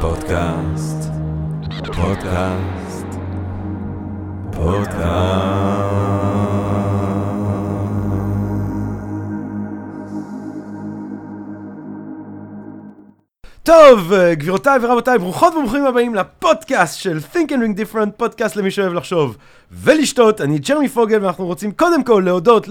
[0.00, 1.10] פודקאסט,
[1.96, 3.06] פודקאסט,
[4.52, 5.08] פודקאסט.
[13.62, 18.92] טוב, גבירותיי ורבותיי, ברוכות וברוכים הבאים לפודקאסט של Think and Ring Different, פודקאסט למי שאוהב
[18.92, 19.36] לחשוב
[19.70, 20.40] ולשתות.
[20.40, 22.68] אני ג'רמי פוגל, ואנחנו רוצים קודם כל להודות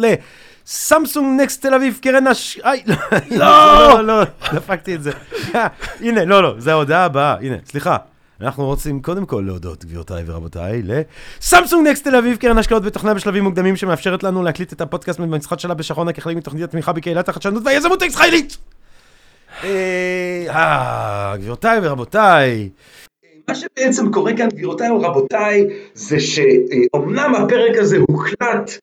[0.67, 2.59] לסמסונג נקסט תל אביב, קרן הש...
[2.63, 2.83] איי,
[3.31, 4.23] לא, לא, לא,
[4.53, 5.11] דפקתי את זה.
[6.05, 7.97] הנה, לא, לא, זה ההודעה הבאה, הנה, סליחה.
[8.41, 13.43] אנחנו רוצים קודם כל להודות, גבירותיי ורבותיי, לסמסונג נקסט תל אביב, קרן השקעות ותוכנה בשלבים
[13.43, 18.01] מוקדמים שמאפשרת לנו להקליט את הפודקאסט במשחק שלה בשרונה כחלק מתוכנית התמיכה בקהילת החדשנות והיזמות
[18.01, 18.57] הישראלית!
[19.63, 22.69] אה, גבירותיי ורבותיי.
[23.49, 28.77] מה שבעצם קורה כאן, גבירותיי ורבותיי, זה שאומנם הפרק הזה הוקלט אה,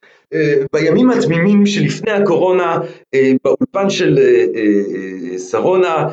[0.73, 2.79] בימים התמימים שלפני הקורונה,
[3.15, 6.09] אה, באולפן של אה, שרונה,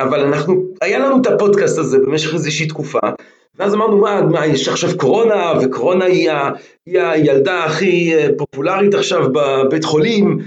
[0.00, 2.98] אבל אנחנו, היה לנו את הפודקאסט הזה במשך איזושהי תקופה,
[3.58, 6.50] ואז אמרנו, מה, מה, יש עכשיו קורונה, וקורונה היא, ה,
[6.86, 10.38] היא הילדה הכי פופולרית עכשיו בבית חולים,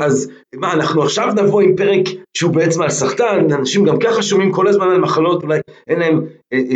[0.00, 2.04] אז מה, אנחנו עכשיו נבוא עם פרק
[2.36, 6.20] שהוא בעצם על סרטן, אנשים גם ככה שומעים כל הזמן על מחלות, אולי אין להם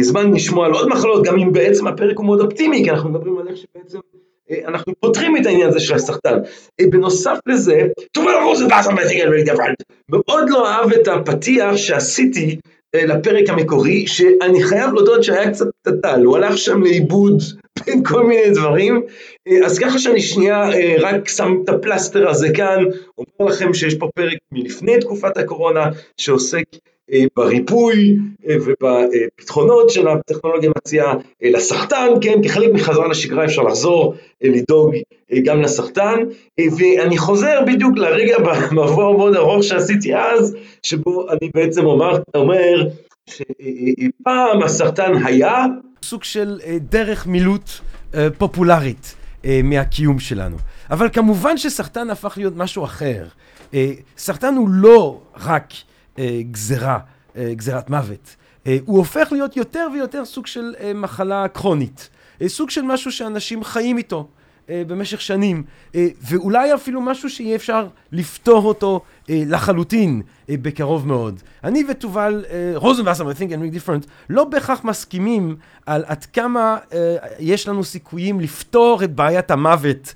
[0.00, 3.38] זמן לשמוע על עוד מחלות, גם אם בעצם הפרק הוא מאוד אופטימי, כי אנחנו מדברים
[3.38, 3.98] על איך שבעצם
[4.66, 6.38] אנחנו פותרים את העניין הזה של הסרטן.
[6.90, 7.86] בנוסף לזה,
[10.10, 12.56] מאוד לא אהב את הפתיח שעשיתי
[12.94, 17.42] לפרק המקורי, שאני חייב להודות שהיה קצת טטל, הוא הלך שם לאיבוד
[17.86, 19.02] בין כל מיני דברים,
[19.64, 22.84] אז ככה שאני שנייה רק שם את הפלסטר הזה כאן,
[23.18, 26.64] אומר לכם שיש פה פרק מלפני תקופת הקורונה, שעוסק
[27.36, 28.16] בריפוי
[28.48, 34.94] ובפתחונות של הטכנולוגיה מציעה לסרטן, כן, כחלק מחזרה לשגרה אפשר לחזור לדאוג
[35.44, 36.18] גם לסרטן,
[36.78, 38.38] ואני חוזר בדיוק לרגע
[38.70, 42.88] במבוא מאוד ארוך שעשיתי אז, שבו אני בעצם אומר, אומר
[43.30, 45.64] שפעם הסרטן היה
[46.02, 47.70] סוג של דרך מילוט
[48.38, 49.14] פופולרית
[49.64, 50.56] מהקיום שלנו,
[50.90, 53.24] אבל כמובן שסרטן הפך להיות משהו אחר,
[54.18, 55.64] סרטן הוא לא רק
[56.50, 56.98] גזרה,
[57.38, 58.36] גזרת מוות.
[58.64, 62.08] הוא הופך להיות יותר ויותר סוג של מחלה קרונית.
[62.46, 64.28] סוג של משהו שאנשים חיים איתו
[64.68, 65.62] במשך שנים,
[65.94, 71.42] ואולי אפילו משהו שיהיה אפשר לפתור אותו לחלוטין בקרוב מאוד.
[71.64, 72.44] אני ותובל
[72.74, 75.56] רוזנבסר, I think make different, לא בהכרח מסכימים
[75.86, 76.76] על עד כמה
[77.38, 80.14] יש לנו סיכויים לפתור את בעיית המוות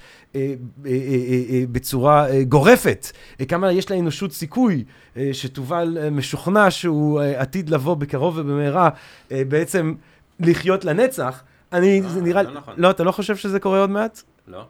[1.73, 3.07] בצורה גורפת,
[3.49, 4.85] כמה יש לאנושות סיכוי
[5.33, 8.89] שתובל משוכנע שהוא עתיד לבוא בקרוב ובמהרה
[9.31, 9.95] בעצם
[10.41, 11.43] לחיות לנצח,
[11.73, 12.43] אני, זה נראה,
[12.77, 14.23] לא, אתה לא חושב שזה קורה עוד מעט?
[14.49, 14.65] לא.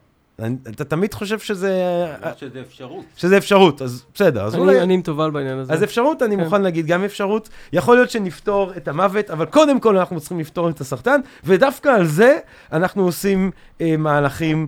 [0.69, 2.05] אתה תמיד חושב שזה...
[2.37, 3.05] שזה אפשרות.
[3.17, 4.45] שזה אפשרות, אז בסדר.
[4.45, 4.81] אז אולי...
[4.81, 5.73] אני עם תובל בעניין הזה.
[5.73, 7.49] אז אפשרות, אני מוכן להגיד גם אפשרות.
[7.73, 12.05] יכול להיות שנפתור את המוות, אבל קודם כל אנחנו צריכים לפתור את הסרטן, ודווקא על
[12.05, 12.39] זה
[12.71, 13.51] אנחנו עושים
[13.97, 14.67] מהלכים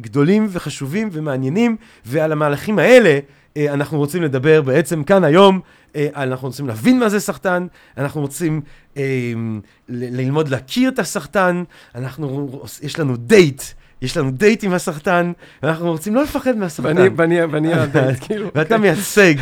[0.00, 1.76] גדולים וחשובים ומעניינים,
[2.06, 3.18] ועל המהלכים האלה
[3.58, 5.60] אנחנו רוצים לדבר בעצם כאן היום,
[5.96, 7.66] אנחנו רוצים להבין מה זה סרטן,
[7.98, 8.60] אנחנו רוצים
[9.88, 11.62] ללמוד להכיר את הסרטן,
[11.94, 13.62] אנחנו, יש לנו דייט.
[14.02, 16.88] יש לנו דייט עם הסרטן, ואנחנו רוצים לא לפחד מהסרטן.
[17.16, 18.48] ואני הדייט, כאילו.
[18.54, 19.34] ואתה מייצג,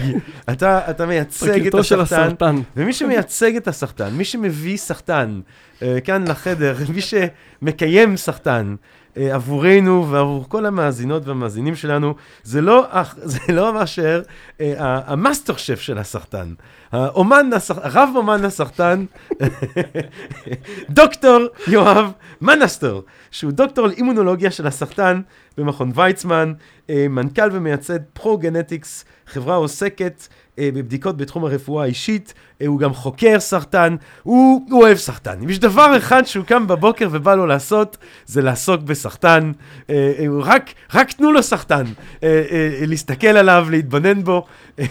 [0.51, 2.57] אתה מייצג את הסרטן.
[2.77, 5.41] ומי שמייצג את הסרטן, מי שמביא סרטן
[6.05, 8.75] כאן לחדר, מי שמקיים סרטן
[9.17, 12.87] עבורנו ועבור כל המאזינות והמאזינים שלנו, זה לא,
[13.33, 14.23] זה לא מאשר
[14.81, 16.55] המאסטר שף של הסרטן.
[16.93, 19.05] האומן, הרב אומן הסרטן,
[20.91, 21.39] דוקטור
[21.69, 23.01] יואב מנסטר,
[23.31, 25.21] שהוא דוקטור לאימונולוגיה של הסרטן
[25.59, 26.53] במכון ויצמן,
[26.89, 30.29] מנכ"ל ומייסד פרו-גנטיקס, חברה עוסקת
[30.61, 32.35] בבדיקות בתחום הרפואה האישית,
[32.67, 35.39] הוא גם חוקר סרטן, הוא, הוא אוהב סרטן.
[35.43, 39.53] אם יש דבר אחד שהוא קם בבוקר ובא לו לעשות, זה לעסוק בסרטן.
[40.43, 41.85] רק, רק תנו לו סרטן,
[42.87, 44.47] להסתכל עליו, להתבונן בו.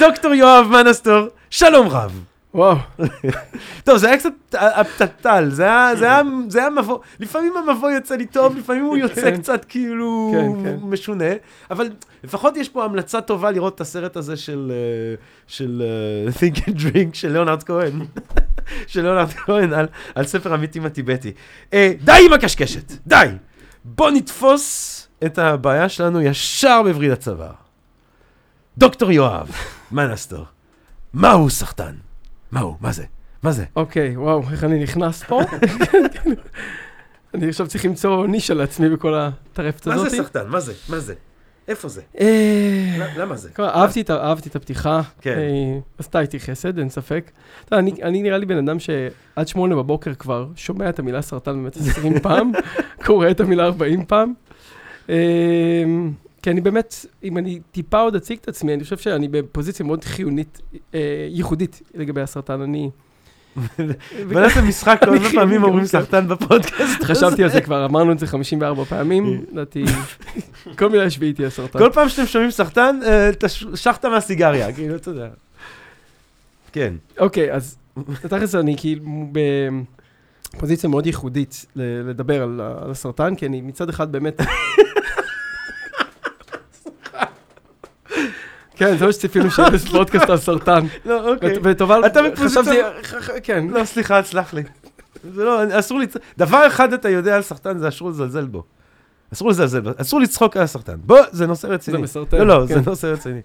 [0.00, 2.29] דוקטור יואב מנסטור, שלום רב.
[2.54, 2.76] וואו.
[3.84, 8.96] טוב, זה היה קצת הפתטל, זה היה, מבוא, לפעמים המבוא יוצא לי טוב, לפעמים הוא
[8.96, 10.32] יוצא קצת כאילו
[10.82, 11.24] משונה,
[11.70, 11.90] אבל
[12.24, 14.72] לפחות יש פה המלצה טובה לראות את הסרט הזה של,
[15.46, 15.82] של
[16.38, 17.92] Think and Drink של ליאונרד כהן,
[18.86, 19.72] של ליאונרד כהן
[20.14, 21.32] על, ספר המיתים הטיבטי.
[21.70, 23.26] די עם הקשקשת, די.
[23.84, 27.52] בוא נתפוס את הבעיה שלנו ישר בווריד הצוואר.
[28.78, 29.50] דוקטור יואב,
[29.92, 30.44] מנסטור,
[31.14, 31.50] מהו
[32.52, 32.64] סרטן?
[32.64, 32.76] מהו?
[32.80, 33.04] מה זה?
[33.42, 33.64] מה זה?
[33.76, 35.40] אוקיי, וואו, איך אני נכנס פה?
[37.34, 40.04] אני עכשיו צריך למצוא נישה לעצמי בכל הטרפת הזאת.
[40.04, 40.48] מה זה סרטן?
[40.48, 40.72] מה זה?
[40.88, 41.14] מה זה?
[41.68, 42.00] איפה זה?
[42.20, 43.48] אה, למה זה?
[44.10, 45.00] אהבתי את הפתיחה.
[45.20, 45.38] כן.
[45.98, 47.30] עשתה איתי חסד, אין ספק.
[47.64, 51.22] אתה יודע, אני- אני נראה לי בן אדם שעד שמונה בבוקר כבר שומע את המילה
[51.22, 52.52] סרטן באמת 20 פעם,
[53.04, 54.34] קורא את המילה 40 פעם.
[56.40, 56.94] אה, כי אני באמת,
[57.24, 60.60] אם אני טיפה עוד אציג את עצמי, אני חושב שאני בפוזיציה מאוד חיונית,
[60.94, 61.00] אה,
[61.30, 62.60] ייחודית לגבי הסרטן.
[62.60, 62.90] אני...
[64.28, 65.86] ונעשה משחק, כמה אני פעמים אומרים כן.
[65.86, 67.02] סרטן בפודקאסט.
[67.02, 69.84] חשבתי על זה כבר, אמרנו את זה 54 פעמים, לדעתי,
[70.78, 71.78] כל מילה שביעית תהיה סרטן.
[71.78, 73.30] כל פעם שאתם שומעים סרטן, אה,
[73.72, 75.28] תשחת מהסיגריה, כאילו, אתה יודע.
[76.72, 76.94] כן.
[77.18, 77.76] אוקיי, אז
[78.22, 79.04] תכלס אני כאילו
[80.56, 84.40] בפוזיציה מאוד ייחודית לדבר על הסרטן, כי אני מצד אחד באמת...
[88.80, 90.86] כן, זה מה שציפינו שיהיה פודקאסט על סרטן.
[91.04, 91.58] לא, אוקיי.
[91.62, 92.76] וטובה, אתה חשבתי,
[93.42, 93.66] כן.
[93.70, 94.62] לא, סליחה, סלח לי.
[95.34, 96.06] זה לא, אסור לי...
[96.38, 98.64] דבר אחד אתה יודע על סרטן, זה אסור לזלזל בו.
[99.32, 100.96] אסור לזלזל בו, אסור לצחוק על הסרטן.
[101.04, 101.96] בוא, זה נושא רציני.
[101.96, 102.38] זה מסרטן.
[102.38, 102.74] לא, לא, כן.
[102.82, 103.40] זה נושא רציני.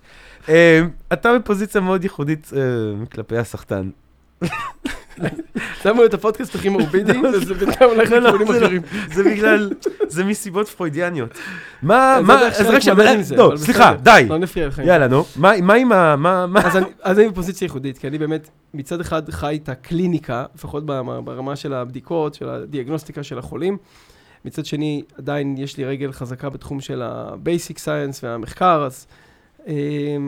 [0.50, 0.82] אה,
[1.14, 3.90] אתה בפוזיציה מאוד ייחודית אה, כלפי הסרטן.
[5.84, 8.66] שמו את הפודקאסט הכי מורבידי, וזה בינתיים הולך לא, לא, לכיוונים לא.
[8.66, 8.82] אחרים.
[9.14, 9.72] זה בגלל,
[10.08, 11.38] זה מסיבות פרוידיאניות.
[11.82, 12.98] מה, מה, אז רק שם,
[13.38, 13.96] לא, סליחה.
[14.04, 14.26] די.
[14.30, 14.82] לא נפריע לך.
[14.86, 15.24] יאללה, נו.
[15.36, 16.16] מה עם ה...
[16.16, 16.62] מה, מה...
[17.02, 21.74] אז אני, בפוזיציה ייחודית, כי אני באמת מצד אחד חי את הקליניקה, לפחות ברמה, של
[21.74, 23.78] הבדיקות, של הדיאגנוסטיקה של החולים.
[24.46, 29.08] מצד שני, עדיין יש לי רגל חזקה בתחום של ה-basic science והמחקר, אז
[29.60, 29.70] um,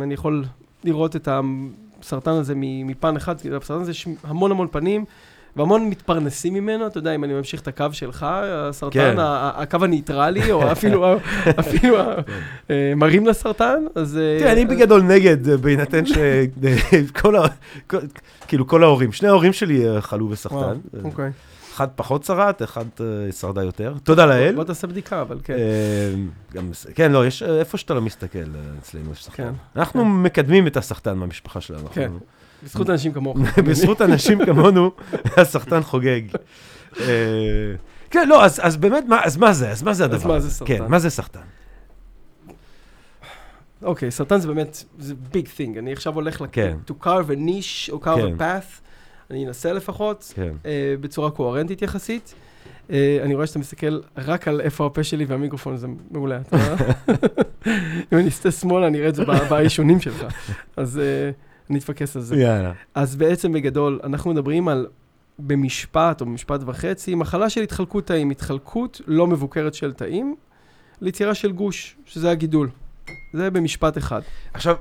[0.02, 0.44] אני יכול
[0.84, 1.28] לראות את
[2.08, 5.06] הסרטן הזה מפן אחד, כי לסרטן הזה יש המון המון פנים.
[5.56, 9.16] והמון מתפרנסים ממנו, אתה יודע, אם אני ממשיך את הקו שלך, הסרטן, כן.
[9.20, 11.06] הקו הניטרלי, או אפילו,
[11.60, 12.16] אפילו ה-
[12.70, 14.18] אה, מרים לסרטן, אז...
[14.18, 17.42] אה, תראה, אני בגדול נגד, אה, בהינתן שכל ה...
[17.88, 17.98] כל-
[18.48, 20.58] כאילו, כל ההורים, שני ההורים שלי אה, חלו בסרטן.
[20.58, 21.30] אה, אוקיי.
[21.78, 23.94] אחד פחות שרט, אחד אה, שרדה יותר.
[24.04, 24.56] תודה לאל.
[24.56, 25.54] בוא תעשה בדיקה, אבל כן.
[25.54, 26.62] אה,
[26.96, 28.40] כן, לא, יש, אה, איפה שאתה לא מסתכל,
[28.80, 29.44] אצלנו יש סחטן.
[29.44, 29.54] כן.
[29.76, 31.88] אנחנו מקדמים את הסחטן מהמשפחה שלנו.
[31.94, 32.02] כן.
[32.02, 32.20] אנחנו-
[32.64, 33.38] בזכות אנשים כמוך.
[33.70, 34.92] בזכות אנשים כמונו,
[35.38, 36.22] הסחטן חוגג.
[38.12, 39.70] כן, לא, אז אז באמת, מה- אז מה זה?
[39.70, 40.48] אז מה זה הדבר מה הזה?
[40.48, 40.78] זה סרטן?
[40.78, 41.40] כן, מה זה סרטן?
[43.84, 45.80] אוקיי, סרטן זה באמת, זה ביג thing.
[45.80, 46.78] אני עכשיו הולך כן.
[46.90, 48.36] to carve a niche או carve כן.
[48.38, 48.82] a path.
[49.32, 50.54] אני אנסה לפחות, כן.
[50.66, 52.34] אה, בצורה קוהרנטית יחסית.
[52.90, 56.40] אה, אני רואה שאתה מסתכל רק על איפה הפה שלי והמיקרופון, זה מעולה.
[56.42, 56.76] אתה רואה?
[58.14, 60.26] אם אני אסתה שמאלה, אני אראה את זה בעישונים שלך.
[60.78, 61.32] אז אה,
[61.70, 62.36] אני אתפקס על זה.
[62.36, 62.74] יאללה.
[62.96, 64.88] אז בעצם בגדול, אנחנו מדברים על,
[65.40, 70.36] במשפט או במשפט וחצי, מחלה של התחלקות תאים, התחלקות לא מבוקרת של תאים,
[71.02, 72.70] ליצירה של גוש, שזה הגידול.
[73.34, 74.22] זה במשפט אחד.
[74.54, 74.76] עכשיו,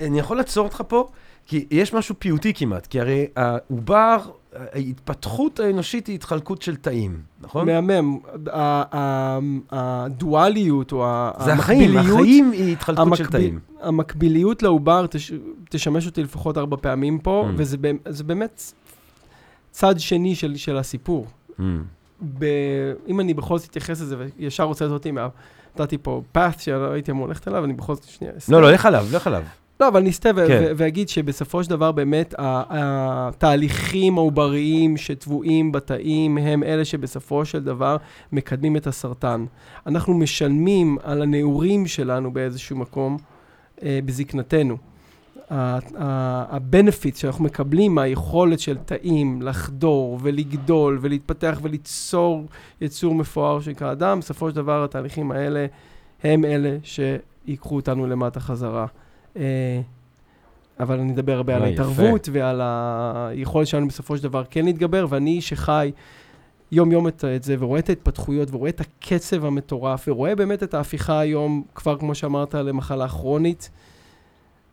[0.00, 1.08] אני יכול לעצור אותך פה?
[1.46, 4.16] כי יש משהו פיוטי כמעט, כי הרי העובר,
[4.52, 7.66] ההתפתחות האנושית היא התחלקות של תאים, נכון?
[7.66, 8.18] מהמם.
[9.70, 13.58] הדואליות או ה- זה החיים, המקביליות, החיים היא התחלקות של המקביל- תאים.
[13.80, 15.32] המקביליות לעובר תש,
[15.70, 17.52] תשמש אותי לפחות ארבע פעמים פה, Mm.
[17.56, 17.76] וזה
[18.26, 18.72] באמת-
[19.70, 21.26] צד שני של, של הסיפור.
[21.58, 21.62] Mm.
[22.38, 22.44] ב...
[23.08, 25.28] אם אני בכל זאת אתייחס לזה, וישר רוצה אותי מה...
[25.78, 28.32] נתתי פה path שהייתי אמור ללכת אליו, אני בכל זאת שנייה.
[28.48, 29.42] לא, לא, לך עליו, לך עליו.
[29.82, 30.02] לא, אבל
[30.36, 30.72] ו- כן.
[30.76, 37.96] ואגיד שבסופו של דבר באמת התהליכים העובריים שטבועים בתאים הם אלה שבסופו של דבר
[38.32, 39.44] מקדמים את הסרטן.
[39.86, 43.16] אנחנו משלמים על הנעורים שלנו באיזשהו מקום
[43.82, 44.76] אה, בזקנתנו.
[45.50, 52.46] ה-benefits שאנחנו מקבלים מהיכולת של תאים לחדור ולגדול ולהתפתח וליצור
[52.80, 55.66] יצור מפואר שנקרא אדם, בסופו של דבר התהליכים האלה
[56.22, 58.86] הם אלה שיקחו אותנו למטה חזרה.
[59.36, 59.80] אה,
[60.80, 65.06] אבל אני אדבר הרבה על אה, ההתערבות ועל היכולת שלנו בסופו של דבר כן להתגבר,
[65.08, 65.92] ואני שחי
[66.72, 71.20] יום-יום את, את זה ורואה את ההתפתחויות ורואה את הקצב המטורף ורואה באמת את ההפיכה
[71.20, 73.70] היום, כבר כמו שאמרת, למחלה כרונית.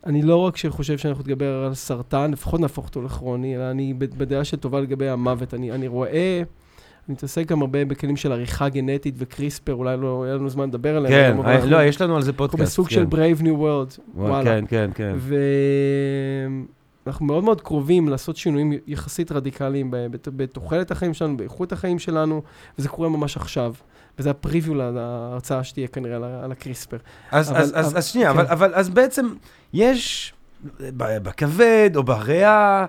[0.06, 4.44] אני לא רק שחושב שאנחנו נתגבר על סרטן, לפחות נהפוך אותו לכרוני, אלא אני בדעה
[4.44, 5.54] של טובה לגבי המוות.
[5.54, 6.42] אני, אני רואה,
[7.10, 10.98] אני מתעסק גם הרבה בכלים של עריכה גנטית וקריספר, אולי לא יהיה לנו זמן לדבר
[10.98, 11.14] עליהם.
[11.14, 12.64] כן, היום, אבל אנחנו- לא, יש לנו על זה אנחנו פודקאסט.
[12.72, 12.96] בסוג כן.
[12.96, 14.44] של Brave New World, וואלה.
[14.44, 15.16] כן, כן, כן.
[17.06, 19.94] ואנחנו מאוד מאוד קרובים לעשות שינויים יחסית רדיקליים
[20.28, 22.42] בתוחלת החיים שלנו, באיכות החיים שלנו,
[22.80, 23.74] וזה קורה ממש עכשיו.
[24.20, 26.98] וזה הפריוויו להרצאה שתהיה כנראה על הקריספר.
[27.32, 28.40] אז, אבל- אז, אז, אבל- אז שנייה, כן.
[28.40, 29.28] אבל, אבל אז בעצם
[29.74, 30.34] יש
[30.80, 32.86] ב- בכבד, או בריאה,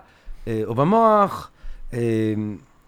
[0.49, 1.51] אה, או במוח,
[1.93, 1.99] אה,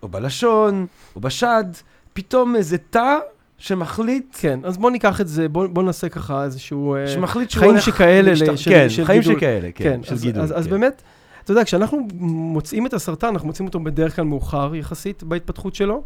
[0.02, 1.64] או בלשון, או בשד,
[2.12, 3.18] פתאום איזה תא
[3.58, 6.94] שמחליט, כן, אז בואו ניקח את זה, בואו בוא נעשה ככה איזשהו...
[6.94, 9.36] אה, שמחליט שהוא חיים הולך שכאלה להשתח- ל- של- כן, של חיים גידול.
[9.36, 10.42] שכאלה, כן, של אז, גידול.
[10.42, 10.70] אז, אז כן.
[10.70, 11.02] באמת,
[11.44, 16.02] אתה יודע, כשאנחנו מוצאים את הסרטן, אנחנו מוצאים אותו בדרך כלל מאוחר יחסית בהתפתחות שלו,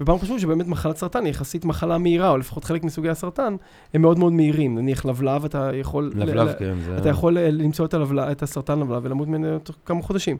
[0.00, 3.56] ופעם חשבו שבאמת מחלת סרטן היא יחסית מחלה מהירה, או לפחות חלק מסוגי הסרטן,
[3.94, 4.78] הם מאוד מאוד מהירים.
[4.78, 6.12] נניח לבלב, אתה יכול...
[6.14, 6.74] לבלב, ל- כן.
[6.86, 10.36] זה- אתה יכול אה, למצוא את, הלבלב, את הסרטן לבלב ולמות ממנו תוך כמה חודשים.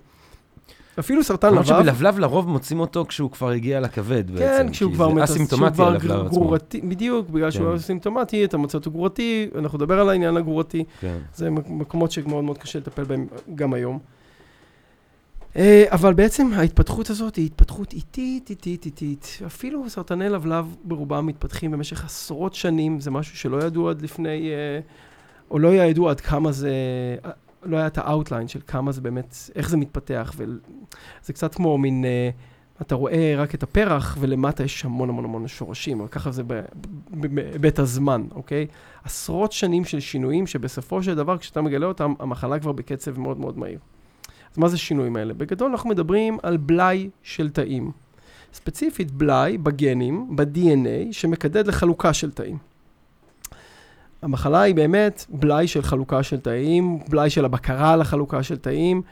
[0.98, 4.44] אפילו סרטן למרות לבלב, שבלבלב לרוב מוצאים אותו כשהוא כבר הגיע לכבד בעצם.
[4.44, 6.28] כן, כשהוא כבר אסימפטומטי כשהוא כבר.
[6.28, 7.74] גרורתי, בדיוק, בגלל שהוא כן.
[7.76, 11.18] אסימפטומטי, אתה מוצא אותו גרורתי, אנחנו נדבר על העניין הגרורתי, כן.
[11.34, 13.98] זה מק- מקומות שמאוד מאוד קשה לטפל בהם גם היום.
[15.56, 19.38] אה, אבל בעצם ההתפתחות הזאת היא התפתחות איטית, איטית, איטית.
[19.46, 24.80] אפילו סרטני לבלב ברובם מתפתחים במשך עשרות שנים, זה משהו שלא ידעו עד לפני, אה,
[25.50, 26.70] או לא ידוע עד כמה זה,
[27.66, 31.78] לא היה את ה outline של כמה זה באמת, איך זה מתפתח, וזה קצת כמו
[31.78, 32.30] מין, אה,
[32.80, 36.42] אתה רואה רק את הפרח, ולמטה יש המון המון המון שורשים, אבל ככה זה
[37.10, 38.66] בהיבט הזמן, אוקיי?
[39.04, 43.58] עשרות שנים של שינויים, שבסופו של דבר, כשאתה מגלה אותם, המחלה כבר בקצב מאוד מאוד
[43.58, 43.78] מהיר.
[44.52, 45.34] אז מה זה שינויים האלה?
[45.34, 47.90] בגדול אנחנו מדברים על בלאי של תאים.
[48.52, 52.58] ספציפית בלאי בגנים, ב-DNA, שמקדד לחלוקה של תאים.
[54.26, 59.02] המחלה היא באמת בלאי של חלוקה של תאים, בלאי של הבקרה על החלוקה של תאים,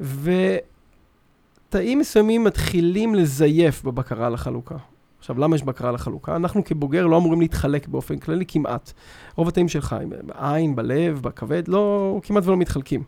[0.00, 4.74] ותאים מסוימים מתחילים לזייף בבקרה על החלוקה.
[5.18, 6.36] עכשיו, למה יש בקרה על החלוקה?
[6.36, 8.92] אנחנו כבוגר לא אמורים להתחלק באופן כללי כמעט.
[9.36, 9.96] רוב התאים שלך,
[10.26, 13.02] בעין, בלב, בכבד, לא, כמעט ולא מתחלקים.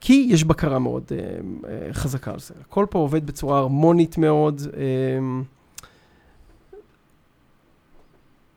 [0.00, 1.18] כי יש בקרה מאוד אה,
[1.68, 2.54] אה, חזקה על זה.
[2.60, 4.62] הכל פה עובד בצורה הרמונית מאוד.
[4.76, 5.42] אה,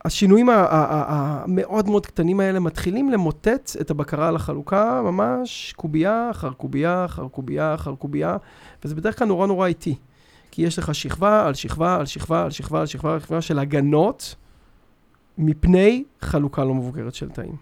[0.05, 7.05] השינויים המאוד מאוד קטנים האלה מתחילים למוטט את הבקרה על החלוקה, ממש קובייה אחר קובייה
[7.05, 8.37] אחר קובייה אחר קובייה,
[8.85, 9.95] וזה בדרך כלל נורא נורא איטי.
[10.51, 13.59] כי יש לך שכבה על שכבה על שכבה על שכבה על שכבה על שכבה של
[13.59, 14.35] הגנות
[15.37, 17.55] מפני חלוקה לא מבוקרת של תאים.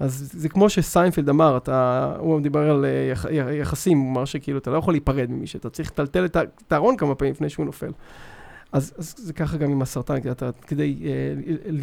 [0.00, 3.24] אז זה כמו שסיינפלד אמר, אתה, הוא דיבר על אה, יח,
[3.60, 7.14] יחסים, הוא אמר שכאילו אתה לא יכול להיפרד ממישהו, אתה צריך לטלטל את הארון כמה
[7.14, 7.90] פעמים לפני שהוא נופל.
[8.76, 11.10] אז, אז זה ככה גם עם הסרטן, כי אתה, כדי אה,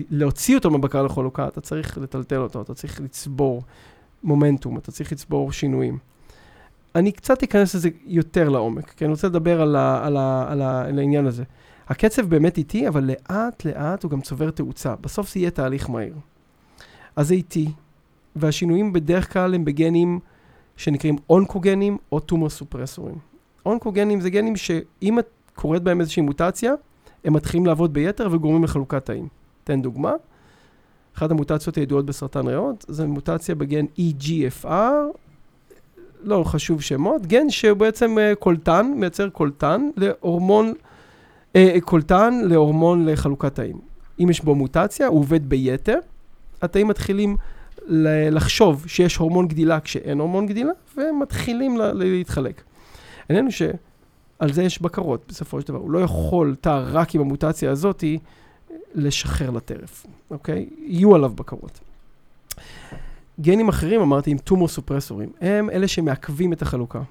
[0.09, 3.63] להוציא אותו מהבקרה לחלוקה, אתה צריך לטלטל אותו, אתה צריך לצבור
[4.23, 5.97] מומנטום, אתה צריך לצבור שינויים.
[6.95, 10.61] אני קצת אכנס לזה יותר לעומק, כי אני רוצה לדבר על, ה, על, ה, על,
[10.61, 11.43] ה, על העניין הזה.
[11.87, 14.95] הקצב באמת איטי, אבל לאט לאט הוא גם צובר תאוצה.
[14.95, 16.15] בסוף זה יהיה תהליך מהיר.
[17.15, 17.67] אז זה איטי,
[18.35, 20.19] והשינויים בדרך כלל הם בגנים
[20.77, 23.17] שנקראים אונקוגנים או טומור סופרסורים.
[23.65, 26.73] אונקוגנים זה גנים שאם את קורית בהם איזושהי מוטציה,
[27.25, 29.27] הם מתחילים לעבוד ביתר וגורמים לחלוקת תאים.
[29.63, 30.13] אתן דוגמה,
[31.17, 34.67] אחת המוטציות הידועות בסרטן ריאות, זה מוטציה בגן EGFR,
[36.23, 40.73] לא חשוב שמות, גן שהוא בעצם אה, קולטן, מייצר קולטן להורמון,
[41.55, 43.79] אה, קולטן להורמון לחלוקת תאים.
[44.19, 45.97] אם יש בו מוטציה, הוא עובד ביתר,
[46.61, 47.37] התאים מתחילים
[48.31, 52.61] לחשוב שיש הורמון גדילה כשאין הורמון גדילה, והם מתחילים לה- להתחלק.
[53.29, 53.51] העניין הוא
[54.43, 55.77] שעל זה יש בקרות בסופו של דבר.
[55.77, 58.19] הוא לא יכול תא רק עם המוטציה הזאתי
[58.95, 60.69] לשחרר לטרף, אוקיי?
[60.77, 61.79] יהיו עליו בקרות.
[63.39, 67.01] גנים אחרים, אמרתי, עם טומור סופרסורים, הם אלה שמעכבים את החלוקה.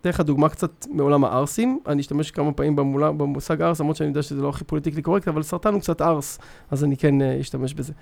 [0.00, 4.08] אתן לך דוגמה קצת מעולם הערסים, אני אשתמש כמה פעמים במולה, במושג ערס, למרות שאני
[4.08, 6.38] יודע שזה לא הכי politically correct, אבל סרטן הוא קצת ערס,
[6.70, 7.92] אז אני כן אה, אשתמש בזה.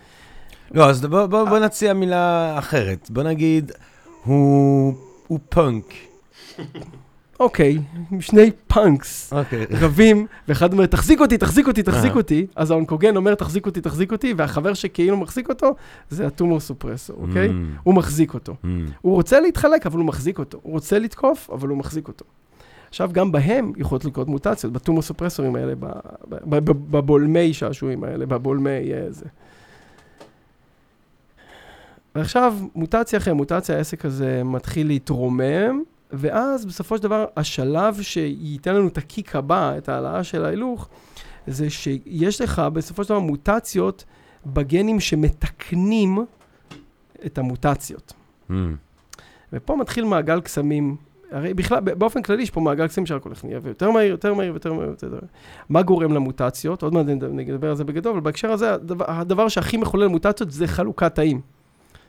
[0.70, 3.10] לא, אז בוא, בוא, בוא נציע מילה אחרת.
[3.10, 3.72] בוא נגיד,
[4.24, 4.94] הוא,
[5.26, 5.84] הוא פאנק.
[7.40, 7.78] אוקיי,
[8.20, 9.66] שני punks אוקיי.
[9.70, 12.16] רבים, ואחד אומר, תחזיק אותי, תחזיק אותי, תחזיק אה.
[12.16, 15.74] אותי, אז האונקוגן אומר, תחזיק אותי, תחזיק אותי, והחבר שכאילו מחזיק אותו,
[16.10, 17.48] זה ה tumor suppressor, אוקיי?
[17.48, 18.52] Mm, הוא מחזיק אותו.
[18.52, 18.66] mm.
[19.00, 20.58] הוא רוצה להתחלק, אבל הוא מחזיק אותו.
[20.62, 22.24] הוא רוצה לתקוף, אבל הוא מחזיק אותו.
[22.88, 25.72] עכשיו, גם בהם יכולות לקרות מוטציות, בטומור סופרסורים האלה,
[26.90, 29.26] בבולמי שעשועים האלה, בבולמי אה, זה.
[32.14, 35.82] ועכשיו, מוטציה אחרי מוטציה, העסק הזה מתחיל להתרומם,
[36.12, 40.88] ואז בסופו של דבר, השלב שייתן לנו את הקיק הבא, את ההעלאה של ההילוך,
[41.46, 44.04] זה שיש לך בסופו של דבר מוטציות
[44.46, 46.18] בגנים שמתקנים
[47.26, 48.12] את המוטציות.
[48.50, 48.54] Mm.
[49.52, 50.96] ופה מתחיל מעגל קסמים.
[51.30, 54.52] הרי בכלל, באופן כללי יש פה מעגל קסמים שרק הולך נהיה יותר מהיר, יותר מהיר,
[54.52, 55.22] יותר מהיר, יותר מהיר.
[55.68, 56.82] מה גורם למוטציות?
[56.82, 60.66] עוד מעט נדבר על זה בגדול, אבל בהקשר הזה, הדבר, הדבר שהכי מחולל מוטציות זה
[60.66, 61.40] חלוקת תאים.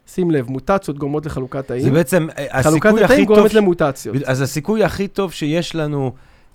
[0.08, 1.94] שים לב, מוטציות גורמות לחלוקת זה תאים.
[1.94, 3.36] בעצם אה, חלוקת הסיכוי הכי התאים טוב...
[3.36, 4.16] גורמת למוטציות.
[4.26, 6.12] אז הסיכוי הכי טוב שיש לנו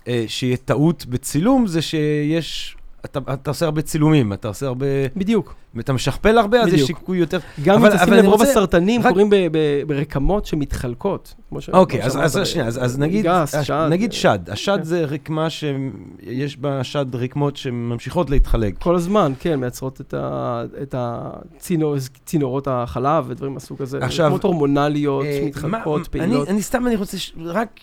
[0.07, 4.85] אה, שיהיה טעות בצילום זה שיש אתה, אתה עושה הרבה צילומים, אתה עושה הרבה...
[5.15, 5.55] בדיוק.
[5.79, 6.87] אתה משכפל הרבה, אז יש בדיוק.
[6.87, 7.39] שיקוי יותר...
[7.63, 11.35] גם אם תשים לב, רוב רוצה- הסרטנים רק- קורים ב- ב- ברקמות שמתחלקות.
[11.73, 14.39] אוקיי, אז, אז שנייה, אז, אז נגיד, גס, הש- שד, נגיד אה, שד.
[14.49, 14.83] השד כן.
[14.83, 18.73] זה רקמה שיש בה שד רקמות שממשיכות להתחלק.
[18.79, 23.97] כל הזמן, כן, מייצרות את, ה, את הצינור, צינורות החלב ודברים מהסוג הזה.
[24.01, 26.47] עכשיו, רקמות הורמונליות, אה, מתחלקות, פעילות.
[26.47, 27.33] אני, אני סתם, אני רוצה ש...
[27.45, 27.79] רק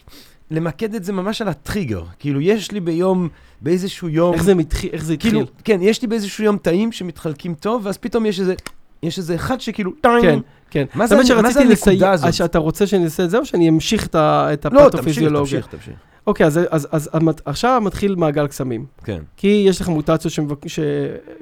[0.51, 2.03] למקד את זה ממש על הטריגר.
[2.19, 3.29] כאילו, יש לי ביום,
[3.61, 4.35] באיזשהו יום...
[4.35, 5.31] איך זה, מתחיל, איך זה התחיל?
[5.31, 8.55] כאילו, כן, יש לי באיזשהו יום תאים שמתחלקים טוב, ואז פתאום יש איזה...
[9.03, 10.23] יש איזה אחד שכאילו, טיים.
[10.23, 10.39] כן,
[10.71, 10.85] כן.
[10.95, 12.35] מה זה- מה זה הנקודה הזאת?
[12.35, 15.61] שאתה רוצה שאני אעשה את זה, או שאני אמשיך את ה- את לא, תמשיך, הפתופיזיולוגיה?
[15.61, 15.95] תמשיך, תמשיך.
[16.27, 18.87] אוקיי, אז, אז, אז המת- עכשיו מתחיל מעגל קסמים.
[19.05, 19.19] כן.
[19.37, 20.69] כי יש לך מוטציות שמבק...
[20.69, 20.81] ש...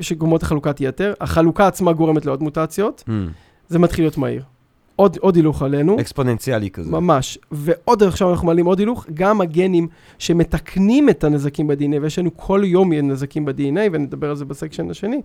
[0.00, 3.04] שגורמות לחלוקת יתר, החלוקה עצמה גורמת לעוד מוטציות,
[3.68, 4.42] זה מתחיל להיות מהיר.
[4.96, 6.90] עוד, עוד הילוך עלינו, אקספוננציאלי כזה.
[6.90, 7.38] ממש.
[7.50, 12.62] ועוד עכשיו אנחנו מעלים עוד הילוך, גם הגנים שמתקנים את הנזקים ב-DNA, ויש לנו כל
[12.64, 15.20] יום נזקים ב-DNA, ונדבר על זה ב section השני,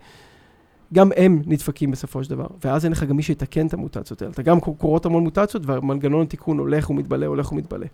[0.94, 2.48] גם הם נדפקים בסופו של דבר.
[2.64, 4.34] ואז אין לך גם מי שיתקן את המוטציות האלה.
[4.34, 7.86] אתה גם קורות המון מוטציות, ומנגנון התיקון הולך ומתבלה, הולך ומתבלה.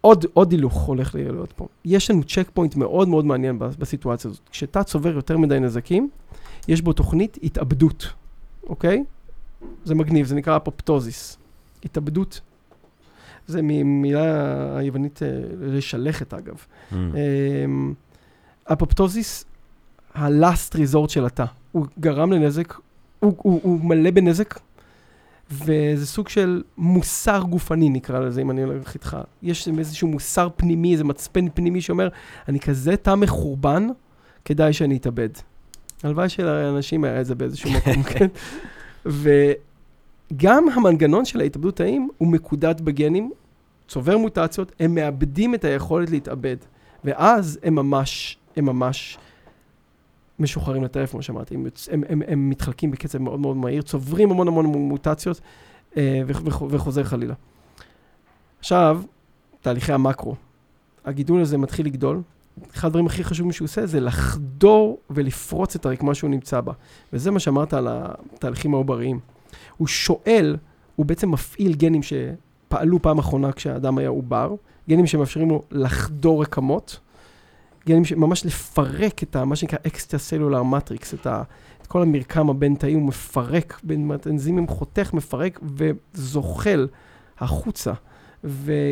[0.00, 1.66] עוד, עוד הילוך הולך להיות פה.
[1.84, 4.48] יש לנו checkpoint מאוד מאוד מעניין בסיטואציה הזאת.
[4.50, 6.08] כשתא צובר יותר מדי נזקים,
[6.68, 8.12] יש בו תוכנית התאבדות,
[8.68, 9.04] אוקיי?
[9.84, 11.38] זה מגניב, זה נקרא אפופטוזיס.
[11.84, 12.40] התאבדות.
[13.46, 15.28] זה ממילה היוונית אה,
[15.60, 16.54] לשלכת אגב.
[16.54, 16.94] Mm.
[16.94, 17.94] אמ,
[18.72, 19.44] אפופטוזיס,
[20.14, 21.44] ה-last resort של התא.
[21.72, 22.74] הוא גרם לנזק,
[23.20, 24.60] הוא, הוא, הוא מלא בנזק,
[25.50, 29.16] וזה סוג של מוסר גופני נקרא לזה, אם אני הולך איתך.
[29.42, 32.08] יש איזשהו מוסר פנימי, איזה מצפן פנימי שאומר,
[32.48, 33.86] אני כזה תא מחורבן,
[34.44, 35.28] כדאי שאני אתאבד.
[36.02, 38.26] הלוואי שלאנשים היה את זה באיזשהו מקום, כן?
[39.06, 43.30] וגם המנגנון של ההתאבדות תאים הוא מקודד בגנים,
[43.88, 46.56] צובר מוטציות, הם מאבדים את היכולת להתאבד.
[47.04, 49.18] ואז הם ממש, הם ממש
[50.38, 51.54] משוחררים לטרף, כמו שאמרתי.
[51.54, 55.40] הם, הם, הם, הם מתחלקים בקצב מאוד מאוד מהיר, צוברים המון המון מוטציות
[55.96, 57.34] אה, וח- וח- וחוזר חלילה.
[58.58, 59.02] עכשיו,
[59.60, 60.34] תהליכי המקרו.
[61.04, 62.22] הגידול הזה מתחיל לגדול.
[62.74, 66.72] אחד הדברים הכי חשובים שהוא עושה זה לחדור ולפרוץ את הרקמה שהוא נמצא בה.
[67.12, 69.20] וזה מה שאמרת על התהליכים העובריים.
[69.76, 70.56] הוא שואל,
[70.96, 74.54] הוא בעצם מפעיל גנים שפעלו פעם אחרונה כשהאדם היה עובר,
[74.88, 77.00] גנים שמאפשרים לו לחדור רקמות,
[77.86, 81.42] גנים שממש לפרק את ה, מה שנקרא אקסטרה סלולר מטריקס, את, ה,
[81.82, 86.88] את כל המרקם הבין-תאי, הוא מפרק, בין אנזימים חותך, מפרק וזוחל
[87.38, 87.92] החוצה.
[88.44, 88.82] וזה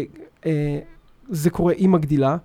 [1.50, 2.36] קורה עם הגדילה,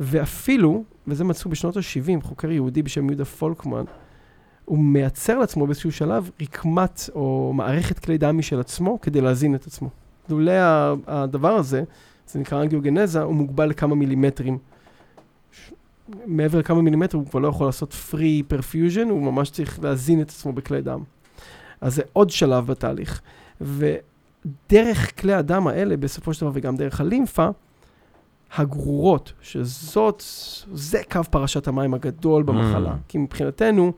[0.00, 3.84] ואפילו, וזה מצאו בשנות ה-70, חוקר יהודי בשם יהודה פולקמן,
[4.64, 9.66] הוא מייצר לעצמו באיזשהו שלב רקמת או מערכת כלי דם משל עצמו כדי להזין את
[9.66, 9.88] עצמו.
[10.28, 10.52] לולא
[11.06, 11.82] הדבר הזה,
[12.28, 14.58] זה נקרא אנגיוגנזה, הוא מוגבל לכמה מילימטרים.
[16.26, 20.28] מעבר לכמה מילימטרים הוא כבר לא יכול לעשות free perfusion, הוא ממש צריך להזין את
[20.28, 21.02] עצמו בכלי דם.
[21.80, 23.20] אז זה עוד שלב בתהליך.
[23.60, 27.48] ודרך כלי הדם האלה, בסופו של דבר, וגם דרך הלימפה,
[28.56, 30.22] הגרורות, שזאת,
[30.72, 32.90] זה קו פרשת המים הגדול במחלה.
[32.92, 33.08] Mm.
[33.08, 33.92] כי מבחינתנו,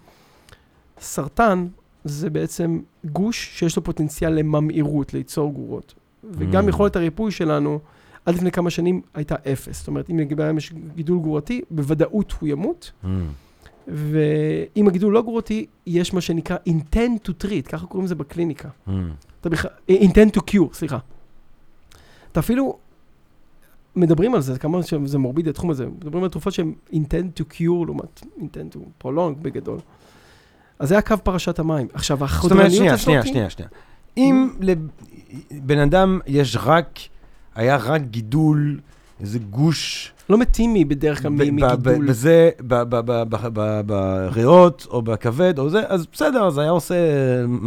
[1.00, 1.66] סרטן
[2.04, 5.94] זה בעצם גוש שיש לו פוטנציאל לממאירות, ליצור גרורות.
[6.30, 6.68] וגם Mm.
[6.68, 7.78] יכולת הריפוי שלנו,
[8.26, 9.78] עד לפני כמה שנים הייתה אפס.
[9.78, 13.06] זאת אומרת, אם לגבי יש גידול גרורתי, בוודאות הוא ימות, Mm.
[13.88, 18.68] ואם הגידול לא גרורתי, יש מה שנקרא intent to treat, ככה קוראים לזה בקליניקה.
[18.88, 18.90] Mm.
[19.40, 20.98] אתה בכלל, intent to cure, סליחה.
[22.32, 22.78] אתה אפילו,
[23.98, 27.86] מדברים על זה, כמה שזה מורבידי התחום הזה, מדברים על תרופות שהן intent to cure
[27.86, 29.78] לעומת intent to prolong בגדול.
[30.78, 31.88] אז זה הקו פרשת המים.
[31.94, 33.04] עכשיו, זאת אומרת, החודרניות שנייה, הזאת...
[33.04, 33.68] שנייה, שנייה, שנייה.
[34.16, 34.50] אם
[35.50, 36.98] לבן אדם יש רק,
[37.54, 38.80] היה רק גידול,
[39.20, 42.08] איזה גוש, לא מתים בדרך כלל מגידול.
[42.08, 42.50] בזה,
[43.86, 46.94] בריאות או בכבד או זה, אז בסדר, אז היה עושה,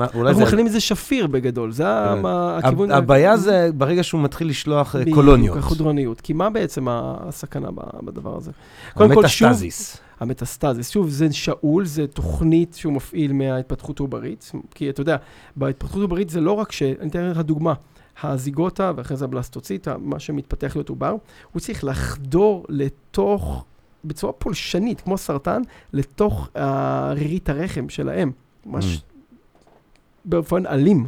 [0.02, 0.39] אנחנו.
[0.41, 2.21] מכנים את זה שפיר בגדול, זה כן.
[2.26, 2.91] הכיוון...
[2.91, 5.58] הב- הבעיה זה ברגע שהוא מתחיל לשלוח אה, קולוניות.
[5.58, 6.21] החודרניות.
[6.21, 7.69] כי מה בעצם הסכנה
[8.04, 8.52] בדבר הזה?
[8.95, 9.97] המטסטזיס.
[10.19, 15.15] המטסטזיס, שוב, זה שאול, זה תוכנית שהוא מפעיל מההתפתחות העוברית, כי אתה יודע,
[15.56, 16.84] בהתפתחות העוברית זה לא רק ש...
[16.84, 17.74] אני אתן לך דוגמה.
[18.23, 21.15] הזיגוטה ואחרי זה הבלסטוציטה, מה שמתפתח להיות עובר,
[21.51, 23.65] הוא צריך לחדור לתוך,
[24.05, 25.62] בצורה פולשנית, כמו סרטן,
[25.93, 26.49] לתוך
[27.12, 28.31] רירית הרחם של האם.
[28.65, 29.01] ממש
[30.25, 31.07] באופן אלים,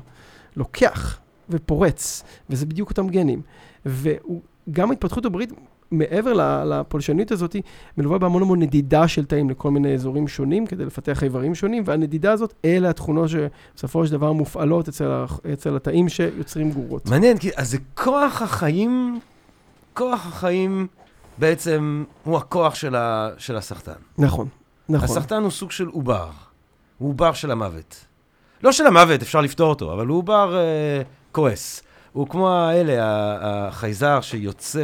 [0.55, 3.41] לוקח ופורץ, וזה בדיוק אותם גנים.
[3.85, 5.53] וגם ההתפתחות העוברית,
[5.97, 7.55] מעבר לפולשנית הזאת,
[7.97, 12.31] מלווה בהמון המון נדידה של תאים לכל מיני אזורים שונים, כדי לפתח איברים שונים, והנדידה
[12.31, 17.09] הזאת, אלה התכונות שבסופו של דבר מופעלות אצל, אצל התאים שיוצרים גורות.
[17.09, 19.19] מעניין, כי אז זה כוח החיים,
[19.93, 20.87] כוח החיים
[21.37, 23.91] בעצם הוא הכוח של, ה, של הסרטן.
[24.17, 24.47] נכון,
[24.89, 25.09] נכון.
[25.09, 26.29] הסרטן הוא סוג של עובר.
[26.97, 28.05] הוא עובר של המוות.
[28.63, 31.01] לא של המוות, אפשר לפתור אותו, אבל הוא עובר אה,
[31.31, 31.83] כועס.
[32.13, 32.93] הוא כמו האלה,
[33.41, 34.81] החייזר שיוצא...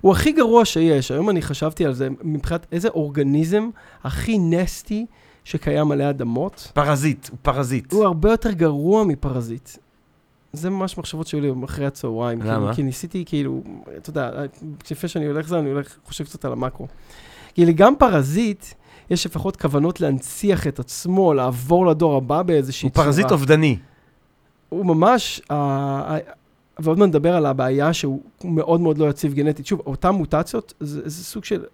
[0.00, 1.10] הוא הכי גרוע שיש.
[1.10, 3.70] היום אני חשבתי על זה, מבחינת איזה אורגניזם
[4.04, 5.06] הכי נסטי
[5.44, 6.70] שקיים עלי אדמות.
[6.74, 7.92] פרזיט, הוא פרזיט.
[7.92, 9.68] הוא הרבה יותר גרוע מפרזיט.
[10.52, 12.42] זה ממש מחשבות שהיו לי אחרי הצהריים.
[12.42, 12.50] למה?
[12.56, 13.62] כאילו, כי ניסיתי, כאילו,
[13.96, 14.30] אתה יודע,
[14.90, 16.86] לפני שאני הולך לזה, אני הולך, חושב קצת על המקרו.
[17.54, 18.64] כאילו, גם פרזיט,
[19.10, 23.06] יש לפחות כוונות להנציח את עצמו, לעבור לדור הבא באיזושהי הוא צורה.
[23.06, 23.78] פרזיט אובדני.
[24.68, 25.40] הוא ממש,
[26.78, 29.66] ועוד מעט נדבר על הבעיה שהוא מאוד מאוד לא יציב גנטית.
[29.66, 31.64] שוב, אותן מוטציות זה, זה סוג של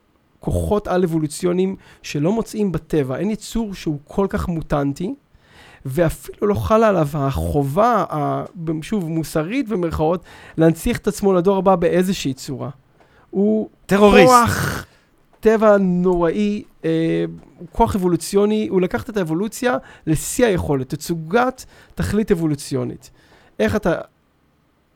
[0.40, 3.16] כוחות על-אבולוציוניים שלא מוצאים בטבע.
[3.16, 5.14] אין יצור שהוא כל כך מוטנטי,
[5.86, 8.44] ואפילו לא חלה עליו החובה, ה-
[8.82, 10.24] שוב, מוסרית במרכאות,
[10.56, 12.70] להנציח את עצמו לדור הבא באיזושהי צורה.
[13.30, 14.26] הוא טרוריסט.
[14.26, 14.86] כוח
[15.40, 17.24] טבע נוראי, אה,
[17.72, 23.10] כוח אבולוציוני, הוא לקח את האבולוציה לשיא היכולת, תצוגת תכלית אבולוציונית.
[23.58, 23.94] איך אתה,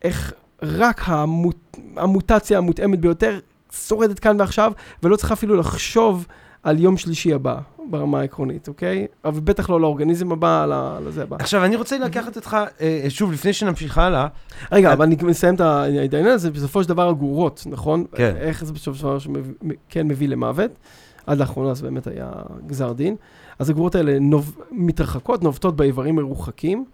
[0.04, 3.38] איך רק המוט, המוטציה המותאמת ביותר
[3.72, 6.26] שורדת כאן ועכשיו, ולא צריך אפילו לחשוב
[6.62, 7.58] על יום שלישי הבא,
[7.90, 9.06] ברמה העקרונית, אוקיי?
[9.24, 10.66] אבל בטח לא לאורגניזם הבא,
[11.04, 11.36] לזה הבא.
[11.40, 14.26] עכשיו, אני רוצה לקחת אותך, אה, שוב, לפני שנמשיך הלאה,
[14.72, 18.04] רגע, אבל אני מסיים את העניין הזה, בסופו של דבר הגורות, נכון?
[18.14, 18.34] כן.
[18.36, 19.42] איך זה בסופו של דבר
[19.88, 20.70] כן מביא למוות?
[21.26, 22.32] עד לאחרונה זה באמת היה
[22.66, 23.16] גזר דין.
[23.58, 26.84] אז הגורות האלה נוב, מתרחקות, נובטות באיברים מרוחקים.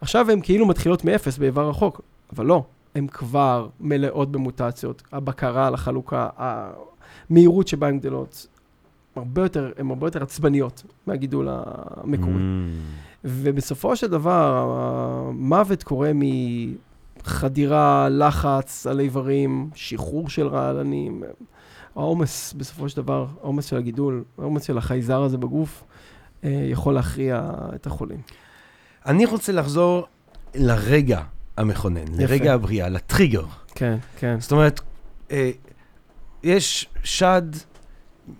[0.00, 2.00] עכשיו הן כאילו מתחילות מאפס באיבר רחוק,
[2.32, 5.02] אבל לא, הן כבר מלאות במוטציות.
[5.12, 8.46] הבקרה על החלוקה, המהירות שבה הן גדלות,
[9.16, 12.34] הרבה יותר, הן הרבה יותר עצבניות מהגידול המקורי.
[12.34, 13.16] Mm.
[13.24, 14.70] ובסופו של דבר,
[15.28, 16.10] המוות קורה
[17.24, 21.22] מחדירה, לחץ על איברים, שחרור של רעלנים.
[21.96, 25.84] העומס, בסופו של דבר, העומס של הגידול, העומס של החייזר הזה בגוף,
[26.44, 28.20] אה, יכול להכריע את החולים.
[29.06, 30.06] אני רוצה לחזור
[30.54, 31.20] לרגע
[31.56, 33.44] המכונן, לרגע הבריאה, לטריגר.
[33.74, 34.36] כן, כן.
[34.40, 34.80] זאת אומרת,
[35.30, 35.50] אה,
[36.42, 37.42] יש שד,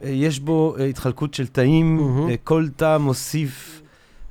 [0.03, 2.01] אה, יש בו אה, התחלקות של תאים.
[2.31, 3.83] אה, כל תא מוסיף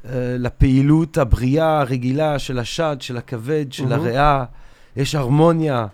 [0.05, 3.93] אה, לפעילות הבריאה הרגילה של השד, של הכבד, של מהמם.
[4.03, 4.43] הריאה,
[4.95, 5.87] יש הרמוניה,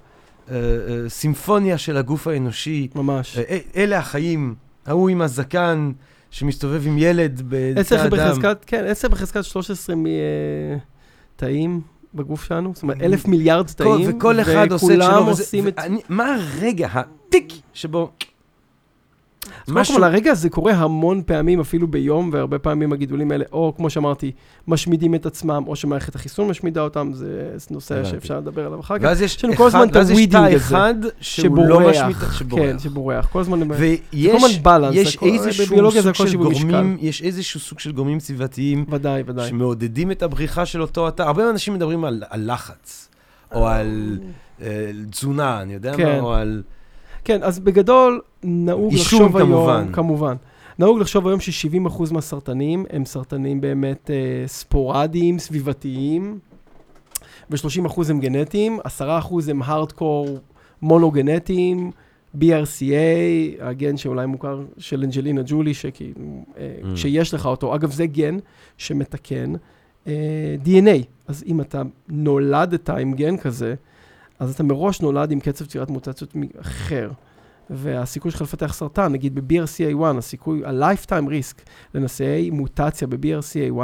[0.51, 2.88] אה, אה, סימפוניה של הגוף האנושי.
[2.95, 3.38] ממש.
[3.38, 5.91] אה, אלה החיים, ההוא עם הזקן
[6.32, 7.41] שמסתובב עם ילד
[7.75, 8.30] עשר בתא אדם.
[8.30, 9.95] בחזקת, כן, 10 בחזקת 13
[11.36, 11.82] מתאים
[12.13, 15.06] בגוף שלנו, זאת אומרת, אלף מיליארד תאים, וכל אחד עושה את שלו.
[15.06, 15.80] וכולם עושים את...
[16.10, 18.12] מה הרגע, הטיק, שבו...
[19.67, 19.95] משהו...
[19.95, 24.32] אבל הרגע הזה קורה המון פעמים, אפילו ביום, והרבה פעמים הגידולים האלה, או כמו שאמרתי,
[24.67, 28.04] משמידים את עצמם, או שמערכת החיסון משמידה אותם, זה נושא.
[28.04, 29.04] שאפשר לדבר עליו אחר כך.
[29.04, 32.80] ואז יש כל הזמן את ואז יש הווידינג הזה, אחד שהוא לא משמיט, כן, שבורח.
[32.80, 33.25] שבורח.
[33.25, 33.71] כל הזמן...
[33.71, 36.38] ויש כל הזמן balance, יש איזשהו זה סוג של.
[36.38, 39.49] גורמים, יש איזשהו סוג של גורמים סביבתיים ודאי, ודאי.
[39.49, 41.21] שמעודדים את הבריחה של אותו התא.
[41.21, 43.10] הרבה אנשים מדברים על על לחץ,
[43.51, 44.19] או על
[44.62, 46.19] אה, תזונה, אני יודע מה, כן.
[46.19, 46.62] או על...
[47.23, 49.49] כן, אז בגדול, נהוג לחשוב היום...
[49.49, 49.91] כמובן.
[49.93, 50.36] כמובן.
[50.79, 56.39] נהוג לחשוב היום ש-70% מהסרטנים הם סרטנים באמת אה, ספורדיים, סביבתיים,
[57.51, 59.03] ו-30% הם גנטיים, 10%
[59.49, 60.39] הם הארדקור
[60.81, 61.91] מונוגנטיים,
[62.38, 62.84] BRCA,
[63.60, 66.13] הגן שאולי מוכר של אנג'לינה ג'ולי, שכאילו,
[66.57, 66.97] אה, Mm.
[66.97, 67.75] שיש לך אותו.
[67.75, 68.38] אגב, זה גן
[68.77, 69.53] שמתקן
[70.07, 71.03] אה, DNA.
[71.27, 73.75] אז אם אתה נולדת עם גן כזה,
[74.41, 77.12] אז אתה מראש נולד עם קצב יצירת מוטציות אחר.
[77.69, 81.62] והסיכוי שלך לפתח סרטן, נגיד ב-BRCA1, הסיכוי, ה-lifetime risk
[81.93, 83.82] לנשאי מוטציה ב-BRCA1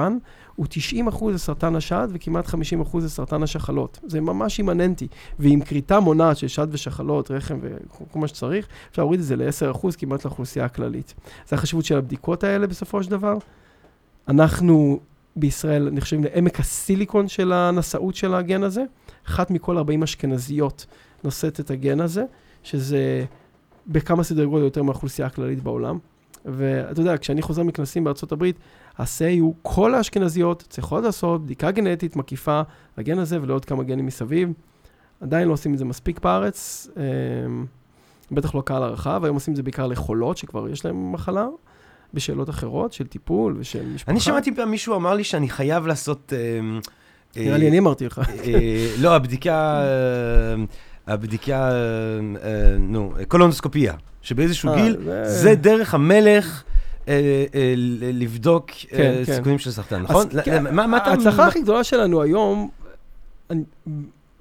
[0.56, 0.66] הוא
[1.12, 4.00] 90% לסרטן השד וכמעט 50% לסרטן השחלות.
[4.08, 5.08] זה ממש אימננטי.
[5.40, 9.88] ועם כריתה מונעת של שד ושחלות, רחם וכל מה שצריך, אפשר להוריד את זה ל-10%
[9.98, 11.14] כמעט לאוכלוסייה הכללית.
[11.48, 13.38] זה החשיבות של הבדיקות האלה בסופו של דבר.
[14.28, 15.00] אנחנו
[15.38, 18.84] בישראל נחשבים לעמק הסיליקון של הנשאות של הגן הזה.
[19.28, 20.86] אחת מכל 40 אשכנזיות
[21.24, 22.24] נושאת את הגן הזה,
[22.64, 23.26] שזה
[23.88, 25.98] בכמה סדרי גודל יותר מהאוכלוסייה הכללית בעולם.
[26.46, 28.60] ואתה יודע, כשאני חוזר מכנסים בארצות הברית,
[28.98, 32.62] ה-say הוא כל האשכנזיות צריכות לעשות בדיקה גנטית מקיפה
[32.98, 34.50] לגן הזה ולעוד כמה גנים מסביב.
[35.22, 37.66] עדיין לא עושים את זה מספיק בארץ, אמ,
[38.32, 41.48] בטח לא קהל הרחב, היום עושים את זה בעיקר לחולות שכבר יש להם מחלה,
[42.14, 44.12] בשאלות אחרות של טיפול ושל משפחה.
[44.12, 46.34] אני שמעתי פעם מישהו אמר לי שאני חייב לעשות...
[46.36, 46.60] אה,
[47.36, 48.22] נראה אה, לי אני אמרתי לך.
[48.44, 49.84] אה, לא, הבדיקה,
[51.08, 51.72] הבדיקה,
[52.80, 56.64] נו, קולונוסקופיה, שבאיזשהו גיל, זה דרך המלך
[58.14, 59.36] לבדוק כן, כן.
[59.36, 60.28] סיכויים של סרטן, נכון?
[60.46, 61.10] כן, מה- אתה...
[61.10, 62.70] ההצלחה הכי גדולה שלנו היום,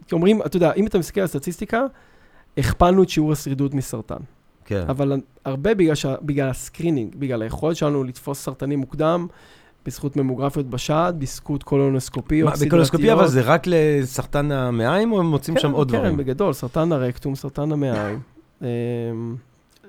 [0.07, 1.83] כי אומרים, אתה יודע, אם אתה מסתכל על סטטיסטיקה,
[2.59, 4.17] הכפלנו את שיעור השרידות מסרטן.
[4.67, 4.85] כן.
[4.89, 9.27] אבל הרבה בגלל, שה, בגלל ה screening, בגלל היכולת שלנו לתפוס סרטנים מוקדם,
[9.87, 15.57] בזכות ממוגרפיות בשד, בזכות קולונוסקופיות מה, בקולונוסקופיה אבל זה רק לסרטן המעיים, או הם מוצאים
[15.57, 16.13] כן, שם עוד כן, דברים?
[16.13, 18.21] כן, בגדול, סרטן הרקטום, סרטן המעיים.
[18.63, 18.67] אמ,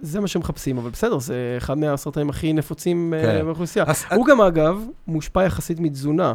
[0.02, 3.46] זה מה שמחפשים, אבל בסדר, זה אחד מהסרטנים הכי נפוצים אה, כן.
[3.46, 3.86] באוכלוסייה.
[3.88, 6.34] אז- הוא גם, אגב, מושפע יחסית מתזונה.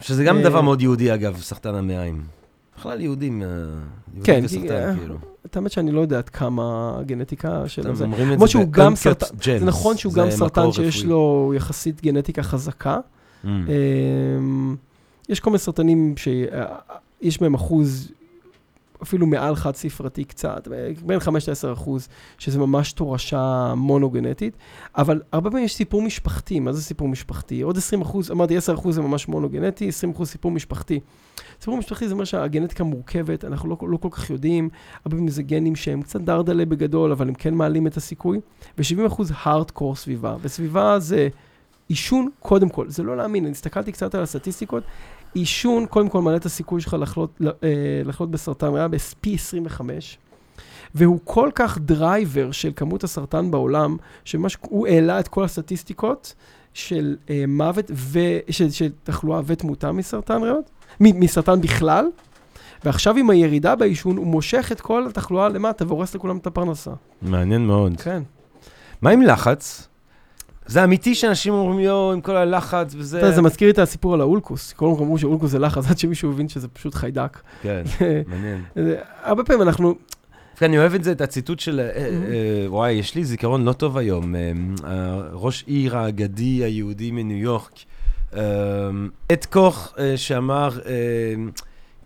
[0.00, 2.22] שזה גם אה, דבר מאוד יהודי, אגב, סרטן המעיים.
[2.80, 5.14] בכלל יהודים, אה, יהודים כן, וסרטן, אה, כאילו.
[5.46, 8.04] את האמת שאני לא יודע עד כמה הגנטיקה של אתם זה.
[8.04, 11.04] אומרים את כמו זה שהוא גם ב-uncut סרטן- gems, זה נכון שהוא גם סרטן שיש.
[11.04, 12.98] לו יחסית גנטיקה חזקה.
[13.44, 13.46] Mm.
[13.48, 14.76] אמ,
[15.28, 18.12] יש כל מיני סרטנים שיש בהם אחוז
[19.02, 20.68] אפילו מעל חד ספרתי קצת,
[21.06, 24.56] בין 5 ל-10 אחוז, שזה ממש תורשה מונוגנטית,
[24.96, 27.60] אבל הרבה פעמים יש סיפור משפחתי, מה זה סיפור משפחתי?
[27.60, 31.00] עוד 20 אחוז, אמרתי 10 אחוז זה ממש מונוגנטי, 20 אחוז סיפור משפחתי.
[31.60, 34.68] סיפור משפחתי זה אומר שהגנטיקה מורכבת, אנחנו לא, לא כל כך יודעים,
[35.04, 38.40] הרבה פעמים זה גנים שהם קצת דרדלה בגדול, אבל הם כן מעלים את הסיכוי,
[38.78, 41.28] ו-70 אחוז הארדקור סביבה, וסביבה זה
[41.88, 44.82] עישון קודם כל, זה לא להאמין, אני הסתכלתי קצת על הסטטיסטיקות,
[45.34, 47.68] עישון קודם כל מעלה את הסיכוי שלך לחלות, אה,
[48.04, 50.18] לחלות בסרטן ריאה בפי 25,
[50.94, 56.34] והוא כל כך driver של כמות הסרטן בעולם, שממש הוא העלה את כל הסטטיסטיקות
[56.74, 58.18] של אה, מוות, ו,
[58.50, 62.04] של, של תחלואה ותמותה מסרטן ריאות, מסרטן בכלל,
[62.84, 66.90] ועכשיו עם הירידה בעישון, הוא מושך את כל התחלואה למטה והורס לכולם את הפרנסה.
[67.22, 68.00] מעניין מאוד.
[68.00, 68.22] כן.
[69.02, 69.88] מה עם לחץ?
[70.66, 73.18] זה אמיתי שאנשים אומרים, יואו, עם כל הלחץ וזה...
[73.18, 74.72] אתה יודע, זה מזכיר לי את הסיפור על האולקוס.
[74.72, 77.40] כולם אמרו שאולקוס זה לחץ, עד שמישהו הבין שזה פשוט חיידק.
[77.62, 77.82] כן,
[78.26, 78.64] מעניין.
[79.22, 79.94] הרבה פעמים אנחנו,
[80.56, 81.80] כן, אני אוהב את זה, את הציטוט של...
[81.80, 82.32] אה, Mm-hmm.
[82.32, 84.34] אה, וואי, יש לי זיכרון לא טוב היום.
[84.34, 84.52] אה,
[84.84, 87.82] אה, ראש עיר האגדי היהודי מניו יורק, אה,
[89.32, 90.92] את קוך אה, שאמר, אה,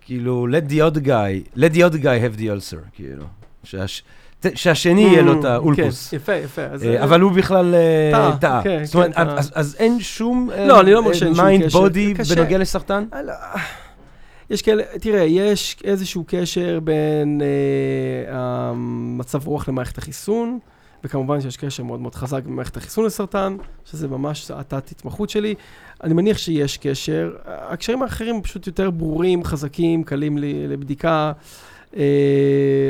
[0.01, 3.25] כאילו, let the other guy, let the other guy have the ulcer, כאילו.
[3.65, 4.03] שהש-
[4.55, 6.11] שהשני יהיה לו את האולקוס.
[6.11, 6.63] כן, יפה, יפה.
[6.85, 7.75] אה, אבל הוא בכלל
[8.41, 8.63] טעה.
[8.65, 9.29] כן, זאת אומרת, כן.
[9.55, 11.79] אז- אין שום לא, אני לא אומר שאין שום mind קשר.
[11.81, 12.35] body קשה.
[12.35, 13.05] בנוגע לסרטן?
[14.51, 17.41] יש כאלה, תראה, יש איזשהו קשר בין
[18.29, 20.59] המצב רוח למערכת החיסון,
[21.05, 25.55] וכמובן שיש קשר מאוד מאוד חזק במערכת החיסון לסרטן, שזה ממש התת התמחות שלי.
[26.05, 27.33] אני מניח שיש קשר.
[27.47, 31.33] הקשרים האחרים פשוט יותר ברורים, חזקים, קלים לי- לבדיקה.
[31.97, 32.03] אה,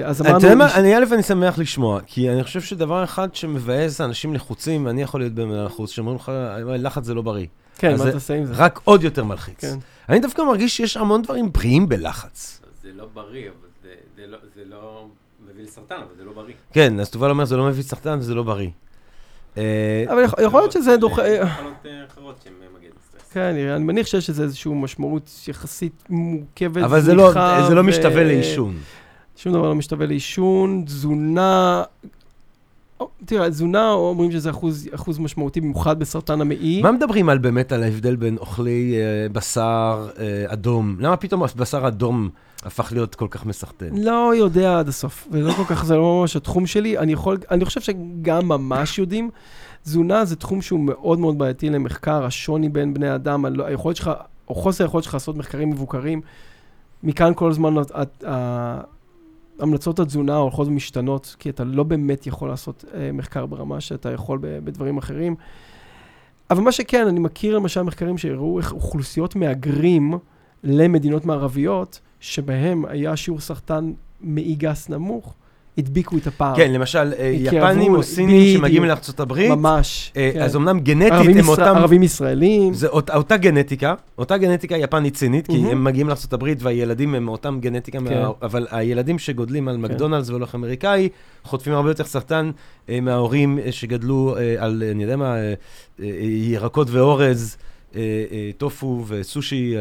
[0.04, 0.44] אז אתה אמרנו...
[0.44, 4.86] יודע מה, אני א', אני שמח לשמוע, כי אני חושב שדבר אחד שמבאס אנשים לחוצים,
[4.86, 7.46] ואני יכול להיות בן לחוץ, שאומרים לך, "וואי, לחץ זה לא בריא.
[7.78, 8.52] כן, מה זה- אתה עושה עם זה?
[8.56, 9.60] רק עוד יותר מלחיץ.
[9.60, 9.76] כן.
[10.08, 12.60] אני דווקא מרגיש שיש המון דברים בריאים בלחץ.
[12.82, 15.06] זה לא בריא, אבל זה, זה, לא, זה לא
[15.52, 16.54] מביא לסרטן, אבל זה לא בריא.
[16.72, 18.68] כן, אז תובל אומר, זה לא מביא סרטן וזה לא בריא.
[19.58, 21.22] אה, אבל יכול- יכול להיות שזה דוחה...
[23.34, 27.32] כן, אני מניח שיש לזה איזושהי משמעות יחסית מורכבת, אבל זה לא-
[27.68, 28.74] זה לא משתווה לעישון.
[29.36, 31.82] שום דבר לא משתווה לעישון, תזונה...
[33.24, 36.82] תראה, תזונה אומרים שזה אחוז, אחוז משמעותי, במיוחד בסרטן המעי.
[36.82, 40.96] מה מדברים על באמת על ההבדל בין אוכלי אה, בשר אה, אדום?
[41.00, 42.28] למה פתאום בשר אדום
[42.62, 43.96] הפך להיות כל כך מסחטן?
[43.96, 46.98] לא יודע עד הסוף, ולא כל כך, זה לא ממש התחום שלי.
[46.98, 49.30] אני יכול, אני חושב שגם ממש יודעים.
[49.82, 54.10] תזונה זה תחום שהוא מאוד מאוד בעייתי למחקר, השוני בין בני אדם, הלא- היכולת שלך,
[54.48, 56.20] או חוסר היכולת שלך לעשות מחקרים מבוקרים.
[57.02, 58.80] מכאן כל הזמן הת- הת- ה-
[59.58, 64.38] המלצות התזונה הולכות ומשתנות, כי אתה לא באמת יכול לעשות אה, מחקר ברמה שאתה יכול
[64.42, 65.36] בדברים אחרים.
[66.50, 70.18] אבל מה שכן, אני מכיר למשל מחקרים שהראו איך אוכלוסיות מהגרים
[70.64, 75.34] למדינות מערביות, שבהם היה שיעור סרטן מעי גס נמוך,
[75.78, 76.56] הדביקו את הפער.
[76.56, 78.58] כן, למשל, אה, יפנים או סינים.
[78.58, 80.12] שמגיעים לארצות הברית, ממש.
[80.16, 80.40] אה, כן.
[80.42, 81.62] אז אמנם גנטית הם אותם...
[81.62, 82.74] ערבים ישראלים.
[82.74, 85.56] זה אות, אותה גנטיקה, אותה גנטיקה יפנית סינית, כי.
[85.70, 88.22] הם מגיעים לארה"ב והילדים הם מאותם גנטיקה, כן.
[88.42, 91.08] אבל הילדים שגודלים על מקדונלדס והולך אמריקאי,
[91.44, 92.50] חוטפים הרבה יותר סרטן
[92.88, 95.36] אה, מההורים שגדלו על, אני יודע מה,
[96.50, 97.56] ירקות ואורז,
[98.58, 99.74] טופו וסושי,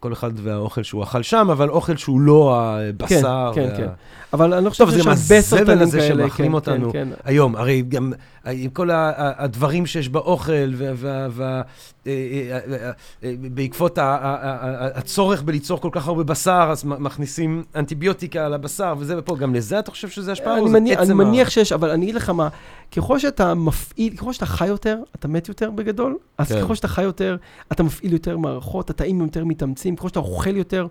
[0.00, 3.50] כל אחד והאוכל שהוא אכל שם, אבל אוכל שהוא לא הבשר.
[3.54, 3.86] כן, וה- כן.
[4.32, 6.22] אבל אני לא חושב טוב, זה שיש גם הרבה הזבל סרטנים הזה כאלה.
[6.22, 6.92] שמאכלים כן, אותנו.
[6.92, 7.20] כן, כן.
[7.24, 8.12] היום, הרי גם
[8.46, 10.72] אה, עם כל הדברים שיש באוכל,
[13.24, 13.98] ובעקבות
[14.94, 19.78] הצורך בליצור כל כך הרבה בשר, אז מכניסים אנטיביוטיקה על הבשר וזה ופה, גם לזה
[19.78, 20.58] אתה חושב שזה השפעה?
[20.58, 22.48] אני זה מניח שיש, אבל אני אגיד לך מה,
[22.96, 26.60] ככל שאתה מפעיל, ככל שאתה חי יותר, אתה מת יותר בגדול, אז כן.
[26.60, 27.36] ככל שאתה חי יותר,
[27.72, 30.86] אתה מפעיל יותר מערכות, התאים יותר מתאמצים, ככל שאתה אוכל יותר,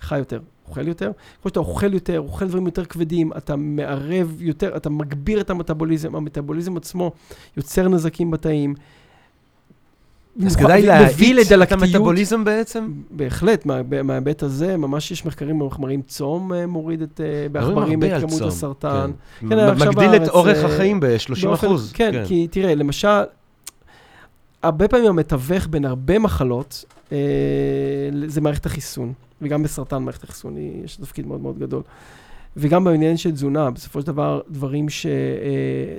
[0.00, 4.76] חי יותר, אוכל יותר, ככל שאתה אוכל יותר, אוכל דברים יותר כבדים, אתה מערב יותר,
[4.76, 7.12] אתה מגביר את המטאבוליזם, המטאבוליזם עצמו
[7.56, 8.74] יוצר נזקים בתאים.
[10.46, 11.72] אז כדאי להאיץ את.
[11.72, 12.92] המטאבוליזם בעצם?
[13.10, 18.20] בהחלט, מה- מההיבט הזה, ממש יש מחקרים מראים צום אה, מוריד את, אה, בעכברים את
[18.20, 19.10] כמות צום, הסרטן.
[19.40, 19.48] כן.
[19.48, 21.06] כן, מגדיל את אורך אה, החיים ב-30
[21.46, 21.92] באופן- אחוז.
[21.92, 23.08] כן, כי תראה, למשל,
[24.62, 27.18] הרבה פעמים המתווך בין הרבה מחלות, אה,
[28.26, 29.12] זה מערכת החיסון,
[29.44, 31.82] וגם בסרטן מערכת החיסון היא- יש תפקיד מאוד מאוד גדול.
[32.56, 35.10] וגם בעניין של תזונה, בסופו של דבר, דברים, ש, אה,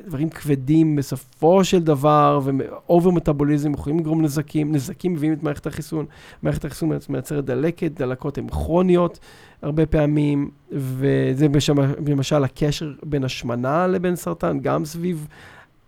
[0.07, 5.67] דברים כבדים בסופו של דבר, ו over metabolism יכולים לגרום נזקים, נזקים מביאים את מערכת
[5.67, 6.05] החיסון,
[6.43, 9.19] מערכת החיסון מייצרת דלקת, דלקות הן כרוניות
[9.61, 11.75] הרבה פעמים, וזה בשם-
[12.07, 15.27] למשל הקשר בין השמנה לבין סרטן, גם סביב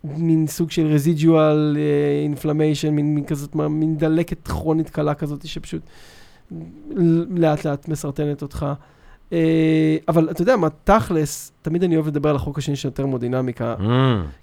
[0.04, 1.76] מין סוג של residual
[2.22, 5.82] inflammation, מין, מין כזאת, מין דלקת כרונית קלה כזאת, שפשוט
[7.36, 8.66] לאט לאט מסרטנת אותך.
[9.32, 13.74] אה, אבל אתה יודע מה, תכלס, תמיד אני אוהב לדבר על החוק השני של טרמודינמיקה,
[13.78, 13.82] Mm.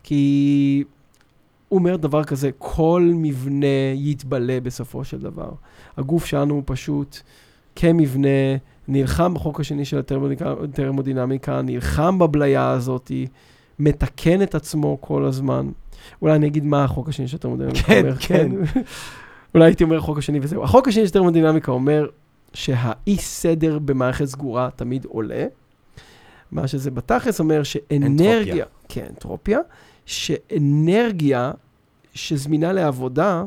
[0.04, 0.84] כי
[1.70, 5.50] הוא אומר דבר כזה, כל מבנה יתבלה בסופו של דבר.
[5.98, 7.18] הגוף שלנו הוא פשוט
[7.76, 8.28] כמבנה,
[8.88, 13.12] נלחם בחוק השני של הטרמודינמיקה, הטרמודינמיקה, נלחם בבליה הזאת,
[13.80, 15.70] מתקן את עצמו כל הזמן.
[16.22, 18.16] אולי אני אגיד מה החוק השני של הטרמודינמיקה כן, אומר.
[18.16, 18.52] כן.
[19.56, 20.64] אולי הייתי אומר החוק השני וזהו.
[20.64, 22.08] החוק השני של טרמודינמיקה אומר
[22.54, 25.46] שהאי סדר במערכת סגורה תמיד עולה.
[26.52, 28.66] מה שזה בתכלס אומר שאנרגיה, אנטרופיה.
[28.90, 29.60] כן, אנטרופיה,
[30.06, 31.52] שאנרגיה
[32.14, 33.44] שזמינה לעבודה,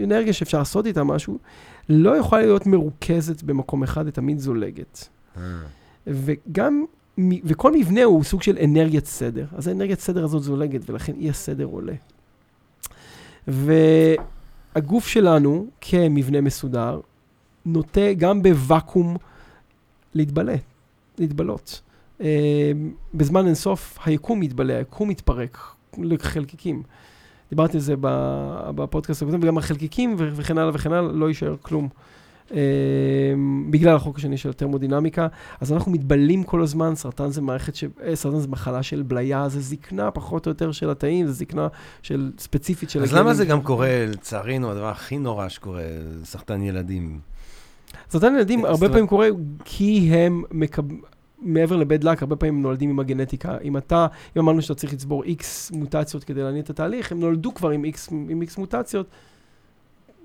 [0.00, 1.38] אנרגיה שאפשר לעשות איתה משהו,
[1.88, 5.08] לא יכולה להיות מרוכזת במקום אחד, היא תמיד זולגת.
[5.36, 5.42] אה.
[6.06, 6.84] וגם,
[7.44, 9.46] וכל מבנה הוא סוג של אנרגיית סדר.
[9.52, 11.94] אז האנרגיית סדר הזאת זולגת, ולכן אי הסדר עולה.
[14.74, 17.00] והגוף שלנו, כמבנה מסודר,
[17.66, 19.16] נוטה גם בוואקום
[20.14, 20.54] להתבלה,
[21.18, 21.80] להתבלות.
[22.20, 22.72] אה,
[23.14, 25.58] בזמן אינסוף היקום מתבלה, היקום מתפרק
[25.98, 26.82] לחלקיקים.
[27.50, 27.94] דיברתי על זה
[28.74, 31.88] בפודקאסט הקודם, וגם החלקיקים וכן הלאה וכן הלאה, לא יישאר כלום.
[32.54, 32.58] אה,
[33.70, 35.26] בגלל החוק השני של הטרמודינמיקה.
[35.60, 37.84] אז אנחנו מתבלים כל הזמן, סרטן זה מערכת, ש...
[38.04, 41.68] אה, סרטן זה מחלה של בליה, זה זקנה פחות או יותר של התאים, זה זקנה
[42.02, 43.22] של ספציפית של אז הגנים.
[43.24, 45.82] למה זה גם קורה, לצערנו, הדבר הכי נורא שקורה,
[46.24, 47.20] סרטן ילדים?
[48.10, 49.28] סרטן ילדים הרבה פעמים קורה
[49.64, 50.82] כי הם מקב...
[51.40, 53.58] מעבר לבד לק, הרבה פעמים נולדים עם הגנטיקה.
[53.64, 54.06] אם אתה,
[54.36, 57.84] אם אמרנו שאתה צריך לצבור איקס מוטציות כדי להניע את התהליך, הם נולדו כבר עם
[58.40, 59.06] איקס מוטציות,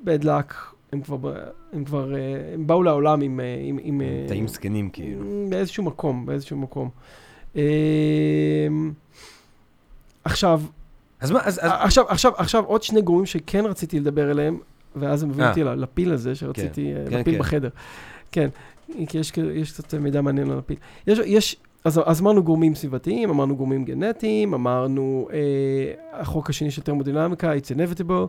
[0.04, 0.56] בד לק,
[0.94, 1.34] הם כבר,
[1.74, 2.20] הם כבר, אה,
[2.54, 3.40] הם באו לעולם עם...
[3.40, 3.46] אה,
[3.82, 5.24] עם, אה, תאים זקנים כאילו.
[5.50, 6.90] באיזשהו מקום, באיזשהו מקום.
[10.24, 10.62] עכשיו,
[11.20, 11.60] אז מה, אז...
[11.64, 14.58] אז- עכשיו, עכשיו, עכשיו עוד שני גורמים שכן רציתי לדבר עליהם,
[14.96, 15.50] ואז מביא אה.
[15.50, 17.40] אותי לפיל הזה שרציתי, אה, כן, לפיל כן.
[17.40, 17.70] בחדר.
[18.32, 18.50] כן,
[19.08, 20.78] כי יש, יש קצת מידע מעניין על הפיל.
[21.08, 26.82] יש, יש, אז, אז אמרנו גורמים סביבתיים, אמרנו גורמים גנטיים, אמרנו אה, החוק השני של
[26.82, 28.28] טרמודינמיקה, it's inevitable,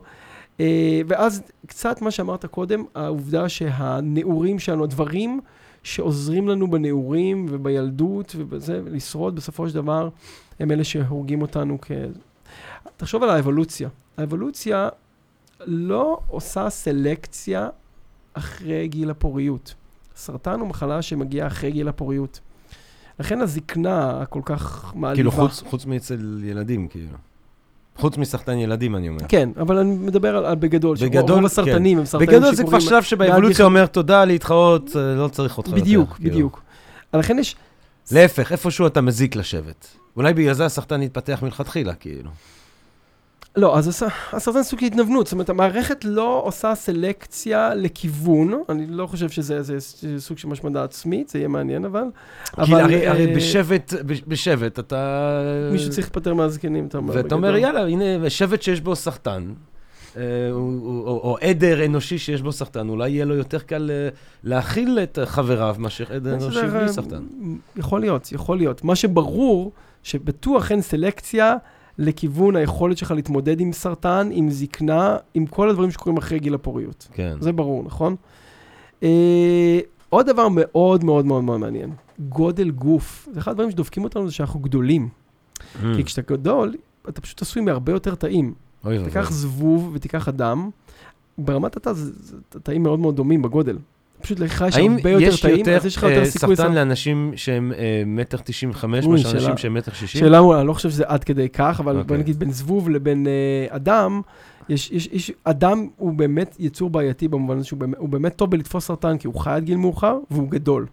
[1.07, 5.39] ואז קצת מה שאמרת קודם, העובדה שהנעורים שלנו, הדברים
[5.83, 10.09] שעוזרים לנו בנעורים ובילדות ובזה, לשרוד בסופו של דבר,
[10.59, 11.91] הם אלה שהורגים אותנו כ...
[12.97, 13.89] תחשוב על האבולוציה.
[14.17, 14.89] האבולוציה
[15.65, 17.69] לא עושה סלקציה
[18.33, 19.75] אחרי גיל הפוריות.
[20.15, 22.39] סרטן הוא מחלה שמגיעה אחרי גיל הפוריות.
[23.19, 25.15] לכן הזקנה הכל כך מעליבה.
[25.15, 27.17] כאילו חוץ, חוץ מאצל ילדים, כאילו.
[27.97, 29.19] חוץ מסרטן ילדים, אני אומר.
[29.27, 30.97] כן, אבל אני מדבר על, על בגדול.
[30.97, 35.15] שרוב- בגדול, רוב הסרטנים הם סרטנים בגדול זה כבר שלב שבאבולוציה אומר תודה, להתחאות, אה,
[35.15, 35.69] לא צריך אותך.
[35.69, 36.29] בדיוק, כאילו.
[36.31, 36.61] בדיוק.
[37.13, 37.55] לכן יש...
[38.11, 39.87] להפך, איפשהו אתה מזיק לשבט.
[40.17, 42.29] אולי בגלל זה הסרטן התפתח מלכתחילה, כאילו.
[43.57, 48.85] לא, אז הס- הסרטן סוג של התנוונות, זאת אומרת, המערכת לא עושה סלקציה לכיוון, אני
[48.89, 52.03] לא חושב שזה זה, זה סוג של השמדה עצמית, זה יהיה מעניין אבל.
[52.65, 55.39] כי הרי, אה, בשבט, בש- בשבט אתה...
[55.71, 57.13] מישהו צריך להיפטר מהזקנים, אתה אומר.
[57.15, 57.55] ואתה אומר.
[57.55, 59.53] יאללה, הנה, שבט שיש בו סרטן,
[60.17, 64.09] אה, או עדר אנושי שיש בו סרטן, אולי יהיה לו יותר קל אה,
[64.43, 67.23] להכיל את חבריו מאשר עדר אנושי בלי סרטן.
[67.75, 68.83] יכול להיות, יכול להיות.
[68.83, 69.71] מה שברור,
[70.03, 71.55] שבטוח אין סלקציה
[71.97, 77.07] לכיוון היכולת שלך להתמודד עם סרטן, עם זקנה, עם כל הדברים שקורים אחרי גיל הפוריות.
[77.13, 77.37] כן.
[77.39, 78.15] זה ברור, נכון?
[79.03, 79.79] אה,
[80.09, 83.27] עוד דבר מאוד מאוד מאוד מאוד מעניין, גודל גוף.
[83.31, 85.09] זה אחד הדברים שדופקים אותנו, זה שאנחנו גדולים.
[85.59, 85.85] Mm.
[85.95, 86.75] כי כשאתה גדול,
[87.09, 88.53] אתה פשוט עשוי מהרבה יותר תאים.
[88.85, 89.03] אוי.
[89.03, 90.69] תיקח זבוב ותיקח אדם,
[91.37, 92.11] ברמת התא זה
[92.51, 93.77] זה תאים מאוד מאוד דומים בגודל.
[94.21, 96.55] פשוט לך יש האם הרבה יותר יש יותר אז יש לך יותר אה, סיכוי...
[96.55, 96.75] סרטן לסרטן.
[96.75, 100.19] לאנשים שהם אה, מטר תשעים וחמש, אוי, מאשר שאלה- אנשים שהם מטר שישים?
[100.21, 102.17] שאלה מולה, אני לא חושב שזה עד כדי כך, אבל בוא אוקיי.
[102.17, 104.21] נגיד בין זבוב לבין אה, אדם,
[104.69, 108.51] יש, יש, יש, אדם הוא באמת יצור בעייתי במובן הזה שהוא באמת, הוא באמת טוב
[108.51, 110.85] בלתפוס סרטן, כי הוא חי עד גיל מאוחר והוא גדול.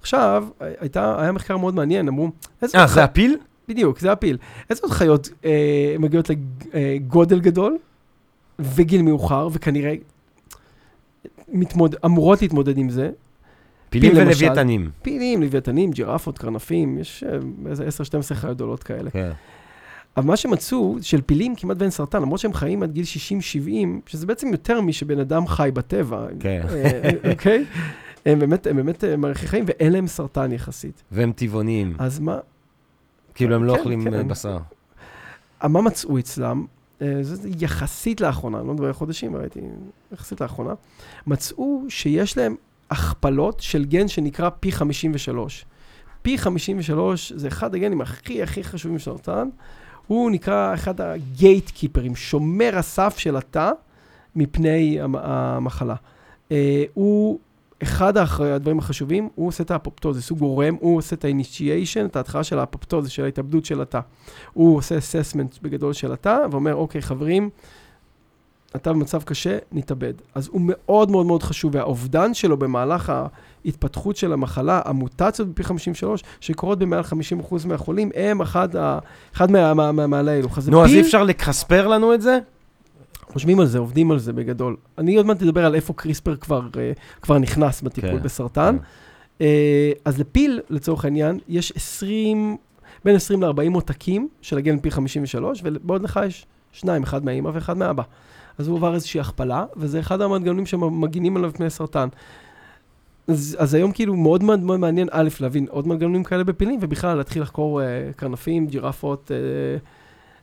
[0.00, 0.46] עכשיו,
[0.80, 2.30] הייתה, היה מחקר מאוד מעניין, אמרו,
[2.62, 3.36] אה, זה הפיל?
[3.68, 4.36] בדיוק, זה הפיל.
[4.70, 6.30] איזה עוד חיות אה, מגיעות
[6.74, 7.78] לגודל גדול?
[8.58, 9.94] וגיל מאוחר, וכנראה
[11.52, 11.96] מתמוד...
[12.04, 13.10] אמורות להתמודד עם זה.
[13.90, 14.20] פילים פיל.
[14.22, 14.90] ולוויתנים.
[15.02, 17.38] פילים, לוויתנים, ג'ירפות, קרנפים, יש אה,
[17.70, 17.86] איזה
[18.30, 19.10] 10-12 חיות גדולות כאלה.
[19.10, 19.30] כן.
[20.16, 23.66] אבל מה שמצאו, של פילים כמעט ואין סרטן, למרות שהם חיים עד גיל 60-70,
[24.06, 26.62] שזה בעצם יותר משבן אדם חי בטבע, כן.
[26.68, 27.64] אה, אוקיי?
[28.26, 31.02] הם באמת, הם באמת אה, מאריכי חיים, ואין להם סרטן יחסית.
[31.12, 31.94] והם טבעוניים.
[31.98, 32.38] אז מה,
[33.34, 34.14] כאילו הם לא כן, אוכלים כן.
[34.14, 34.58] אה, בשר.
[35.64, 36.64] מה מצאו אצלם?
[37.02, 39.60] אה, זה יחסית לאחרונה, אני לא מדבר על חודשים, ראיתי,
[40.12, 40.74] יחסית לאחרונה,
[41.26, 42.56] מצאו שיש להם
[42.90, 45.64] הכפלות של גן שנקרא פי 53.
[46.22, 49.48] פי 53 זה אחד הגנים הכי הכי חשובים של סרטן,
[50.06, 53.70] הוא נקרא אחד הגייט קיפרים, שומר הסף של התא
[54.36, 55.94] מפני המ- המחלה.
[56.52, 57.38] אה, הוא
[57.82, 62.44] אחד הדברים החשובים, הוא עושה את האפופטוזיס, הוא גורם, הוא עושה את ה-initiation, את ההתחלה
[62.44, 64.00] של האפופטוזיס, של ההתאבדות של התא.
[64.52, 67.50] הוא עושה assessment בגדול של התא, ואומר, אוקיי, חברים,
[68.76, 70.14] אתה במצב קשה, נתאבד.
[70.34, 73.12] אז הוא מאוד מאוד מאוד חשוב, והאובדן שלו במהלך
[73.64, 77.02] ההתפתחות של המחלה, המוטציות ב-p53, שקורות במעל
[77.50, 78.98] 50% מהחולים, הם אחד, ה,
[79.34, 79.92] אחד מה, מה,
[80.68, 82.38] נו, אז אי אפשר לקריספר לנו את זה?
[83.32, 84.76] חושבים על זה, עובדים על זה בגדול.
[84.98, 88.76] אני עוד מעט אדבר על איפה קריספר כבר, אה, כבר נכנס בטיפול כן, בסרטן.
[89.40, 92.56] אה, אז לפיל, לצורך העניין, יש 20,
[93.04, 97.76] בין 20 ל-40 עותקים של הגן פי 53, ובעוד לך יש שניים, אחד מהאימא ואחד
[97.76, 98.02] מהאבא.
[98.58, 102.08] אז הוא עבר איזושהי הכפלה, וזה אחד המנגנונים שמגינים עליו מפני סרטן.
[103.28, 107.16] אז, אז היום כאילו מאוד מאוד מאוד מעניין, א', להבין עוד מנגנונים כאלה בפילים, ובכלל
[107.16, 109.36] להתחיל לחקור אה, קרנפים, ג'ירפות, אה,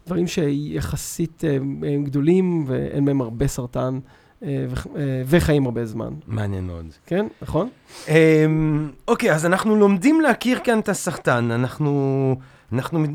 [0.08, 4.00] דברים שיחסית אה, הם גדולים ואין מהם הרבה סרטן,
[4.44, 6.14] אה, אה, וחיים הרבה זמן.
[6.28, 6.86] מעניין מאוד.
[7.06, 7.70] כן, נכון?
[8.08, 11.52] אמ, אוקיי, אז אנחנו לומדים להכיר כאן את הסרטן.
[11.52, 12.36] אנחנו,
[12.72, 13.06] אנחנו,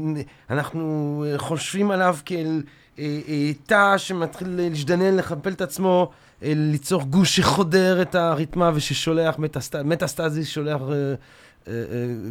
[0.51, 2.63] אנחנו חושבים עליו כאל
[3.67, 6.11] תא שמתחיל להזדנן, לחפל את עצמו,
[6.43, 9.77] ליצור גוש שחודר את הרתמה וששולח מטסט...
[9.77, 10.81] מטסטזיס, שולח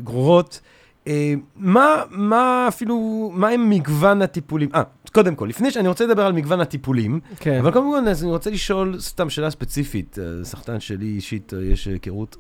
[0.04, 0.62] גרורות.
[1.08, 4.70] אה, מה, מה אפילו, מה הם מגוון הטיפולים?
[4.76, 7.60] אה, קודם כל, לפני שאני רוצה לדבר על מגוון הטיפולים, כן.
[7.60, 10.20] אבל קודם כל, אני רוצה לשאול סתם שאלה ספציפית.
[10.20, 12.38] אה, סרטן שלי אישית, אה, יש היכרות,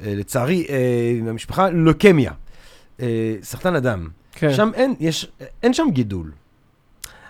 [0.00, 0.66] לצערי,
[1.18, 2.32] עם המשפחה, לוקמיה.
[3.42, 4.08] סרטן הדם.
[4.32, 4.52] כן.
[4.52, 5.32] שם אין, יש,
[5.62, 6.32] אין שם גידול.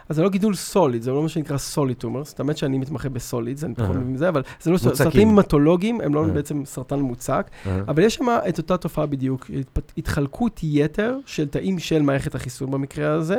[0.09, 2.34] אז זה לא גידול solid, זה לא מה שנקרא solid tumors.
[2.38, 3.96] האמת שאני מתמחה ב solid, זה אני פחות.
[3.96, 4.94] מבין בזה, אבל זה לא מוצקים.
[4.94, 6.24] סרטנים המטולוגיים, הם לא.
[6.24, 7.50] בעצם סרטן מוצק,
[7.88, 9.50] אבל יש שם את אותה תופעה בדיוק,
[9.98, 13.36] התחלקות יתר של תאים של מערכת החיסון במקרה הזה,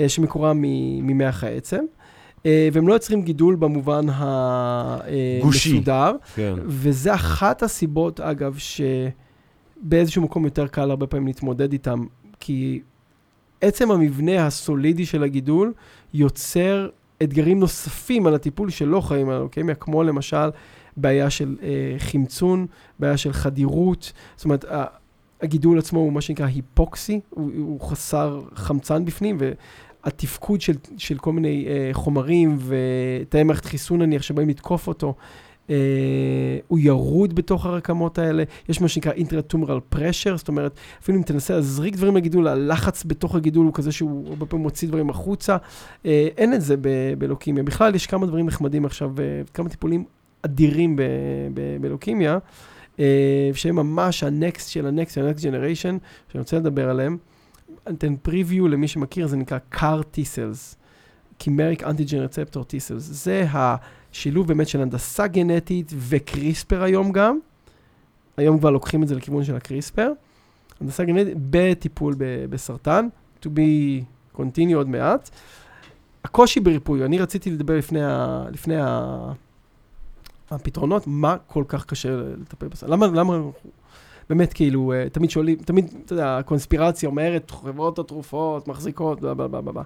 [0.00, 1.84] אה, שמקורה ממח העצם,
[2.46, 4.06] אה, והם לא יוצרים גידול במובן.
[4.08, 6.54] המסודר, כן.
[6.66, 8.56] וזה אחת הסיבות, אגב,
[9.82, 12.04] שבאיזשהו מקום יותר קל הרבה פעמים להתמודד איתם,
[12.40, 12.80] כי
[13.62, 15.72] עצם המבנה הסולידי של הגידול
[16.14, 16.88] יוצר
[17.22, 20.50] אתגרים נוספים על הטיפול שלא חיים על הלוקמיה, כמו למשל
[20.96, 22.66] בעיה של אה, חמצון,
[22.98, 24.64] בעיה של חדירות, זאת אומרת,
[25.42, 31.32] הגידול עצמו הוא מה שנקרא היפוקסי, הוא, הוא חסר חמצן בפנים, והתפקוד של, של כל
[31.32, 35.14] מיני אה, חומרים ותאי מערכת חיסון נניח שבאים לתקוף אותו,
[35.70, 35.76] אה,
[36.68, 41.54] הוא ירוד בתוך הרקמות האלה, יש מה שנקרא אינטרטומרל פרשר, זאת אומרת, אפילו אם תנסה
[41.54, 45.56] להזריק דברים לגידול, הלחץ בתוך הגידול הוא כזה שהוא הרבה פעמים מוציא דברים החוצה,
[46.06, 46.74] אה, אין את זה
[47.18, 47.62] בלוקימיה.
[47.62, 50.04] בכלל, יש כמה דברים נחמדים עכשיו, אה, כמה טיפולים
[50.42, 50.98] אדירים
[51.80, 52.38] בלוקימיה,
[52.98, 55.96] אה, שהם ממש ה next של ה next של ה next generation,
[56.28, 57.16] שאני רוצה לדבר עליהם.
[57.86, 60.76] אני אתן preview למי שמכיר, זה נקרא CAR T-Cells,
[61.42, 62.98] Chimeric Antigen Receptor T-Cells.
[62.98, 63.44] זה
[64.12, 67.38] השילוב באמת של הנדסה גנטית וקריספר היום גם.
[68.36, 70.12] היום כבר לוקחים את זה לכיוון של הקריספר.
[70.80, 73.08] הנדסה גנטית בטיפול ב- בסרטן,
[73.42, 74.02] to be
[74.36, 75.30] continue עוד מעט.
[76.24, 79.32] הקושי בריפוי, אני רציתי לדבר לפני, ה, לפני ה,
[80.50, 82.92] הפתרונות, מה כל כך קשה לטפל בסרטן.
[82.92, 83.38] למה, למה,
[84.30, 89.48] באמת כאילו, אה, תמיד שואלים, תמיד, אתה יודע, הקונספירציה אומרת, חברות התרופות מחזיקות, בלה בלה
[89.48, 89.82] בלה בלה.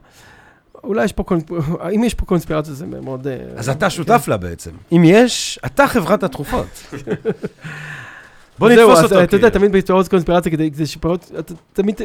[0.84, 1.44] אולי יש פה, קונס-
[1.96, 3.26] אם יש פה קונספירציה זה מאוד...
[3.26, 4.70] אה, אז אתה שותף לה בעצם.
[4.92, 6.66] אם יש, אתה חברת התרופות.
[8.58, 9.06] בוא נתפוס אותו.
[9.06, 9.50] אתה יודע, כאילו.
[9.50, 12.00] תמיד בתיאוריות קונספירציה, כדי שפעות, אתה תמיד...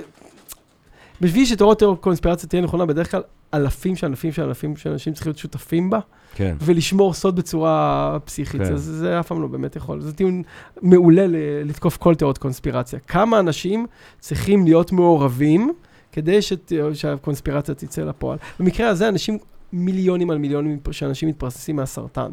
[1.22, 3.22] בשביל שתיאוריות קונספירציה תהיה נכונה, בדרך כלל
[3.54, 6.00] אלפים של אלפים של אלפים של אנשים צריכים להיות שותפים בה,
[6.36, 6.56] כן.
[6.62, 8.62] ולשמור סוד בצורה פסיכית.
[8.62, 8.74] כן.
[8.74, 10.02] אז זה אף פעם לא באמת יכול.
[10.02, 10.42] זה טיעון
[10.82, 11.26] מעולה
[11.66, 13.00] לתקוף כל תיאוריות קונספירציה.
[13.08, 13.86] כמה אנשים
[14.20, 15.72] צריכים להיות מעורבים
[16.12, 18.38] כדי שת- שהקונספירציה תצא לפועל.
[18.60, 19.38] במקרה הזה, אנשים,
[19.74, 22.32] מיליונים על מיליונים של אנשים מתפרססים מהסרטן.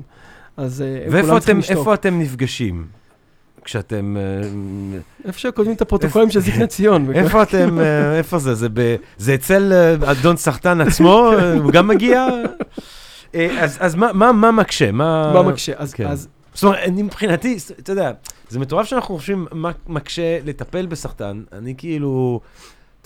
[0.57, 1.76] אז אה, הם ואיפה כולם אתם, צריכים לשתוק.
[1.79, 2.87] איפה אתם נפגשים?
[3.64, 4.16] כשאתם...
[4.16, 4.49] אה,
[5.24, 7.12] איפה שכותבים את הפרוטוקולים של זקני ציון.
[7.14, 8.55] איפה אתם, אה, איפה זה?
[8.55, 9.72] זה, ב, זה אצל
[10.07, 11.31] אדון סחטן עצמו?
[11.62, 12.26] הוא גם מגיע?
[13.61, 14.93] אז אז מה- מה מה מקשה?
[14.93, 15.33] מה...
[15.35, 15.72] מה מקשה?
[15.76, 16.07] אז, כן.
[16.07, 18.12] אז זאת אומרת, אני מבחינתי, אתה יודע,
[18.49, 21.43] זה מטורף שאנחנו חושבים מה מקשה לטפל בסרטן.
[21.53, 22.41] אני כאילו,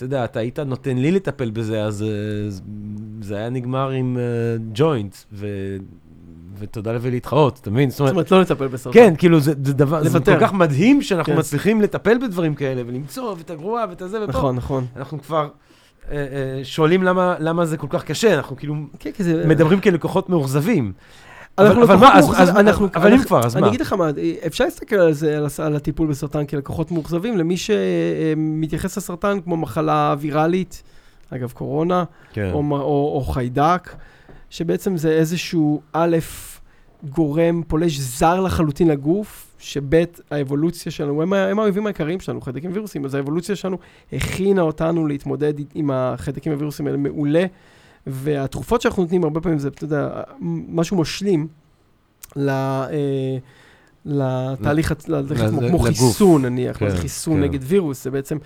[0.03, 2.07] אתה יודע, אתה היית נותן לי לטפל בזה, אז אה,
[3.21, 4.23] זה היה נגמר עם אה,
[4.73, 5.77] ג'וינט, ו-
[6.59, 7.89] ותודה ולהתחרות, אתה מבין?
[7.89, 8.99] זאת אומרת, לא לטפל בסרטן.
[8.99, 10.19] כן, כאילו, זה זה דבר, זה.
[10.19, 11.39] כל כך מדהים שאנחנו כן.
[11.39, 14.31] מצליחים לטפל בדברים כאלה, ולמצוא, ואת הגרועה, ואת הזה, ופה.
[14.31, 14.85] נכון, נכון.
[14.95, 15.49] אנחנו כבר
[16.11, 19.11] אה, אה, שואלים למה למה זה כל כך קשה, אנחנו כאילו כן.
[19.45, 20.93] מדברים כלקוחות מאוכזבים.
[21.57, 22.19] אבל- מה,
[22.95, 23.67] אבל אם כבר, אז אני מה?
[23.67, 24.09] אגיד לך מה,
[24.47, 30.83] אפשר להסתכל על זה, על הטיפול בסרטן כלקוחות מאוכזבים, למי שמתייחס לסרטן כמו מחלה ויראלית,
[31.29, 32.51] אגב קורונה, כן.
[32.53, 33.95] או, או, או חיידק,
[34.49, 36.17] שבעצם זה איזשהו א',
[37.09, 43.05] גורם פולש זר לחלוטין לגוף, שב', האבולוציה שלנו, הם, הם האויבים העיקריים שלנו, חיידקים וירוסים,
[43.05, 43.77] אז האבולוציה שלנו
[44.13, 47.45] הכינה אותנו להתמודד עם החיידקים והווירוסים האלה מעולה,
[48.07, 50.21] והתרופות שאנחנו נותנים הרבה פעמים זה, אתה יודע,
[50.69, 51.47] משהו משלים
[52.35, 52.49] ל...
[52.49, 53.37] אה,
[54.05, 55.79] לתהליך, עצמו, כמו.
[55.79, 57.43] חיסון נניח, כן, כן, חיסון כן.
[57.43, 58.37] נגד וירוס, זה בעצם,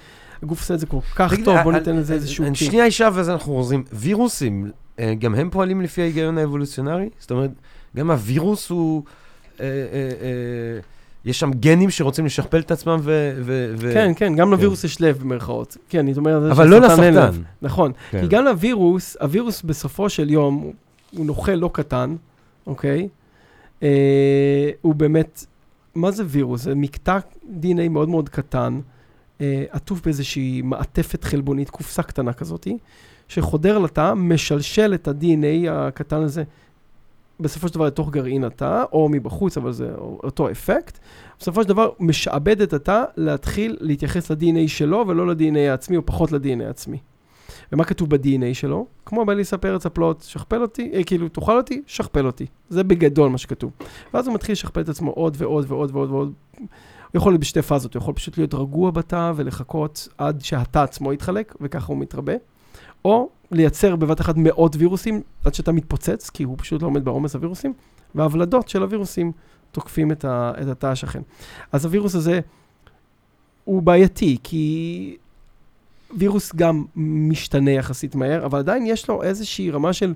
[0.43, 2.45] הגוף עושה את זה כל כך טוב, אה, בוא אה, ניתן לזה אה, איזשהו.
[2.55, 3.83] שנייה אישה ואז אנחנו חוזרים.
[3.93, 7.09] וירוסים, אה, גם הם פועלים לפי ההיגיון האבולוציונרי?
[7.19, 7.51] זאת אומרת,
[7.95, 9.03] גם הווירוס הוא...
[11.27, 13.33] יש שם גנים שרוצים לשכפל את עצמם ו...
[13.41, 15.77] ו- ו- כן, כן, גם לווירוס יש לב במרכאות.
[15.89, 16.51] כן, אני אומר...
[16.51, 16.79] אבל לא.
[16.79, 17.41] לסרטן.
[17.61, 17.91] נכון.
[18.11, 18.21] כן.
[18.21, 20.73] כי גם לווירוס, הווירוס בסופו של יום, הוא-
[21.11, 22.15] הוא נוכל לא קטן,
[22.67, 23.07] אוקיי?
[23.83, 23.89] אה,
[24.81, 25.45] הוא באמת,
[25.95, 26.61] מה זה וירוס?
[26.61, 27.17] זה מקטע
[27.61, 28.79] DNA מאוד מאוד קטן,
[29.41, 32.77] אה, עטוף באיזושהי מעטפת חלבונית, קופסה קטנה כזאתי,
[33.27, 36.43] שחודר לתא, משלשל את ה-DNA הקטן הזה.
[37.39, 40.99] בסופו של דבר לתוך גרעין התא, או מבחוץ, אבל זה אותו אפקט.
[41.39, 46.31] בסופו של דבר משעבד את התא להתחיל להתייחס ל-DNA שלו ולא ל-DNA העצמי, או פחות
[46.31, 46.97] ל-DNA העצמי.
[47.71, 48.85] ומה כתוב ב-DNA שלו?
[49.05, 52.45] כמו באליסה פרץ הפלוט, שכפל אותי, אה, כאילו, תאכל אותי, שכפל אותי.
[52.69, 53.71] זה בגדול מה שכתוב.
[54.13, 56.33] ואז הוא מתחיל לשכפל את עצמו עוד ועוד ועוד ועוד ועוד.
[56.57, 56.67] הוא
[57.13, 61.55] יכול להיות בשתי פאזות, הוא יכול פשוט להיות רגוע בתא ולחכות עד שהתא עצמו יתחלק,
[61.61, 62.33] וככה הוא מתרבה.
[63.07, 67.35] או לייצר בבת אחת מאות וירוסים עד שאתה מתפוצץ, כי הוא פשוט לא עומד בעומס
[67.35, 67.73] הווירוסים,
[68.15, 69.31] והוולדות של הווירוסים
[69.71, 71.21] תוקפים את, ה, את התא השכן.
[71.71, 72.39] אז הווירוס הזה
[73.63, 75.17] הוא בעייתי, כי
[76.17, 80.13] וירוס גם משתנה יחסית מהר, אבל עדיין יש לו איזושהי רמה של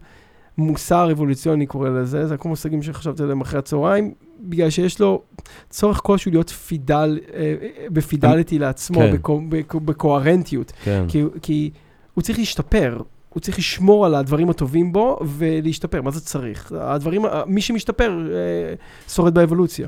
[0.57, 5.21] מוסר אבולוציוני, קורא לזה, זה כמו מושגים שחשבתי עליהם אחרי הצהריים, בגלל שיש לו
[5.69, 9.13] צורך כלשהו להיות פידל, אה, אה, בפידליטי לעצמו, כן.
[9.13, 10.71] בקו, בקו, בקוהרנטיות.
[10.83, 11.05] כן.
[11.07, 11.71] כי, כי
[12.13, 12.97] הוא צריך להשתפר,
[13.29, 16.01] הוא צריך לשמור על הדברים הטובים בו ולהשתפר.
[16.01, 16.71] מה זה צריך?
[16.71, 18.73] הדברים, מי שמשתפר אה,
[19.09, 19.87] שורד באבולוציה.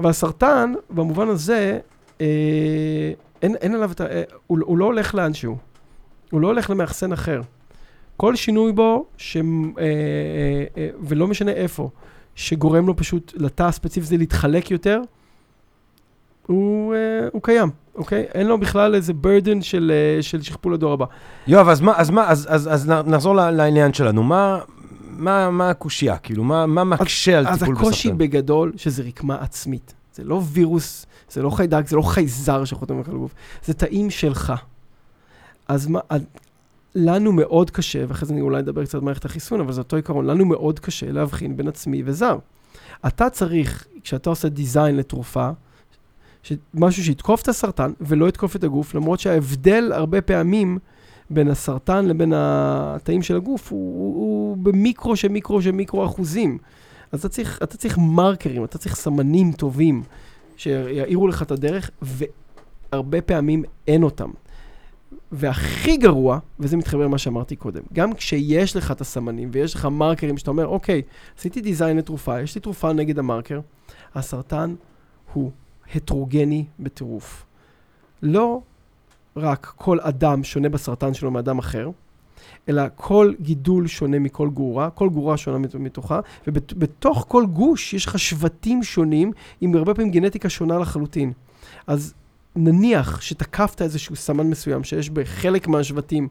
[0.00, 1.78] אבל הסרטן, במובן הזה,
[2.20, 2.26] אה,
[3.42, 4.06] אין, אין עליו את ה...
[4.06, 5.56] אה, הוא, הוא לא הולך לאנשהו.
[6.30, 7.40] הוא לא הולך למאחסן אחר.
[8.16, 9.42] כל שינוי בו, ש, אה,
[9.82, 11.90] אה, אה, ולא משנה איפה,
[12.34, 15.00] שגורם לו פשוט לתא הספציפי הזה להתחלק יותר,
[16.46, 17.70] הוא, אה, הוא קיים,
[18.00, 18.26] אוקיי?
[18.34, 21.04] אין לו בכלל איזה burden של, אה, של שכפול הדור הבא.
[21.46, 24.22] יואב, אז מה, אז מה, אז, אז, אז נחזור לעניין שלנו.
[24.22, 24.58] מה,
[25.00, 26.16] מה, מה הקושייה?
[26.16, 27.88] כאילו, מה, מה מקשה על אז טיפול בסרטן?
[27.88, 29.94] הקושי בגדול, שזה רקמה עצמית.
[30.14, 33.34] זה לא וירוס, זה לא חיידק, זה לא חייזר שחותם לך על הגוף,
[33.64, 34.52] זה תאים שלך.
[35.68, 36.22] אז מה, אז
[36.94, 39.96] לנו מאוד קשה, ואחרי זה אני אולי אדבר קצת על מערכת החיסון, אבל זה אותו
[39.96, 42.38] עיקרון, לנו מאוד קשה להבחין בין עצמי וזר.
[43.06, 45.50] אתה צריך, כשאתה עושה דיזיין לתרופה,
[46.74, 50.78] משהו שיתקוף את הסרטן ולא יתקוף את הגוף, למרות שההבדל הרבה פעמים
[51.30, 56.58] בין הסרטן לבין התאים של הגוף הוא, הוא, הוא במיקרו של מיקרו של מיקרו אחוזים.
[57.12, 60.02] אז אתה צריך, אתה צריך מרקרים, אתה צריך סמנים טובים
[60.56, 64.30] שיעירו לך את הדרך, והרבה פעמים אין אותם.
[65.32, 70.38] והכי גרוע, וזה מתחבר למה שאמרתי קודם, גם כשיש לך את הסמנים ויש לך מרקרים
[70.38, 71.02] שאתה אומר, אוקיי,
[71.38, 73.60] עשיתי דיזיין לתרופה, יש לי תרופה נגד המרקר,
[74.14, 74.74] הסרטן
[75.32, 75.50] הוא
[75.94, 77.46] הטרוגני בטירוף.
[78.22, 78.60] לא
[79.36, 81.90] רק כל אדם שונה בסרטן שלו מאדם אחר,
[82.68, 88.06] אלא כל גידול שונה מכל גורה, כל גורה שונה מת- מתוכה, ובתוך כל גוש יש
[88.06, 91.32] לך שבטים שונים עם הרבה פעמים גנטיקה שונה לחלוטין.
[91.86, 92.14] אז
[92.56, 96.28] נניח שתקפת איזשהו סמן מסוים שיש בחלק מהשבטים,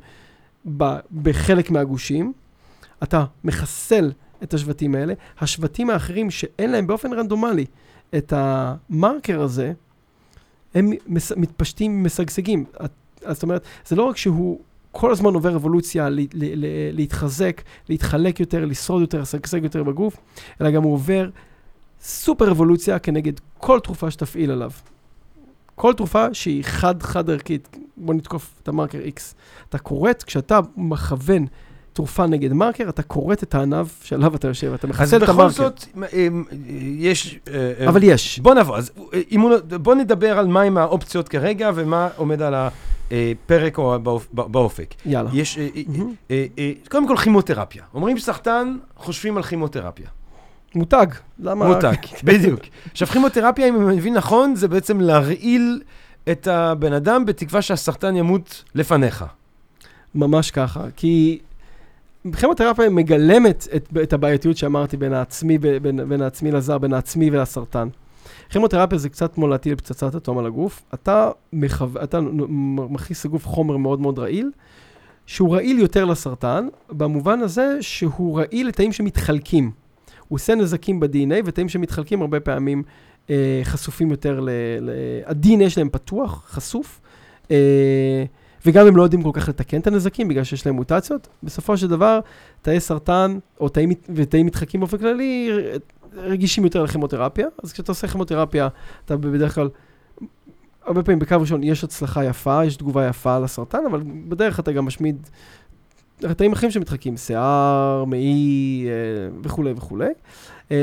[1.21, 2.33] בחלק מהגושים,
[3.03, 4.11] אתה מחסל
[4.43, 7.65] את השבטים האלה, השבטים האחרים שאין להם באופן רנדומלי
[8.17, 9.73] את המרקר הזה,
[10.75, 12.65] הם מס- מתפשטים, משגשגים.
[13.29, 14.59] זאת אומרת, זה לא רק שהוא
[14.91, 20.17] כל הזמן עובר אבולוציה, ל- ל- ל- להתחזק, להתחלק יותר, לשרוד יותר, לשגשג יותר בגוף,
[20.61, 21.29] אלא גם הוא עובר
[22.01, 24.71] סופר אבולוציה כנגד כל תרופה שתפעיל עליו.
[25.75, 29.21] כל תרופה שהיא חד-חד ערכית, בוא נתקוף את המרקר X.
[29.69, 31.45] אתה כורת, כשאתה מכוון
[31.99, 35.31] תרופה נגד מרקר, אתה כורת את הענב שעליו אתה יושב, אתה אז מחסל את בכל
[35.31, 35.49] המרקר.
[35.49, 36.27] זאת, אה, אה,
[36.97, 37.39] יש...
[37.47, 38.39] אה, אה, אבל יש.
[38.39, 39.19] בוא נעבור, אז אה,
[39.77, 42.53] בוא נדבר על מהם האופציות כרגע ומה עומד על
[43.11, 44.93] הפרק או באופ- באופק.
[45.05, 45.29] יאללה.
[45.33, 45.81] יש, אה, אה.
[46.31, 47.83] אה, אה, קודם כל כימותרפיה.
[47.93, 50.07] אומרים סחטן, חושבים על כימותרפיה.
[50.75, 51.07] מותג.
[51.39, 51.67] למה?
[51.67, 52.59] מותג, בדיוק.
[52.91, 55.81] עכשיו כימותרפיה, אם אני מבין נכון, זה בעצם להרעיל
[56.31, 59.25] את הבן אדם בתקווה שהסרטן ימות לפניך.
[60.15, 60.83] ממש ככה.
[60.95, 61.39] כי
[62.39, 67.87] כימותרפיה מגלמת את, את הבעייתיות שאמרתי בין העצמי, בין, בין העצמי לזר, בין העצמי ולסרטן.
[68.49, 70.83] כימותרפיה זה קצת כמו להטיל פצצת אטום על הגוף.
[70.93, 71.85] אתה, מחו...
[72.03, 72.19] אתה
[72.89, 74.51] מכניס לגוף חומר מאוד מאוד רעיל,
[75.25, 79.71] שהוא רעיל יותר לסרטן, במובן הזה שהוא רעיל לתאים שמתחלקים.
[80.27, 82.83] הוא עושה נזקים ב-DNA, ותאים שמתחלקים הרבה פעמים
[83.29, 84.49] אה, חשופים יותר ל...
[84.81, 84.89] ל...
[85.25, 87.01] ה-DNA שלהם פתוח, חשוף.
[87.51, 88.23] אה,
[88.65, 91.27] וגם הם לא יודעים כל כך לתקן את הנזקים בגלל שיש להם מוטציות.
[91.43, 92.19] בסופו של דבר,
[92.61, 95.51] תאי סרטן או תאים, מת- ותאים מתחקים באופן כללי
[96.13, 97.47] רגישים יותר לכימותרפיה.
[97.63, 98.67] אז כשאתה עושה כימותרפיה,
[99.05, 99.69] אתה בדרך כלל,
[100.85, 104.85] הרבה פעמים בקו ראשון יש הצלחה יפה, יש תגובה יפה לסרטן, אבל בדרך אתה גם
[104.85, 105.27] משמיד
[106.37, 110.09] תאים אחרים שמתחקים, שיער, מעי אה, וכולי וכולי.
[110.71, 110.77] אה,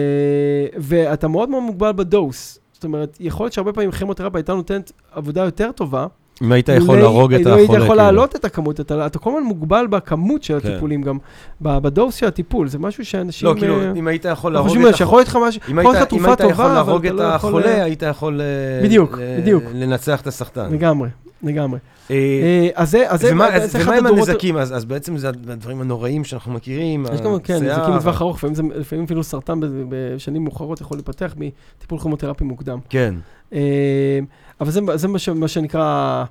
[0.76, 2.58] ואתה מאוד מאוד מוגבל בדוס.
[2.72, 6.06] זאת אומרת, יכול להיות שהרבה פעמים כימותרפיה הייתה נותנת עבודה יותר טובה,
[6.42, 7.56] אם היית יכול להרוג את החולה.
[7.56, 7.94] היית יכול כאילו.
[7.94, 10.68] להעלות את הכמות, אתה, אתה כל הזמן מוגבל בכמות של כן.
[10.68, 11.18] הטיפולים גם,
[11.60, 13.48] ב- בדוס של הטיפול, זה משהו שאנשים...
[13.48, 15.78] לא, כאילו, אה, אם היית יכול לא להרוג את עליו, שיכול להיות לך משהו, אם
[15.78, 17.50] יכול היית, להיות לך אם תרופה היית יכול טובה, אבל להרוג אתה את לא יכול...
[17.50, 18.46] החולה, אה, היית יכול אה,
[18.84, 19.64] בדיוק, בדיוק.
[19.74, 20.72] לנצח את הסרטן.
[20.72, 21.08] לגמרי,
[21.42, 21.78] לגמרי.
[22.10, 24.56] אה, אה, אז זה, אז זה, ומה זה אחד ומה הדורות- הנזקים?
[24.56, 29.04] אז אז בעצם זה הדברים הנוראים שאנחנו מכירים, יש גם, כן, נזקים לטווח ארוך, לפעמים
[29.04, 32.78] אפילו סרטן בשנים מאוחרות יכול להיפתח מטיפול כימותרפי מוקדם.
[32.88, 33.14] כן.
[33.52, 34.18] אה,
[34.60, 36.24] אבל זה, זה מה, ש, מה שנקרא,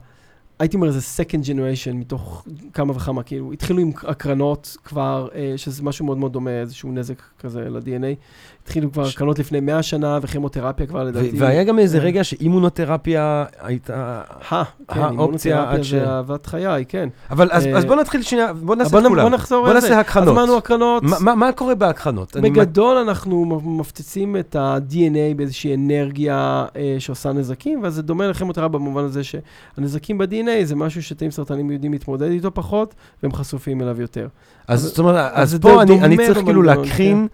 [0.59, 5.83] הייתי אומר, זה second generation מתוך כמה וכמה, כאילו, התחילו עם הקרנות כבר, אה, שזה
[5.83, 8.15] משהו מאוד מאוד דומה, איזשהו נזק כזה ל-DNA.
[8.63, 11.31] התחילו כבר ש- הקרנות לפני 100 שנה, וכימותרפיה כבר לדעתי.
[11.37, 12.03] והיה גם איזה אה.
[12.03, 14.21] רגע שאימונותרפיה הייתה...
[14.49, 17.09] הא, כן, האופציה אימונותרפיה עד ש- זה אהבת חיי, כן.
[17.31, 19.23] אבל אז אה, אז בוא נתחיל שנייה, בוא נעשה את בוא, כולם.
[19.23, 19.87] בוא נחזור בוא על זה.
[19.89, 20.27] נעשה הקרנות.
[20.27, 21.03] אז אמרנו הקרנות.
[21.03, 22.37] מה- מה- מה קורה בהקרנות?
[22.37, 28.27] אני- בגדול אנחנו מ- מפציצים את ה-DNA באיזושהי אנרגיה אה, שעושה נזקים, ואז זה דומה
[28.27, 32.93] לכימותרפיה במובן הזה שהנזקים ב-DNA זה משהו שתאים סרטנים יודעים להתמודד איתו פחות,
[33.23, 34.27] והם חשופים אליו יותר.
[34.67, 37.27] אז אז- זאת אומרת, אז אז פה אני אני צריך כאילו במנגנון, להקרין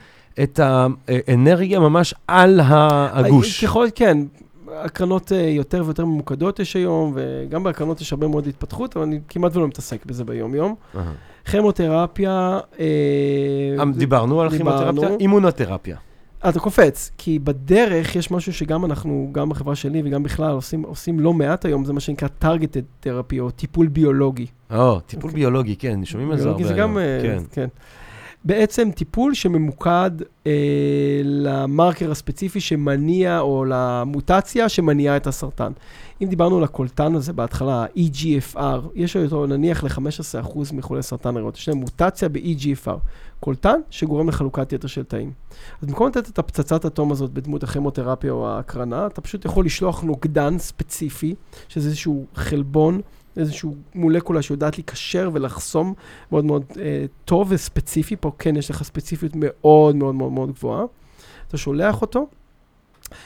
[0.43, 3.63] את האנרגיה ממש על הגוש.
[3.65, 4.17] ככל, כן,
[4.75, 9.19] הקרנות אה, יותר ויותר ממוקדות יש היום, וגם בהקרנות יש הרבה מאוד התפתחות, אבל אני
[9.29, 10.75] כמעט ולא מתעסק בזה ביום-יום.
[11.51, 12.59] כימותרפיה...
[12.79, 12.85] אה,
[13.79, 14.49] אה, דיברנו על.
[14.49, 15.97] כימותרפיה, אימונותרפיה.
[16.49, 21.19] אתה קופץ, כי בדרך יש משהו שגם אנחנו, גם בחברה שלי וגם בכלל עושים, עושים
[21.19, 24.45] לא מעט היום, זה מה שנקרא targeted therapy או טיפול ביולוגי.
[24.73, 26.81] או, טיפול ביולוגי, כן, שומעים על זה הרבה ביולוגי זה.
[26.81, 27.43] גם, אה, כן.
[27.51, 27.67] כן.
[28.45, 30.11] בעצם טיפול שממוקד
[30.47, 35.71] אה, למרקר הספציפי שמניע, או למוטציה שמניעה את הסרטן.
[36.21, 41.69] אם דיברנו על הקולטן הזה בהתחלה, ה-EGFR, יש אותו נניח ל-15% מחולי סרטן הריאות, יש
[41.69, 42.97] להם מוטציה ב-EGFR,
[43.41, 45.31] קולטן שגורם לחלוקת יתר של תאים.
[45.81, 50.01] אז במקום לתת את הפצצת אטום הזאת בדמות הכימותרפיה או ההקרנה, אתה פשוט יכול לשלוח
[50.01, 51.35] נוגדן ספציפי,
[51.69, 53.01] שזה איזשהו חלבון,
[53.37, 55.93] איזשהו מולקולה שיודעת להיקשר ולחסום
[56.31, 60.85] מאוד מאוד אה, טוב וספציפי, פה כן יש לך ספציפיות מאוד מאוד מאוד מאוד גבוהה.
[61.47, 62.27] אתה שולח אותו,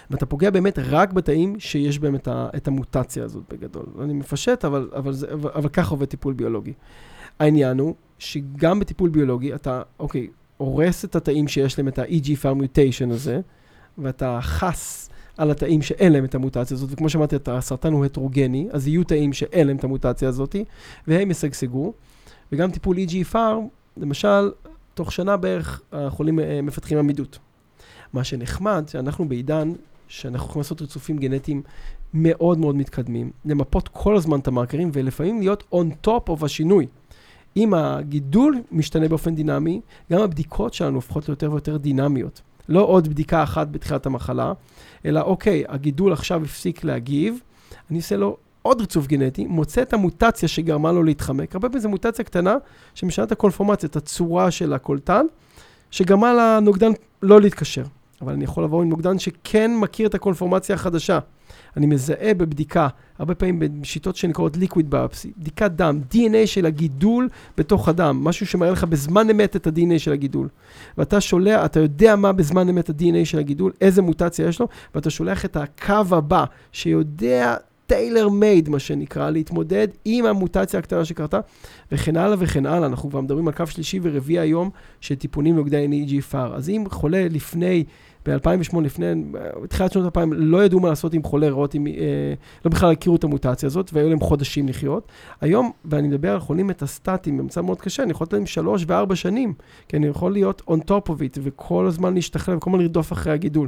[0.09, 3.86] ואתה פוגע באמת רק בתאים שיש בהם את, ה, את המוטציה הזאת בגדול.
[4.01, 6.74] אני מפשט, אבל, אבל, אבל, אבל ככה עובד טיפול ביולוגי.
[7.40, 10.28] העניין הוא שגם בטיפול ביולוגי אתה, אוקיי,
[10.58, 13.40] הורס את התאים שיש להם את ה-EGFR mutation הזה,
[13.98, 18.88] ואתה חס על התאים שאין להם את המוטציה הזאת, וכמו שאמרתי, הסרטן הוא הטרוגני, אז
[18.88, 20.56] יהיו תאים שאין להם את המוטציה הזאת,
[21.08, 21.94] והם ישגשגו.
[22.52, 23.38] וגם טיפול EGFR,
[23.98, 24.52] למשל,
[24.94, 27.40] תוך שנה בערך החולים אה, מפתחים עמידות.
[28.14, 29.74] מה שנחמד, שאנחנו בעידן
[30.08, 31.62] שאנחנו יכולים לעשות ריצופים גנטיים
[32.14, 36.88] מאוד מאוד מתקדמים, למפות כל הזמן את המרקרים, ולפעמים להיות on top of השינוי.
[37.58, 39.82] אם הגידול משתנה באופן דינמי,
[40.12, 42.41] גם הבדיקות שלנו הופכות ליותר ויותר דינמיות.
[42.70, 44.53] לא עוד בדיקה אחת בתחילת המחלה,
[45.06, 47.39] אלא אוקיי, הגידול עכשיו הפסיק להגיב,
[47.89, 51.56] אני עושה לו עוד ריצוף גנטי, מוצא את המוטציה שגרמה לו להתחמק.
[51.56, 52.56] הרבה פעמים זו מוטציה קטנה
[52.95, 55.26] שמשנה את הקונפורמציה, את הצורה של הקולטן,
[55.91, 56.91] שגרמה לנוגדן
[57.22, 57.84] לא להתקשר.
[58.22, 61.20] אבל אני יכול לבוא עם נוגדן שכן מכיר את הקונפורמציה החדשה.
[61.78, 62.88] אני מזהה בבדיקה,
[63.20, 68.72] הרבה פעמים בשיטות שנקראות liquid biopsy, בדיקת דם, DNA של הגידול בתוך הדם, משהו שמראה
[68.72, 70.47] לך בזמן אמת את ה-DNA של הגידול.
[70.97, 75.09] ואתה שולח, אתה יודע מה בזמן אמת ה-DNA של הגידול, איזה מוטציה יש לו, ואתה
[75.09, 77.55] שולח את הקו הבא, שיודע
[77.88, 81.40] טיילר מייד, מה שנקרא, להתמודד עם המוטציה הקטנה שקרתה,
[81.92, 82.88] וכן הלאה וכן הלאה.
[82.88, 84.70] אנחנו כבר מדברים על קו שלישי ורביעי היום
[85.02, 86.54] של טיפונים נוגדי EGFR.
[86.54, 87.84] אז אם חולה לפני,
[88.26, 89.06] ב-2008, לפני,
[89.64, 91.94] בתחילת שנות 2000, לא ידעו מה לעשות עם חולה עם, אה,
[92.66, 95.12] לא בכלל הכירו את המוטציה הזאת, והיו להם חודשים לחיות.
[95.42, 99.16] היום, ואני מדבר על חולים מטסטטיים במצב מאוד קשה, אני יכול לתת להם שלוש וארבע
[99.16, 99.54] שנים,
[99.88, 103.34] כי אני יכול להיות on top of it, וכל הזמן להשתכלל, וכל הזמן לרדוף אחרי
[103.34, 103.68] הגידול.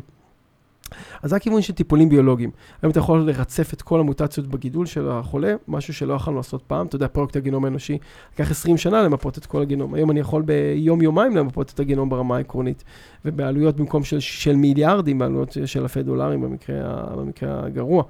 [1.21, 2.51] אז זה הכיוון של טיפולים ביולוגיים.
[2.81, 6.87] היום אתה יכול לרצף את כל המוטציות בגידול של החולה, משהו שלא יכולנו לעשות פעם.
[6.87, 7.97] אתה יודע, פרויקט הגנום האנושי,
[8.33, 9.93] לקח 20 שנה למפות את כל הגנום.
[9.93, 12.83] היום אני יכול ביום-יומיים למפות את הגנום ברמה העקרונית,
[13.25, 16.75] ובעלויות במקום של, של מיליארדים, בעלויות של אלפי דולרים במקרה,
[17.15, 18.03] במקרה הגרוע.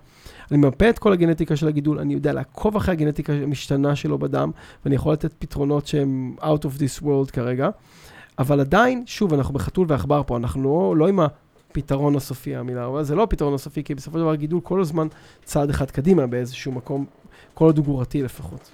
[0.51, 4.51] אני ממפה את כל הגנטיקה של הגידול, אני יודע לעקוב אחרי הגנטיקה המשתנה שלו בדם,
[4.85, 7.69] ואני יכול לתת פתרונות שהם out of this world כרגע.
[8.39, 11.27] אבל עדיין, שוב, אנחנו בחתול ועכבר פה, אנחנו לא, לא עם ה...
[11.77, 15.07] הפתרון הסופי, המילה, אבל זה לא הפתרון הסופי, כי בסופו של דבר גידול כל הזמן
[15.43, 17.05] צעד אחד קדימה באיזשהו מקום,
[17.53, 18.71] כל עוד הוא גרורתי לפחות.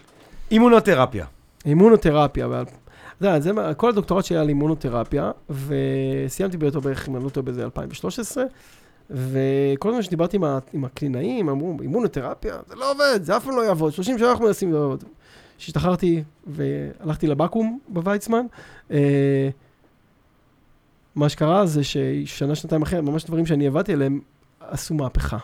[0.51, 1.25] אימונותרפיה.
[1.65, 2.61] אימונותרפיה, אבל...
[2.61, 7.29] אתה יודע, זה, כל הדוקטורט שלי היה על אימונותרפיה, וסיימתי באותו בערך, אם אני לא
[7.29, 8.43] טועה, בזה 2013,
[9.09, 10.43] וכל הזמן שדיברתי עם,
[10.73, 14.45] עם הקלינאים, אמרו, אימונותרפיה, זה לא עובד, זה אף פעם לא יעבוד, 30 שנה אנחנו
[14.45, 15.03] מנסים לעבוד.
[15.57, 18.45] כשהשתחררתי והלכתי לבקו"ם בוויצמן,
[18.91, 19.49] אה,
[21.15, 24.19] מה שקרה זה ששנה, שנתיים אחרי, ממש דברים שאני עבדתי עליהם,
[24.59, 25.37] עשו מהפכה.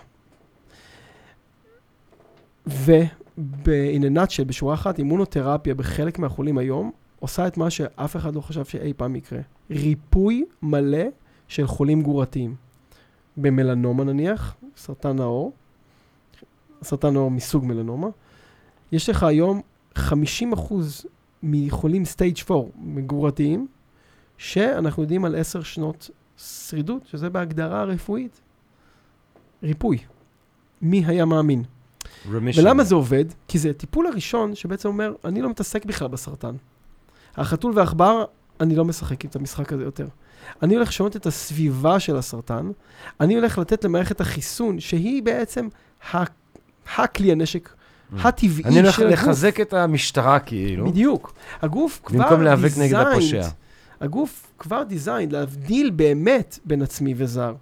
[2.67, 8.93] וב-in בשורה אחת, אימונותרפיה בחלק מהחולים היום, עושה את מה שאף אחד לא חשב שאי
[8.93, 9.39] פעם יקרה.
[9.71, 11.03] ריפוי מלא
[11.47, 12.55] של חולים גרורתיים.
[13.37, 15.51] במלנומה נניח, סרטן העור,
[16.83, 18.07] סרטן העור מסוג מלנומה,
[18.91, 19.61] יש לך היום
[19.97, 20.01] 50%
[21.43, 23.67] מחולים סטייג' 4 מגרורתיים,
[24.39, 28.41] שאנחנו יודעים על עשר שנות שרידות, שזה בהגדרה הרפואית
[29.63, 29.97] ריפוי.
[30.81, 31.63] מי היה מאמין?
[32.03, 32.29] Remission.
[32.57, 33.25] ולמה זה עובד?
[33.47, 36.55] כי זה הטיפול הראשון שבעצם אומר, אני לא מתעסק בכלל בסרטן.
[37.35, 38.25] החתול והעכבר,
[38.61, 40.07] אני לא משחק את המשחק הזה יותר.
[40.63, 42.71] אני הולך לשנות את הסביבה של הסרטן,
[43.19, 45.67] אני הולך לתת למערכת החיסון, שהיא בעצם
[46.95, 48.15] הכלי הנשק mm.
[48.27, 48.67] הטבעי של הגוף.
[48.67, 50.85] אני הולך לחזק את המשטרה כאילו.
[50.91, 51.33] בדיוק.
[51.61, 53.47] הגוף כבר במקום להיאבק נגד הפושע.
[54.01, 57.55] הגוף כבר דיזיין להבדיל באמת בין עצמי וזר.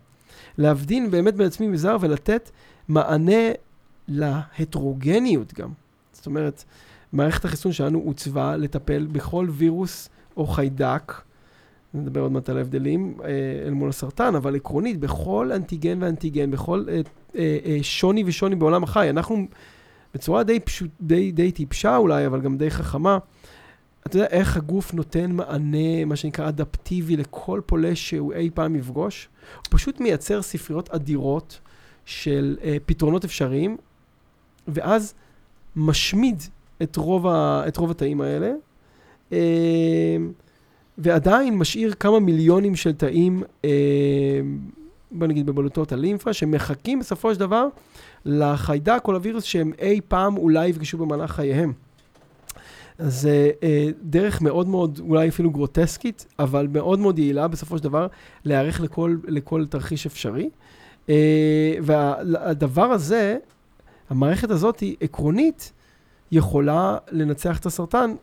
[0.57, 2.51] להבדיל באמת בין עצמי וזר ולתת
[2.87, 3.51] מענה
[4.07, 5.69] להטרוגניות גם.
[6.13, 6.63] זאת אומרת,
[7.13, 11.13] מערכת החיסון שלנו עוצבה לטפל בכל וירוס או חיידק,
[11.93, 13.29] נדבר עוד מעט על ההבדלים אה,
[13.65, 17.01] אל מול הסרטן, אבל עקרונית, בכל אנטיגן ואנטיגן, בכל אה,
[17.35, 19.47] אה, שוני ושוני בעולם החי, אנחנו
[20.13, 23.17] בצורה די, פשוט, די, די טיפשה אולי, אבל גם די חכמה,
[24.07, 29.29] אתה יודע איך הגוף נותן מענה, מה שנקרא אדפטיבי, לכל פולש שהוא אי פעם יפגוש?
[29.55, 31.59] הוא פשוט מייצר ספריות אדירות
[32.05, 33.77] של אה, פתרונות אפשריים,
[34.67, 35.13] ואז
[35.75, 36.43] משמיד
[36.83, 38.51] את רוב, ה, את רוב התאים האלה,
[39.31, 40.17] אה,
[40.97, 43.69] ועדיין משאיר כמה מיליונים של תאים, אה,
[45.11, 47.67] בוא נגיד בבלוטות הלימפה, שמחכים בסופו של דבר
[48.25, 51.73] לחיידק או לווירוס שהם אי פעם אולי יפגשו במהלך חייהם.
[52.99, 58.07] זה אה, דרך מאוד מאוד, אולי אפילו גרוטסקית, אבל מאוד מאוד יעילה בסופו של דבר,
[58.45, 60.49] להיערך לכל, לכל תרחיש אפשרי.
[61.09, 63.37] אה, והדבר הזה,
[64.09, 65.71] המערכת הזאת היא עקרונית,
[66.31, 68.13] יכולה לנצח את הסרטן,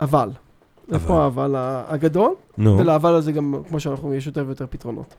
[0.00, 0.30] אבל.
[0.92, 1.54] איפה האבל
[1.88, 2.34] הגדול?
[2.58, 2.78] נו.
[2.78, 5.14] ולאבל הזה גם, כמו שאנחנו, יש יותר ויותר פתרונות.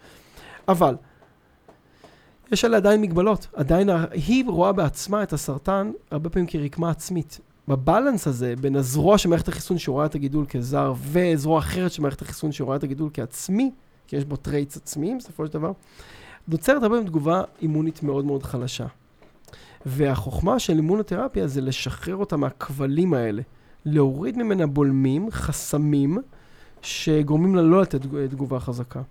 [0.68, 0.96] אבל,
[2.52, 3.48] יש עליה עדיין מגבלות.
[3.54, 7.40] עדיין, היא רואה בעצמה את הסרטן הרבה פעמים כרקמה עצמית.
[7.72, 12.22] בבלנס הזה בין הזרוע של מערכת החיסון שרואה את הגידול כזר וזרוע אחרת של מערכת
[12.22, 13.72] החיסון שרואה את הגידול כעצמי,
[14.08, 15.72] כי יש בו traits עצמיים בסופו של דבר,
[16.48, 18.86] נוצרת הרבה פעמים תגובה אימונית מאוד מאוד חלשה.
[19.86, 23.42] והחוכמה של אימונותרפיה זה לשחרר אותה מהכבלים האלה,
[23.86, 26.18] להוריד ממנה בולמים, חסמים,
[26.82, 29.02] שגורמים לה לא לתת תגובה חזקה.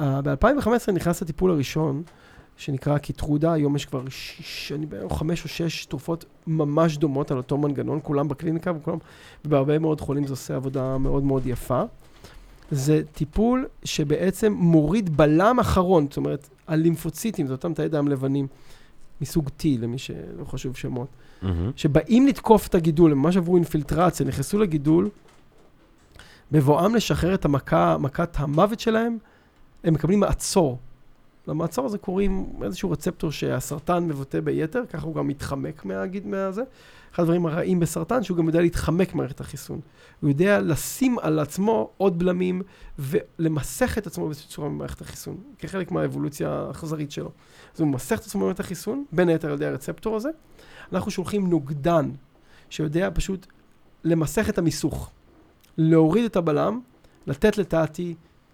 [0.00, 2.02] ב-2015 נכנס הטיפול הראשון,
[2.56, 4.72] שנקרא Keytruda, היום יש כבר ש...
[4.72, 8.98] אני בערך חמש או שש תרופות ממש דומות על אותו מנגנון, כולם בקליניקה וכולם,
[9.44, 11.82] ובהרבה מאוד חולים זה עושה עבודה מאוד מאוד יפה.
[12.70, 18.46] זה טיפול שבעצם מוריד בלם אחרון, זאת אומרת, הלימפוציטים, זה אותם תאי דם לבנים,
[19.20, 21.46] מסוג T, למי שלא חשוב שמות, mm-hmm.
[21.76, 25.10] שבאים לתקוף את הגידול, הם ממש עברו אינפילטרציה, נכנסו לגידול,
[26.52, 29.18] בבואם לשחרר את המכה, מכת המוות שלהם,
[29.84, 30.78] הם מקבלים מעצור.
[31.48, 36.62] למעצור הזה קוראים איזשהו רצפטור שהסרטן מבטא ביתר, ככה הוא גם מתחמק מהגיד מהזה.
[37.14, 39.80] אחד הדברים הרעים בסרטן, שהוא גם יודע להתחמק ממערכת החיסון.
[40.20, 42.62] הוא יודע לשים על עצמו עוד בלמים
[42.98, 47.30] ולמסך את עצמו בצורה ממערכת החיסון, כחלק מהאבולוציה האכזרית שלו.
[47.74, 50.28] אז הוא ממסך את עצמו במערכת החיסון, בין היתר על ידי הרצפטור הזה.
[50.92, 52.10] אנחנו שולחים נוגדן
[52.70, 53.46] שיודע פשוט
[54.04, 55.10] למסך את המיסוך,
[55.78, 56.80] להוריד את הבלם,
[57.26, 57.98] לתת T,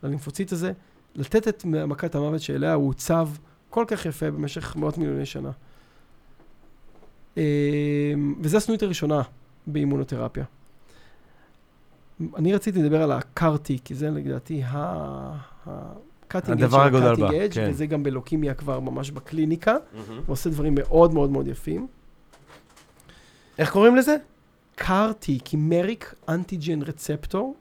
[0.02, 0.72] ללימפוציט הזה,
[1.14, 3.28] לתת את מכת המוות שאליה הוא הוצב
[3.70, 5.50] כל כך יפה במשך מאות מיליוני שנה.
[7.38, 9.22] אה, וזו הסנונית הראשונה
[9.66, 10.44] באימונותרפיה.
[12.36, 17.66] אני רציתי לדבר על ה CAR-T, כי זה לדעתי ה cutting הדבר הגדול הבא, כן.
[17.70, 19.76] וזה גם בלוקימיה כבר ממש בקליניקה,
[20.26, 21.86] ועושה דברים מאוד מאוד מאוד יפים.
[23.58, 24.16] איך קוראים לזה?
[24.74, 27.54] CAR-T, chimeric antigen receptor.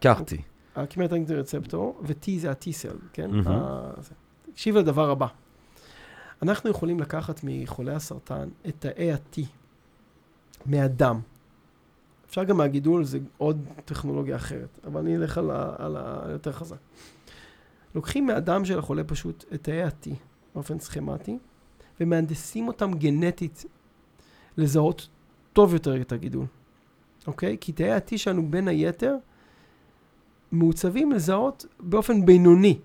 [0.00, 0.42] CAR-T.
[0.76, 3.30] הקימריק אנטיג'ן רצפטור, ו-T זה ה-T-סל, כן?
[3.46, 4.14] ה- זה.
[4.52, 5.26] תקשיב לדבר הבא.
[6.42, 9.40] אנחנו יכולים לקחת מחולי הסרטן את תאי ה-T
[10.66, 11.20] מהדם.
[12.28, 15.96] אפשר גם מהגידול, זה עוד טכנולוגיה אחרת, אבל אני אלך על ה- על
[16.26, 16.76] היותר חזק.
[17.94, 20.10] לוקחים מהדם של החולה פשוט את תאי ה-T
[20.54, 21.38] באופן סכמטי,
[22.00, 23.64] ומהנדסים אותם גנטית
[24.56, 25.08] לזהות
[25.52, 26.46] טוב יותר את הגידול,
[27.26, 27.56] אוקיי?
[27.60, 29.16] כי תאי ה-T שלנו בין היתר
[30.52, 32.78] מעוצבים לזהות באופן בינוני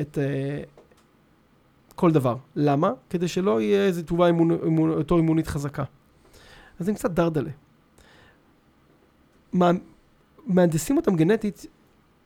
[0.00, 0.80] את אה,
[1.94, 2.36] כל דבר.
[2.56, 2.92] למה?
[3.10, 4.50] כדי שלא יהיה איזו תגובה אימונ...
[4.64, 4.90] אימונ...
[4.90, 5.84] אותו אימונית חזקה.
[6.80, 7.50] אז זה קצת דרדלה.
[9.52, 9.70] מה...
[10.46, 11.66] מהנדסים אותם גנטית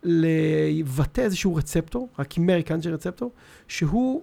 [0.03, 3.31] לבטא איזשהו רצפטור, ה chimeric antigen receptor,
[3.69, 4.23] שהוא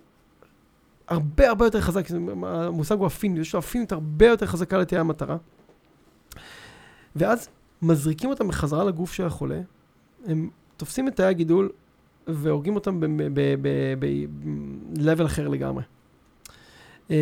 [1.08, 2.06] הרבה הרבה יותר חזק,
[2.44, 5.38] המושג הוא אפיניות, יש לו אפיניות הרבה יותר חזקה לתאי המטרה.
[7.16, 7.50] ואז
[7.82, 9.62] מזריקים אותם בחזרה לגוף של החולה,
[10.26, 11.70] הם תופסים את תאי הגידול
[12.28, 13.00] והורגים אותם
[14.00, 15.84] ב-level אחר לגמרי.
[17.10, 17.16] אמ,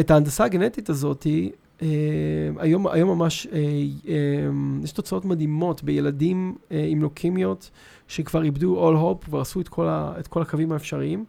[0.00, 1.26] את ההנדסה הגנטית הזאת,
[1.82, 1.88] אה,
[2.58, 3.58] היום, היום ממש אה,
[4.08, 4.48] אה,
[4.84, 7.70] יש תוצאות מדהימות בילדים אה, עם לוקמיות
[8.08, 11.24] שכבר איבדו all hope וכבר עשו את כל, ה, את כל הקווים האפשריים,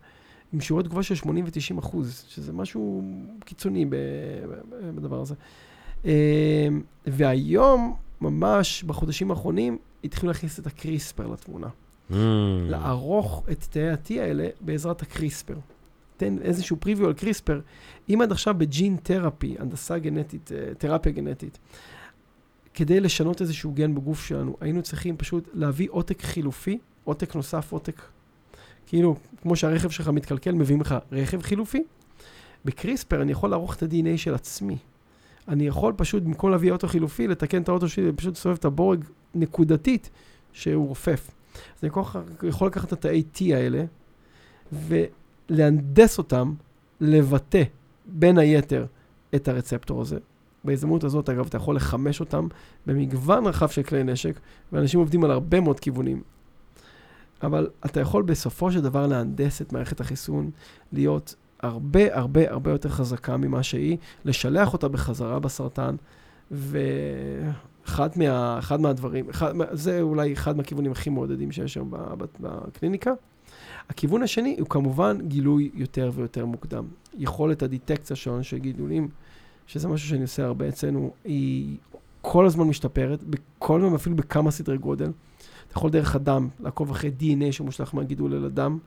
[0.54, 3.04] עם שיעורי תגובה של 80 ו-90 אחוז, שזה משהו
[3.46, 3.86] קיצוני
[4.96, 5.36] בדבר הזה.
[7.08, 11.68] והיום, ממש בחודשים האחרונים, התחילו להכניס את הקריספר לתמונה.
[12.12, 12.14] Mm.
[12.70, 15.56] לערוך את תאי ה-T האלה בעזרת הקריספר.
[16.18, 17.62] תן איזשהו פריוויו על קריספר.
[18.10, 21.60] אם עד עכשיו בג'ין תרפי, הנדסה גנטית, אה, תרפיה גנטית,
[22.74, 28.02] כדי לשנות איזשהו גן בגוף שלנו, היינו צריכים פשוט להביא עותק חילופי, עותק נוסף, עותק,
[28.88, 31.84] כאילו, כמו שהרכב שלך מתקלקל, מביאים לך רכב חילופי.
[32.66, 34.78] בקריספר אני יכול לערוך את ה-DNA של עצמי.
[35.48, 39.04] אני יכול פשוט, במקום להביא אוטו חילופי, לתקן את האוטו שלי ופשוט לסובב את הבורג
[39.36, 40.10] נקודתית
[40.54, 41.32] שהוא רופף.
[41.78, 41.92] אז אני
[42.50, 43.84] יכול, לקחת את התאי T האלה
[44.72, 46.54] ולהנדס אותם
[47.02, 47.64] לבטא
[48.06, 48.86] בין היתר
[49.36, 50.18] את הרצפטור הזה.
[50.64, 52.48] בהזדמנות הזאת, אגב, אתה יכול לחמש אותם
[52.86, 54.40] במגוון רחב של כלי נשק,
[54.72, 56.22] ואנשים עובדים על הרבה מאוד כיוונים.
[57.44, 60.52] אבל אתה יכול בסופו של דבר להנדס את מערכת החיסון,
[60.94, 65.96] להיות הרבה הרבה הרבה יותר חזקה ממה שהיא, לשלח אותה בחזרה בסרטן,
[66.52, 71.94] ואחד מה, אחד מהדברים, אחד, זה אולי אחד מהכיוונים הכי מעודדים שיש היום
[72.40, 73.12] בקליניקה.
[73.90, 76.86] הכיוון השני הוא כמובן גילוי יותר ויותר מוקדם.
[77.18, 79.10] יכולת הדיטקציה של גידולים,
[79.68, 81.78] שזה משהו שאני עושה הרבה אצלנו, היא
[82.22, 83.24] כל הזמן משתפרת,
[83.60, 85.12] כל הזמן אפילו בכמה סדרי גודל.
[85.68, 88.78] אתה יכול דרך הדם לעקוב אחרי DNA שמושלך מהגידול אל הדם,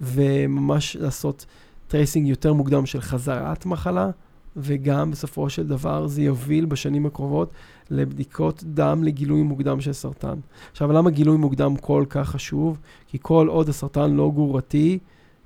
[0.00, 1.46] וממש לעשות
[1.88, 4.10] tracing יותר מוקדם של חזרת מחלה,
[4.56, 7.50] וגם בסופו של דבר זה יוביל בשנים הקרובות
[7.90, 10.38] לבדיקות דם לגילוי מוקדם של סרטן.
[10.72, 12.78] עכשיו, למה גילוי מוקדם כל כך חשוב?
[13.06, 14.98] כי כל עוד הסרטן לא גרורתי,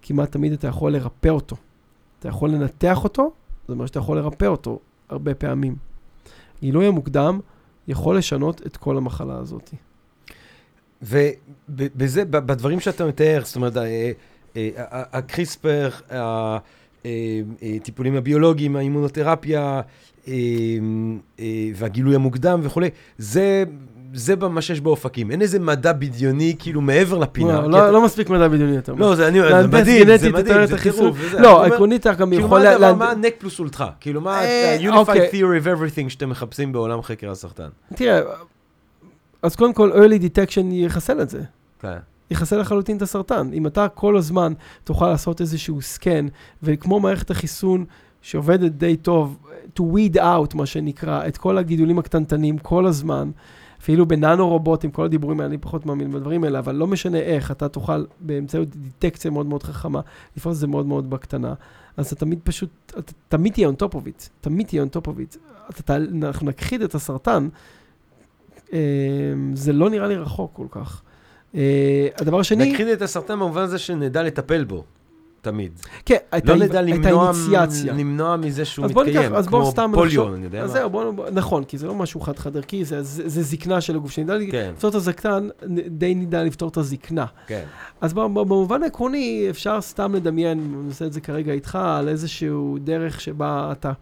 [0.02, 1.56] כמעט תמיד אתה יכול לרפא אותו.
[2.18, 3.32] אתה יכול לנתח אותו,
[3.62, 4.78] זאת אומרת שאתה יכול לרפא אותו
[5.08, 5.76] הרבה פעמים.
[6.60, 7.40] גילוי המוקדם
[7.88, 9.70] יכול לשנות את כל המחלה הזאת.
[11.02, 14.12] ובזה, בדברים שאתה מתאר, זאת אומרת, אה,
[15.12, 15.90] הקריספר,
[17.62, 19.80] הטיפולים הביולוגיים, האימונותרפיה
[20.28, 20.32] אה,
[21.40, 21.44] אה,
[21.74, 22.88] והגילוי המוקדם וכולי,
[23.18, 23.64] זה...
[24.14, 27.60] זה מה שיש באופקים, אין איזה מדע בדיוני כאילו מעבר לפינה.
[27.60, 28.94] לא, לא, לא מספיק מדע בדיוני יותר.
[28.94, 30.78] לא, זה אני, זה מדהים, זה מדהים, זה.
[30.82, 31.16] טירוף.
[31.40, 32.60] לא, עקרונית אתה גם כאילו יכול...
[32.60, 33.90] להנד- מה הנק פלוס אולטרה?
[34.00, 35.30] כאילו מה אה, ה-Unified אוקיי.
[35.32, 37.68] Theory of Everything שאתם מחפשים בעולם חקר הסרטן?
[37.94, 38.20] תראה,
[39.42, 41.40] אז קודם כל, early detection יחסל את זה.
[41.82, 41.96] כן.
[42.30, 43.50] יחסל לחלוטין את הסרטן.
[43.52, 44.52] אם אתה כל הזמן
[44.84, 46.26] תוכל לעשות איזשהו סקן,
[46.62, 47.84] וכמו מערכת החיסון
[48.22, 49.38] שעובדת די טוב,
[49.78, 53.30] to weed out, מה שנקרא, את כל הגידולים הקטנטנים כל הזמן,
[53.80, 57.50] אפילו בננו רובוטים, כל הדיבורים האלה, אני פחות מאמין בדברים האלה, אבל לא משנה איך,
[57.50, 60.00] אתה תוכל באמצעות דיטקציה מאוד מאוד חכמה,
[60.36, 61.54] לפעול זה מאוד מאוד בקטנה.
[61.96, 65.06] אז אתה תמיד פשוט, אתה תמיד תהיה on top of it, תמיד תהיה on top
[65.06, 65.36] of it.
[65.70, 67.48] אתה, תה- אנחנו נכחיד את הסרטן,
[68.72, 68.78] אה,
[69.54, 71.02] זה לא נראה לי רחוק כל כך.
[71.54, 71.60] אה,
[72.18, 74.84] הדבר השני, נכחיד את הסרטן במובן הזה שנדע לטפל בו,
[75.42, 75.72] תמיד.
[76.06, 77.32] כן, את לא ה- נדע למנוע.
[77.94, 80.60] למנוע מזה שהוא אז בוא מתקיים, ניקח, אז בוא כמו סתם פוליו, נחשוב- אני יודע
[80.62, 80.72] אז מה.
[80.78, 83.96] זהו, בוא, בוא- נכון, כי זה לא משהו חד-חד ערכי, זה, זה, זה זקנה של
[83.96, 85.48] הגוף שנדע כן, לפתור את הזקן,
[85.86, 87.26] די נדע לפתור את הזקנה.
[87.46, 87.64] כן.
[88.00, 92.08] אז ב- ב- במובן העקרוני, אפשר סתם לדמיין, אני עושה את זה כרגע איתך, על
[92.08, 93.92] איזשהו דרך שבה אתה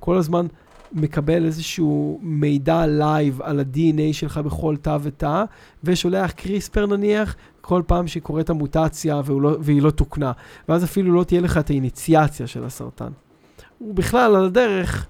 [0.00, 0.46] כל הזמן
[0.94, 5.44] מקבל איזשהו מידע live על ה-DNA שלך בכל תא ותא,
[5.84, 10.32] ושולח קריספר נניח, כל פעם שקורית המוטציה לא, והיא לא תוקנה.
[10.68, 13.10] ואז אפילו לא תהיה לך את האיניציאציה של הסרטן.
[13.80, 15.06] ובכלל, על הדרך,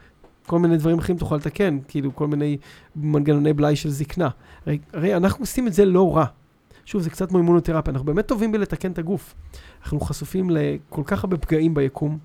[0.46, 2.56] כל מיני דברים אחרים תוכל לתקן, כאילו כל מיני
[2.96, 4.28] מנגנוני בלאי של זקנה.
[4.66, 6.24] הרי, הרי אנחנו עושים את זה לא רע.
[6.84, 9.34] שוב, זה קצת כמו אימונותרפיה, אנחנו באמת טובים בלתקן את הגוף.
[9.82, 12.18] אנחנו חשופים לכל כך הרבה פגעים ביקום,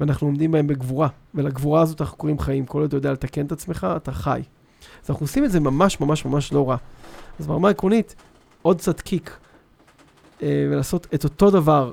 [0.00, 2.66] ואנחנו עומדים בהם בגבורה, ולגבורה הזאת אנחנו קוראים חיים.
[2.66, 4.42] כל עוד אתה יודע לתקן את עצמך, אתה חי.
[5.04, 6.76] אז אנחנו עושים את זה ממש ממש ממש לא רע.
[7.40, 8.14] אז ברמה העקרונית,
[8.62, 9.38] עוד קצת קיק,
[10.42, 11.92] אה, ולעשות את אותו דבר,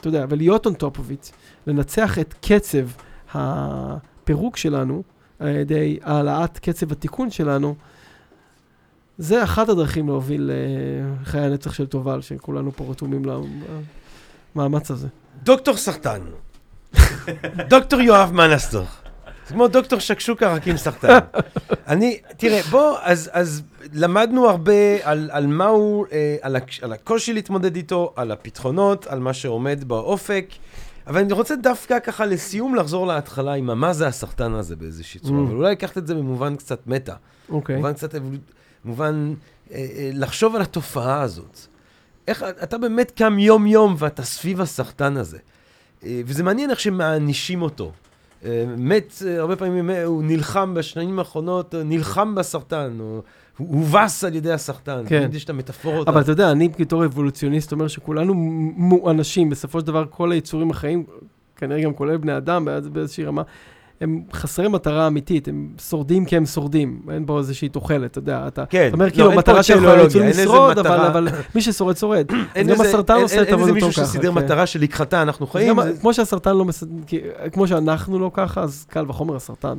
[0.00, 1.32] אתה יודע, ולהיות on top of it,
[1.66, 2.88] לנצח את קצב
[3.34, 5.02] הפירוק שלנו,
[5.38, 7.74] על ידי העלאת קצב התיקון שלנו,
[9.18, 13.22] זה אחת הדרכים להוביל אה, חיי הנצח של תובל, שכולנו פה רתומים
[14.54, 15.08] למאמץ הזה.
[15.42, 16.20] דוקטור סרטן.
[17.68, 18.84] דוקטור יואב מנסטר.
[19.48, 21.18] זה כמו דוקטור שקשוקה רק עם סרטן.
[21.88, 24.72] אני, תראה, בוא, אז, אז למדנו הרבה
[25.02, 29.84] על, על מהו, אה, על, הקש- על הקושי להתמודד איתו, על הפתרונות, על מה שעומד
[29.86, 30.46] באופק,
[31.06, 35.38] אבל אני רוצה דווקא ככה לסיום לחזור להתחלה עם מה זה הסרטן הזה באיזושהי צורה,
[35.40, 35.46] Mm.
[35.46, 37.14] אבל אולי לקחת את זה במובן קצת מטה.
[37.48, 37.74] אוקיי.
[37.76, 38.14] במובן קצת,
[38.84, 39.34] במובן,
[39.72, 41.58] אה, אה, לחשוב על התופעה הזאת.
[42.28, 45.38] איך, אתה באמת קם יום-יום ואתה סביב הסרטן הזה.
[46.06, 47.92] אה, וזה מעניין איך שמענישים אותו.
[48.44, 53.22] אה, מת, אה, הרבה פעמים הוא נלחם בשנים האחרונות, נלחם בסרטן, או
[53.56, 55.02] הוא הובס על ידי הסרטן.
[55.06, 55.18] כן.
[55.20, 56.08] תמיד יש את המטאפורות.
[56.08, 58.34] אבל אתה יודע, אני בתור אבולוציוניסט אומר שכולנו
[58.76, 61.04] מואנשים, בסופו של דבר כל היצורים החיים,
[61.56, 63.42] כנראה גם כולל בני אדם באיז- באיזושהי רמה,
[64.04, 68.44] הם חסרי מטרה אמיתית, הם שורדים כי הם שורדים, אין בו איזושהי תוחלת, אתה יודע,
[68.46, 68.66] אתה...
[68.66, 68.90] כן.
[68.92, 69.82] אומר, לא, כאילו, פה המטרה שלך
[70.14, 72.26] היא איזה לשרוד, אבל, מטרה- אבל מי ששורד, שורד.
[72.54, 74.38] אין אז גם איזה- הסרטן עושה את אין איזה עבודתו מישהו ככה, שסידר כן.
[74.44, 75.76] מטרה שלקחתה אנחנו חיים.
[76.00, 76.64] כמו שהסרטן לא.
[77.06, 77.20] כי-
[77.52, 79.78] כמו שאנחנו לא ככה, אז קל וחומר הסרטן.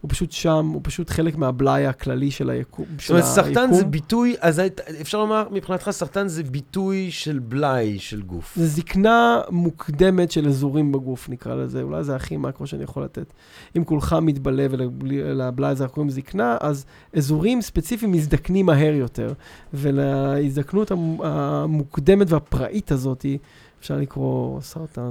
[0.00, 2.84] הוא פשוט שם, הוא פשוט חלק מהבלאי הכללי של היקום.
[3.00, 3.84] זאת אומרת, סרטן זה.
[3.84, 4.62] ביטוי, אז
[5.00, 8.52] אפשר לומר, מבחינתך סרטן זה ביטוי של בלאי של גוף.
[8.56, 11.82] זה זקנה מוקדמת של אזורים בגוף, נקרא לזה.
[11.82, 13.32] אולי זה הכי מקרו שאני יכול לתת.
[13.76, 16.84] אם כולך מתבלה ולבלאי הזה אנחנו קוראים זקנה, אז
[17.16, 19.32] אזורים ספציפיים מזדקנים מהר יותר.
[19.74, 23.26] ולהזדקנות המ- המוקדמת והפראית הזאת,
[23.80, 25.10] אפשר לקרוא סרטן.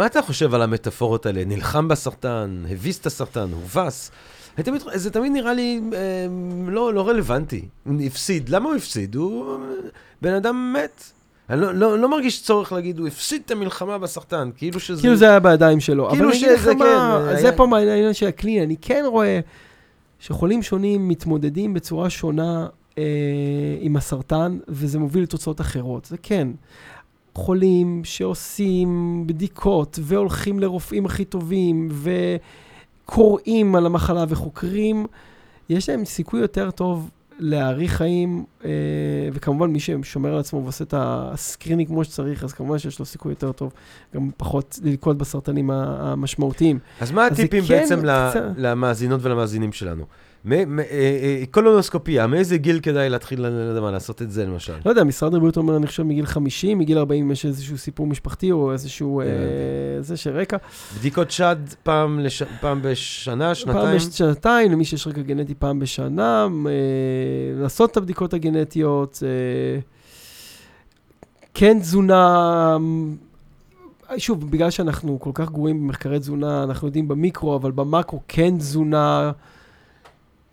[0.00, 1.44] מה אתה חושב על המטאפורות האלה?
[1.44, 4.10] נלחם בסרטן, הביס את הסרטן, הובס?
[4.54, 5.98] תמיד, זה תמיד נראה לי אה,
[6.66, 7.68] לא, לא רלוונטי.
[8.06, 8.48] הפסיד.
[8.48, 9.14] למה הוא הפסיד?
[9.14, 9.58] הוא
[10.22, 11.02] בן אדם מת.
[11.50, 15.00] אני לא, לא, לא מרגיש צורך להגיד, הוא הפסיד את המלחמה בסרטן, כאילו שזה...
[15.02, 16.08] כאילו זה היה בידיים שלו.
[16.10, 18.64] כאילו אבל שזה, מה, כן, זה היה- פה העניין של הקליני.
[18.64, 19.40] אני כן רואה
[20.18, 22.66] שחולים שונים מתמודדים בצורה שונה
[22.98, 23.04] אה,
[23.80, 26.04] עם הסרטן, וזה מוביל לתוצאות אחרות.
[26.04, 26.48] זה כן.
[27.34, 31.88] חולים שעושים בדיקות והולכים לרופאים הכי טובים
[33.04, 35.06] וקוראים על המחלה וחוקרים,
[35.68, 38.70] יש להם סיכוי יותר טוב להאריך חיים, אה,
[39.32, 43.04] וכמובן מי ששומר על עצמו ועושה את ה screening כמו שצריך, אז כמובן שיש לו
[43.04, 43.72] סיכוי יותר טוב
[44.14, 46.78] גם פחות ללקות בסרטנים המשמעותיים.
[47.00, 50.04] אז מה אז הטיפים כן בעצם קצת- למאזינות ולמאזינים שלנו?
[50.52, 54.72] אה, אה, קולונוסקופיה, מאיזה גיל כדאי להתחיל, לא יודע לעשות את זה למשל?
[54.84, 58.52] לא יודע, משרד הבריאות אומר, אני חושב מגיל 50, מגיל 40 יש איזשהו סיפור משפחתי
[58.52, 59.26] או איזשהו, אה.
[60.00, 60.56] זה של רקע.
[60.98, 62.20] בדיקות שד פעם,
[62.82, 63.84] בשנה, שנתיים?
[63.84, 66.48] פעם בשנתיים, למי שיש רקע גנטי פעם בשנה,
[67.60, 69.22] לעשות את הבדיקות הגנטיות,
[71.54, 72.76] כן תזונה,
[74.16, 79.32] שוב, בגלל שאנחנו כל כך גרועים במחקרי תזונה, אנחנו יודעים במיקרו, אבל במקרו כן תזונה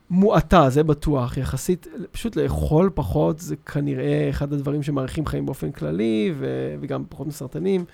[0.09, 1.37] מועטה, זה בטוח.
[1.37, 7.27] יחסית, פשוט לאכול פחות, זה כנראה אחד הדברים שמאריכים חיים באופן כללי, ו- וגם פחות
[7.27, 7.85] מסרטנים.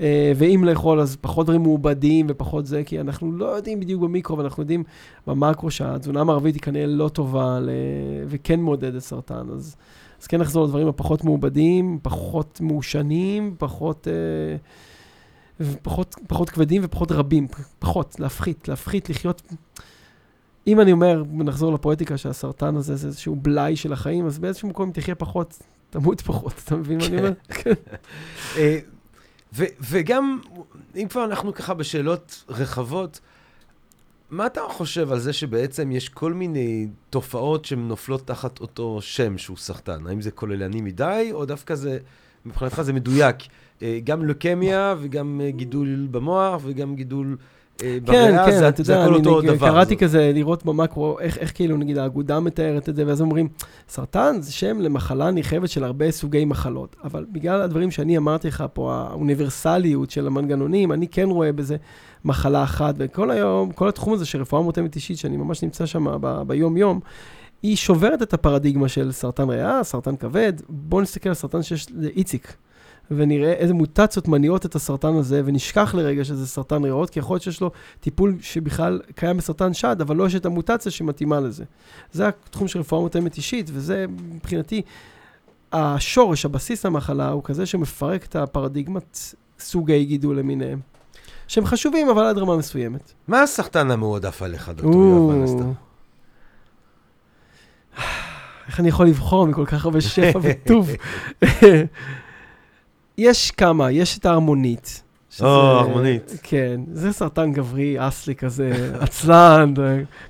[0.00, 4.38] אה, ואם לאכול, אז פחות דברים מעובדים ופחות זה, כי אנחנו לא יודעים בדיוק במיקרו,
[4.38, 4.84] ואנחנו יודעים
[5.26, 7.70] במקרו שהתזונה המערבית היא כנראה לא טובה ל...
[8.26, 9.46] וכן מעודדת סרטן.
[9.52, 9.76] אז,
[10.20, 14.56] אז כן נחזור לדברים הפחות מעובדים, פחות מעושנים, פחות, אה,
[15.60, 17.46] ופחות, פחות כבדים ופחות רבים.
[17.78, 19.42] פחות, להפחית, להפחית, לחיות...
[20.66, 24.92] אם אני אומר, נחזור לפואטיקה שהסרטן הזה זה איזשהו בלאי של החיים, אז באיזשהו מקום
[24.92, 25.58] תחיה פחות,
[25.90, 27.32] תמות פחות, אתה מבין מה אני אומר?
[27.48, 27.72] כן.
[28.56, 28.78] אה,
[29.80, 30.40] וגם,
[30.96, 33.20] אם כבר אנחנו ככה בשאלות רחבות,
[34.30, 39.38] מה אתה חושב על זה שבעצם יש כל מיני תופעות שהן נופלות תחת אותו שם
[39.38, 40.06] שהוא סרטן?
[40.06, 41.98] האם זה כוללני מדי, או דווקא זה,
[42.46, 43.36] מבחינתך זה מדויק?
[43.82, 47.36] אה, גם לוקמיה וגם אה, גידול במוח וגם גידול
[48.04, 49.68] בריאה, כן, זה, אתה זה יודע, הכל אני אותו דבר.
[49.68, 53.48] קראתי זה- כזה, לראות במקרו, איך, איך כאילו, נגיד, האגודה מתארת את זה, ואז אומרים,
[53.88, 56.96] סרטן זה שם למחלה נרחבת של הרבה סוגי מחלות.
[57.04, 61.76] אבל בגלל הדברים שאני אמרתי לך פה, האוניברסליות של המנגנונים, אני כן רואה בזה
[62.24, 66.06] מחלה אחת, וכל היום, כל התחום הזה של רפואה מותאמת אישית, שאני ממש נמצא שם
[66.46, 67.00] ביום-יום,
[67.62, 70.52] היא שוברת את הפרדיגמה של סרטן ריאה, סרטן כבד.
[70.68, 72.56] בואו נסתכל על סרטן שיש לאיציק.
[73.10, 77.42] ונראה איזה מוטציות מניעות את הסרטן הזה, ונשכח לרגע שזה סרטן ריאות, כי יכול להיות
[77.42, 81.64] שיש לו טיפול שבכלל קיים בסרטן שד, אבל לא יש את המוטציה שמתאימה לזה.
[82.12, 84.82] זה התחום של רפואה מותאמת אישית, וזה מבחינתי,
[85.72, 89.18] השורש, הבסיס למחלה, הוא כזה שמפרק את הפרדיגמת
[89.58, 90.80] סוגי גידול למיניהם.
[91.48, 93.12] שהם חשובים, אבל עד רמה מסוימת.
[93.28, 95.64] מה הסרטן המועדף עליך, דוקטור יואב מנסטר?
[98.66, 100.90] איך אני יכול לבחור מכל כך הרבה שפע וטוב?
[103.18, 105.02] יש כמה, יש את ההרמונית.
[105.30, 106.38] שזה- או, הרמונית.
[106.42, 109.74] כן, זה סרטן גברי, אסלי כזה, עצלן,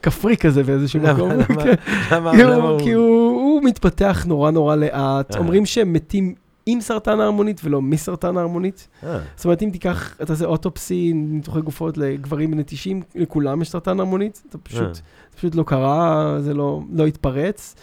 [0.02, 1.30] כפרי כזה באיזשהו מקום.
[1.30, 1.74] למה, כן.
[2.12, 2.76] למה, כי למה.
[2.82, 5.34] כי הוא מתפתח נורא נורא לאט.
[5.34, 5.40] אה.
[5.40, 6.34] אומרים שהם מתים
[6.66, 8.88] עם סרטן ההרמונית ולא מסרטן ההרמונית.
[9.04, 13.70] אה, זאת אומרת, אם תיקח, אתה עושה אוטופסי, ניתוחי גופות לגברים בני 90, לכולם יש
[13.70, 14.94] סרטן הרמונית, זה פשוט, אה.
[14.94, 17.74] זה פשוט לא קרה, זה לא, לא התפרץ.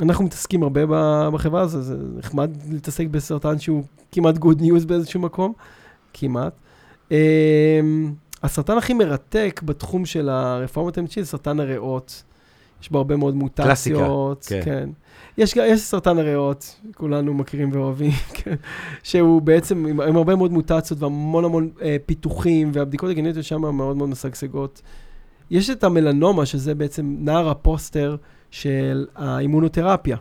[0.00, 0.80] אנחנו מתעסקים הרבה
[1.32, 3.82] בחברה הזו, זה נחמד להתעסק בסרטן שהוא
[4.12, 5.52] כמעט good news באיזשהו מקום,
[6.12, 6.52] כמעט.
[7.10, 12.22] אמ, הסרטן הכי מרתק בתחום של הרפורמה התאמצית זה סרטן הריאות.
[12.82, 14.44] יש בו הרבה מאוד מוטציות.
[14.48, 14.60] כן.
[14.64, 14.88] כן.
[15.38, 18.54] יש, יש סרטן הריאות, כולנו מכירים ואוהבים, כן,
[19.02, 23.96] שהוא בעצם עם, עם הרבה מאוד מוטציות והמון המון אה, פיתוחים, והבדיקות הגנטיות שם מאוד
[23.96, 24.82] מאוד משגשגות.
[25.50, 28.16] יש את המלנומה, שזה בעצם נער הפוסטר
[28.54, 30.16] של האימונותרפיה.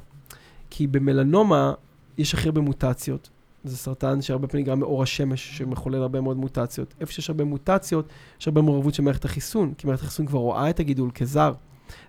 [0.70, 1.74] כי במלנומה
[2.18, 3.30] יש הכי הרבה מוטציות.
[3.64, 6.94] זה סרטן שהרבה פעמים נגרם מאור השמש, שמחולל הרבה מאוד מוטציות.
[7.02, 8.06] איפה שיש הרבה מוטציות,
[8.40, 11.54] יש הרבה מעורבות של מערכת החיסון, כי מערכת החיסון כבר רואה את הגידול כזר,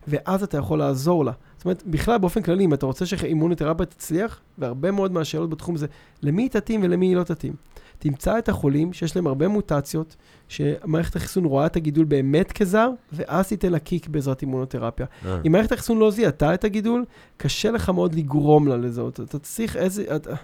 [0.09, 1.33] ואז אתה יכול לעזור לה.
[1.57, 5.87] זאת אומרת, בכלל, באופן כללי, אם אתה רוצה שאימונותרפיה תצליח, והרבה מאוד מהשאלות בתחום זה,
[6.23, 7.55] למי היא תתאים ולמי היא לא תתאים.
[7.99, 10.17] תמצא את החולים שיש להם הרבה מוטציות,
[10.49, 15.07] שמערכת החיסון רואה את הגידול באמת כזר, ואז תיתן לה קיק בעזרת אימונותרפיה.
[15.27, 15.39] אה.
[15.47, 17.05] אם מערכת החיסון לא זיהתה את הגידול,
[17.37, 19.21] קשה לך מאוד לגרום לה לזהות.
[19.21, 20.17] אתה צריך איזה...
[20.17, 20.35] אתה,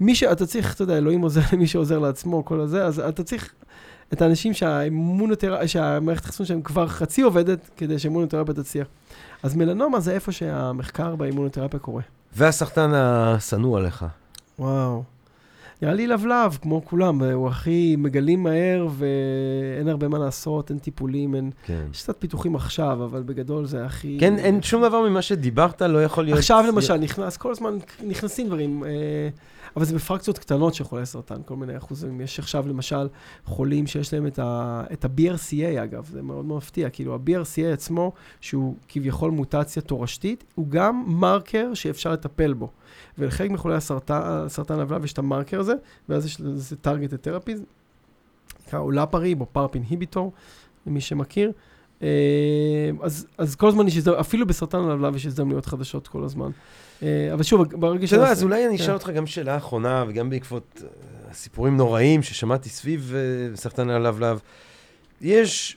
[0.00, 0.22] מי ש...
[0.22, 3.54] אתה צריך, אתה יודע, אלוהים עוזר למי שעוזר לעצמו, כל הזה, אז אתה צריך
[4.12, 8.86] את האנשים שהאימונותרפיה, שהמערכת החיסון שלהם כבר חצי עובדת, כדי שהאימונותרפיה תצליח.
[9.42, 12.02] אז מלנומה זה איפה שהמחקר באימונותרפיה קורה.
[12.36, 14.04] והסרטן השנוא עליך.
[14.58, 15.02] וואו.
[15.82, 21.34] נראה לי לבלב, כמו כולם, הוא הכי מגלים מהר ואין הרבה מה לעשות, אין טיפולים,
[21.34, 21.50] אין...
[21.66, 21.82] כן.
[21.92, 24.16] יש קצת פיתוחים עכשיו, אבל בגדול זה הכי...
[24.20, 26.38] כן, אין שום דבר ממה שדיברת לא יכול להיות...
[26.38, 27.76] עכשיו למשל, נכנס, כל הזמן
[28.06, 28.90] נכנסים דברים, אה,
[29.76, 32.20] אבל זה בפרקציות קטנות של חולי סרטן, כל מיני אחוזים.
[32.20, 33.08] יש עכשיו למשל
[33.44, 36.90] חולים שיש להם את ה- את ה-BRCA, אגב, זה מאוד מאוד מפתיע.
[36.90, 42.68] כאילו, ה-BRCA עצמו, שהוא כביכול מוטציה תורשתית, הוא גם מרקר שאפשר לטפל בו.
[43.18, 45.74] ולחלק מחולי הסרטן, סרטן הלבלב יש את המרקר הזה,
[46.08, 47.52] ואז יש לזה targeted therapy,
[48.66, 50.32] נקרא אולפריב או פארפ אינהיביטור,
[50.86, 51.52] למי שמכיר.
[52.02, 56.50] אה, אז, אז כל הזמן יש הזדמנויות, אפילו בסרטן הלבלב יש הזדמנויות חדשות כל הזמן.
[57.02, 58.84] אה, אבל שוב, ברגע אתה יודע, אז אולי אני כן.
[58.84, 63.14] אשאל אותך גם שאלה אחרונה, וגם בעקבות אה, סיפורים נוראים ששמעתי סביב
[63.54, 64.40] סרטן הלבלב.
[65.20, 65.76] יש,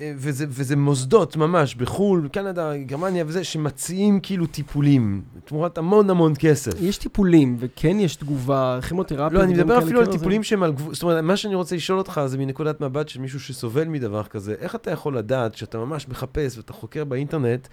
[0.00, 6.72] וזה, וזה מוסדות ממש בחו"ל, קנדה, גרמניה וזה, שמציעים כאילו טיפולים, תמורת המון המון כסף.
[6.80, 9.38] יש טיפולים, וכן יש תגובה, כימותרפיה.
[9.38, 11.98] לא, אני מדבר אפילו על טיפולים שהם על גבול, זאת אומרת, מה שאני רוצה לשאול
[11.98, 16.08] אותך זה מנקודת מבט של מישהו שסובל מדבר כזה, איך אתה יכול לדעת שאתה ממש
[16.08, 17.68] מחפש ואתה חוקר באינטרנט,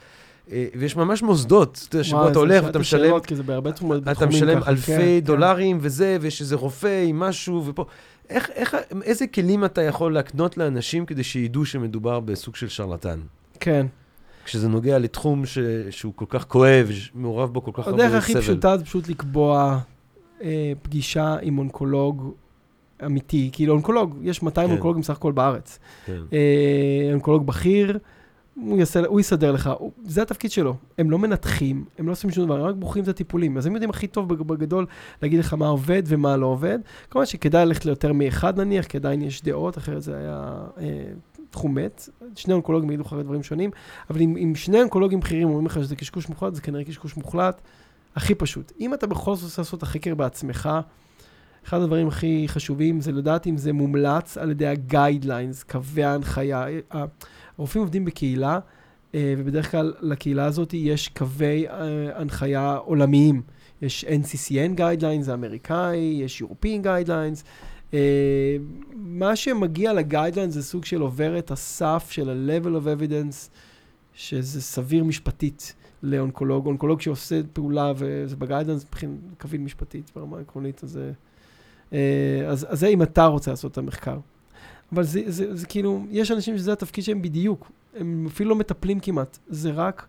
[0.52, 3.36] אה, ויש ממש מוסדות, אתה יודע, שבו וואי, אתה זה הולך ואתה משלם, שאלות, כי
[3.36, 5.20] זה בהרבה תחומים, אתה משלם אלפי כן, כן.
[5.20, 7.86] דולרים וזה, ויש איזה רופא עם משהו, ופה...
[8.34, 13.20] איך, איך, איזה כלים אתה יכול להקנות לאנשים כדי שידעו שמדובר בסוג של שרלטן?
[13.60, 13.86] כן.
[14.46, 15.58] כשזה נוגע לתחום ש...
[15.90, 18.38] שהוא כל כך כואב, שמעורב בו כל כך הרבה הדרך סבל.
[18.38, 19.80] הכי פשוטה זה פשוט לקבוע
[20.42, 22.34] אה, פגישה עם אונקולוג
[23.06, 23.50] אמיתי.
[23.54, 24.74] כאילו, אונקולוג, יש 200 כן.
[24.74, 25.80] אונקולוגים סך הכל בארץ.
[26.06, 26.22] כן.
[26.34, 27.98] אה, אונקולוג בכיר,
[28.56, 30.76] הוא, יעשה, הוא יסדר לך, הוא, זה התפקיד שלו.
[30.98, 33.58] הם לא מנתחים, הם לא עושים שום דבר, הם רק בוחרים את הטיפולים.
[33.58, 34.86] אז הם יודעים הכי טוב בג- בגדול
[35.22, 36.80] להגיד לך מה עובד ומה לא עובד.
[37.10, 41.04] כמובן שכדאי ללכת ליותר מאחד נניח, כי עדיין יש דעות, אחרת זה היה אה,
[41.50, 43.72] תחום מת, שני אונקולוגים יגידו לך דברים שונים,
[44.10, 47.62] אבל אם, אם שני אונקולוגים בכירים אומרים לך שזה קשקוש מוחלט, זה כנראה קשקוש מוחלט,
[48.16, 48.72] הכי פשוט.
[48.80, 50.70] אם אתה בכל זאת רוצה לעשות את החקר בעצמך,
[51.68, 56.66] אחד הדברים הכי חשובים זה לדעת אם זה מומלץ על ידי ה-guidelines, קווי ההנחיה.
[57.58, 58.60] הרופאים עובדים בקהילה,
[59.16, 63.42] אה, ובדרך כלל לקהילה הזאת יש קווי אה, הנחיה עולמיים.
[63.82, 67.44] יש NCCN guidelines האמריקאי, יש European guidelines.
[67.94, 68.58] אה,
[68.94, 73.50] מה שמגיע לגיידליין זה סוג של עובר את הסף של ה-level of evidence,
[74.14, 75.74] שזה סביר משפטית
[76.04, 76.66] לאונקולוג.
[76.66, 81.00] אונקולוג שעושה פעולה וזה בגיידליינס, מבחינת קביל משפטית ברמה עקרונית, אז,
[81.92, 84.18] אז, אז זה אם אתה רוצה לעשות את המחקר.
[84.94, 87.72] אבל זה, זה, זה, זה כאילו, יש אנשים שזה התפקיד שלהם בדיוק.
[87.96, 90.08] הם אפילו לא מטפלים כמעט, זה רק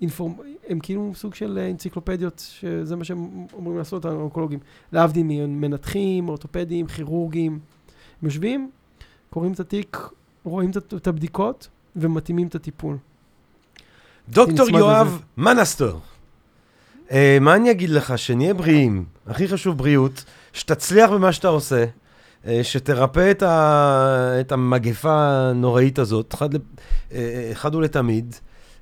[0.00, 0.34] אינפורמ...
[0.68, 4.58] הם כאילו סוג של אנציקלופדיות, שזה מה שהם אומרים לעשות, האונקולוגים.
[4.92, 7.52] להבדיל ממנתחים, אורתופדים, כירורגים.
[7.52, 8.70] הם יושבים,
[9.30, 9.98] קוראים את התיק,
[10.44, 12.96] רואים את הבדיקות ומתאימים את הטיפול.
[14.28, 16.00] דוקטור יואב מנסטור,
[17.08, 18.18] uh, מה אני אגיד לך?
[18.18, 21.84] שנהיה בריאים, הכי חשוב בריאות, שתצליח במה שאתה עושה,
[22.62, 24.40] שתרפא את, ה...
[24.40, 26.58] את המגפה הנוראית הזאת, אחד, uh,
[27.52, 28.34] אחד ולתמיד.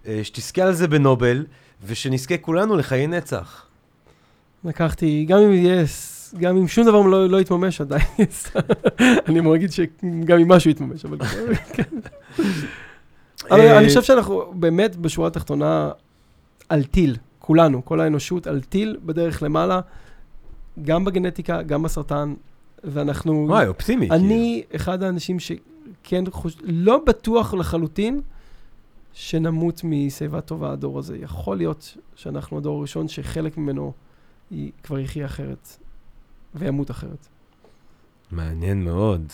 [0.07, 1.45] אה, שתזכה על זה בנובל,
[1.87, 3.67] ושנזכה כולנו לחיי נצח.
[4.65, 5.85] לקחתי, גם אם יהיה,
[6.39, 8.03] גם אם שום דבר לא, לא יתממש עדיין,
[9.29, 11.19] אני אמור להגיד שגם אם משהו יתממש, אבל
[11.73, 11.83] כן.
[13.51, 15.91] אני חושב שאנחנו באמת בשורה התחתונה
[16.69, 19.81] על טיל, כולנו, כל האנושות על טיל בדרך למעלה,
[20.83, 22.35] גם בגנטיקה, גם בסרטן,
[22.85, 23.47] ואנחנו...
[23.49, 24.11] וואי, אופטימי.
[24.11, 24.77] אני כאילו.
[24.77, 28.21] אחד האנשים שכן חושב, לא בטוח לחלוטין,
[29.13, 31.17] שנמות משיבה טובה הדור הזה.
[31.19, 33.93] יכול להיות שאנחנו הדור הראשון שחלק ממנו
[34.51, 35.77] היא כבר יחיה אחרת,
[36.55, 37.27] וימות אחרת.
[38.31, 39.33] מעניין מאוד.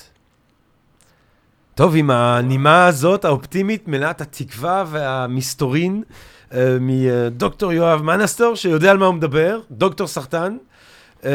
[1.74, 6.02] טוב, עם הנימה הזאת, האופטימית, מלאת התקווה והמסתורין,
[6.52, 10.56] אה, מדוקטור יואב מנסטור, שיודע על מה הוא מדבר, דוקטור סרטן.
[11.24, 11.30] אה,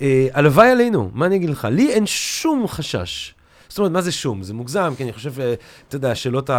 [0.00, 1.68] אה, הלוואי עלינו, מה אני אגיד לך?
[1.70, 3.34] לי אין שום חשש
[3.68, 4.42] זאת אומרת, מה זה שום?
[4.42, 5.54] זה מוגזם, כי אני חושב, אה,
[5.88, 6.50] אתה יודע, השאלות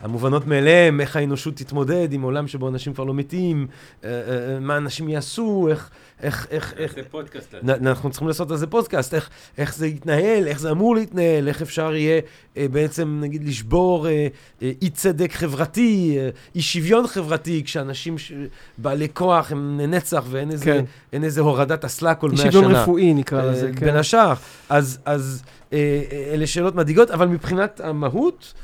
[0.00, 3.66] המובנות מאליהם, איך האנושות תתמודד עם עולם שבו אנשים כבר לא מתים,
[4.04, 5.90] אה, אה, מה אנשים יעשו, איך...
[6.22, 6.94] איך, איך, איך...
[6.94, 7.54] זה פודקאסט.
[7.68, 11.62] אנחנו צריכים לעשות על זה פודקאסט, איך, איך זה יתנהל, איך זה אמור להתנהל, איך
[11.62, 12.20] אפשר יהיה
[12.56, 14.26] אה, בעצם, נגיד, לשבור אה,
[14.62, 18.32] אה, אי צדק חברתי, אה, אי שוויון חברתי, כשאנשים ש...
[18.78, 21.24] בעלי כוח הם לנצח ואין איזה, כן.
[21.24, 22.46] איזה הורדת אסלה כל מאה שנה.
[22.46, 23.86] אי שוויון רפואי נקרא לזה, אה, כן.
[23.86, 24.34] בין השאר.
[24.68, 25.42] אז, אז
[25.72, 28.60] אה, אה, אלה שאלות מדאיגות, אבל מבחינת המהות, אה,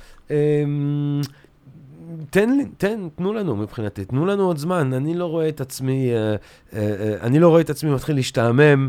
[2.31, 4.93] תן לי, תן, תנו לנו מבחינתי, תנו לנו עוד זמן.
[4.93, 6.37] אני לא רואה את עצמי, אה, אה,
[6.73, 8.89] אה, אני לא רואה את עצמי מתחיל להשתעמם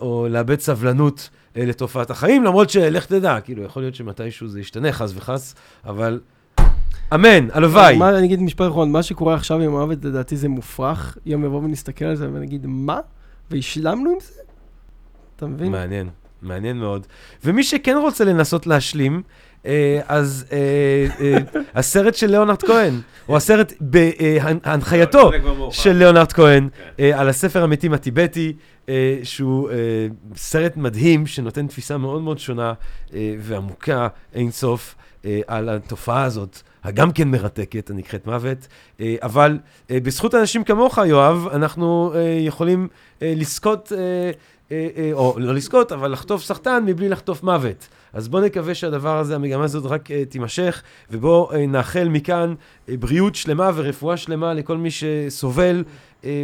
[0.00, 5.12] או לאבד סבלנות לתופעת החיים, למרות שלך תדע, כאילו, יכול להיות שמתישהו זה ישתנה, חס
[5.16, 5.54] וחס,
[5.84, 6.20] אבל
[7.14, 7.96] אמן, הלוואי.
[7.96, 11.18] מה, אני אגיד משפט אחרון, מה שקורה עכשיו עם המוות, לדעתי זה מופרך.
[11.26, 13.00] יום יבוא ונסתכל על זה ונגיד, מה?
[13.50, 14.42] והשלמנו עם זה?
[15.36, 15.72] אתה מבין?
[15.72, 16.08] מעניין,
[16.42, 17.06] מעניין מאוד.
[17.44, 19.22] ומי שכן רוצה לנסות להשלים,
[20.06, 20.58] אז אה,
[21.20, 21.38] אה,
[21.74, 25.30] הסרט של ליאונרד כהן, או הסרט בהנחייתו
[25.70, 27.10] של ליאונרד כהן, כן.
[27.14, 28.52] על הספר המתים הטיבטי,
[29.22, 29.70] שהוא
[30.36, 32.72] סרט מדהים, שנותן תפיסה מאוד מאוד שונה
[33.38, 34.94] ועמוקה אינסוף
[35.46, 36.62] על התופעה הזאת.
[36.84, 38.68] הגם כן מרתקת, הנקראת מוות,
[39.22, 39.58] אבל
[39.90, 42.88] בזכות אנשים כמוך, יואב, אנחנו יכולים
[43.20, 43.92] לזכות,
[45.12, 47.88] או לא לזכות, אבל לחטוף סחטן מבלי לחטוף מוות.
[48.12, 52.90] אז בואו נקווה שהדבר הזה, המגמה הזאת רק uh, תימשך, ובואו uh, נאחל מכאן uh,
[53.00, 55.84] בריאות שלמה ורפואה שלמה לכל מי שסובל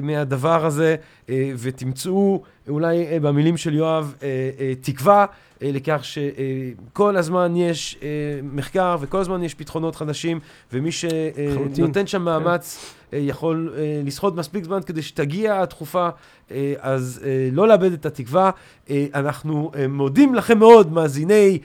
[0.03, 0.97] מהדבר הזה,
[1.27, 4.15] uh, ותמצאו אולי uh, במילים של יואב
[4.81, 5.27] תקווה
[5.61, 7.99] לכך שכל הזמן יש
[8.43, 10.41] מחקר וכל הזמן יש פתרונות חדשים,
[10.73, 12.25] ומי שנותן שם כן.
[12.25, 13.75] מאמץ יכול
[14.05, 16.09] לסחוט מספיק זמן כדי שתגיע התכופה,
[16.79, 17.21] אז
[17.53, 18.51] לא לאבד את התקווה.
[19.15, 21.59] אנחנו מודים לכם מאוד, מאזיני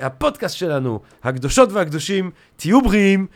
[0.00, 3.26] הפודקאסט שלנו, הקדושות והקדושים, תהיו בריאים,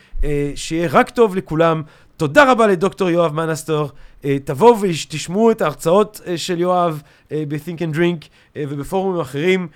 [0.55, 1.83] שיהיה רק טוב לכולם.
[2.17, 3.91] תודה רבה לדוקטור יואב מנסטור.
[4.23, 8.27] Uh, תבואו ותשמעו את ההרצאות uh, של יואב uh, ב-Think and Drink
[8.59, 9.69] ובפורומים אחרים,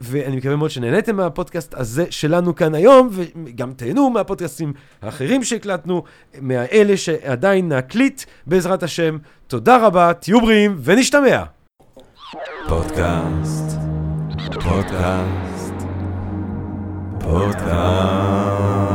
[0.00, 6.02] ואני מקווה מאוד שנהניתם מהפודקאסט הזה שלנו כאן היום, וגם תהנו מהפודקאסטים האחרים שהקלטנו,
[6.40, 9.18] מהאלה שעדיין נקליט בעזרת השם.
[9.46, 11.42] תודה רבה, תהיו בריאים ונשתמע.
[12.68, 13.78] פודקאסט,
[14.54, 15.74] פודקאסט,
[17.20, 18.91] פודקאסט.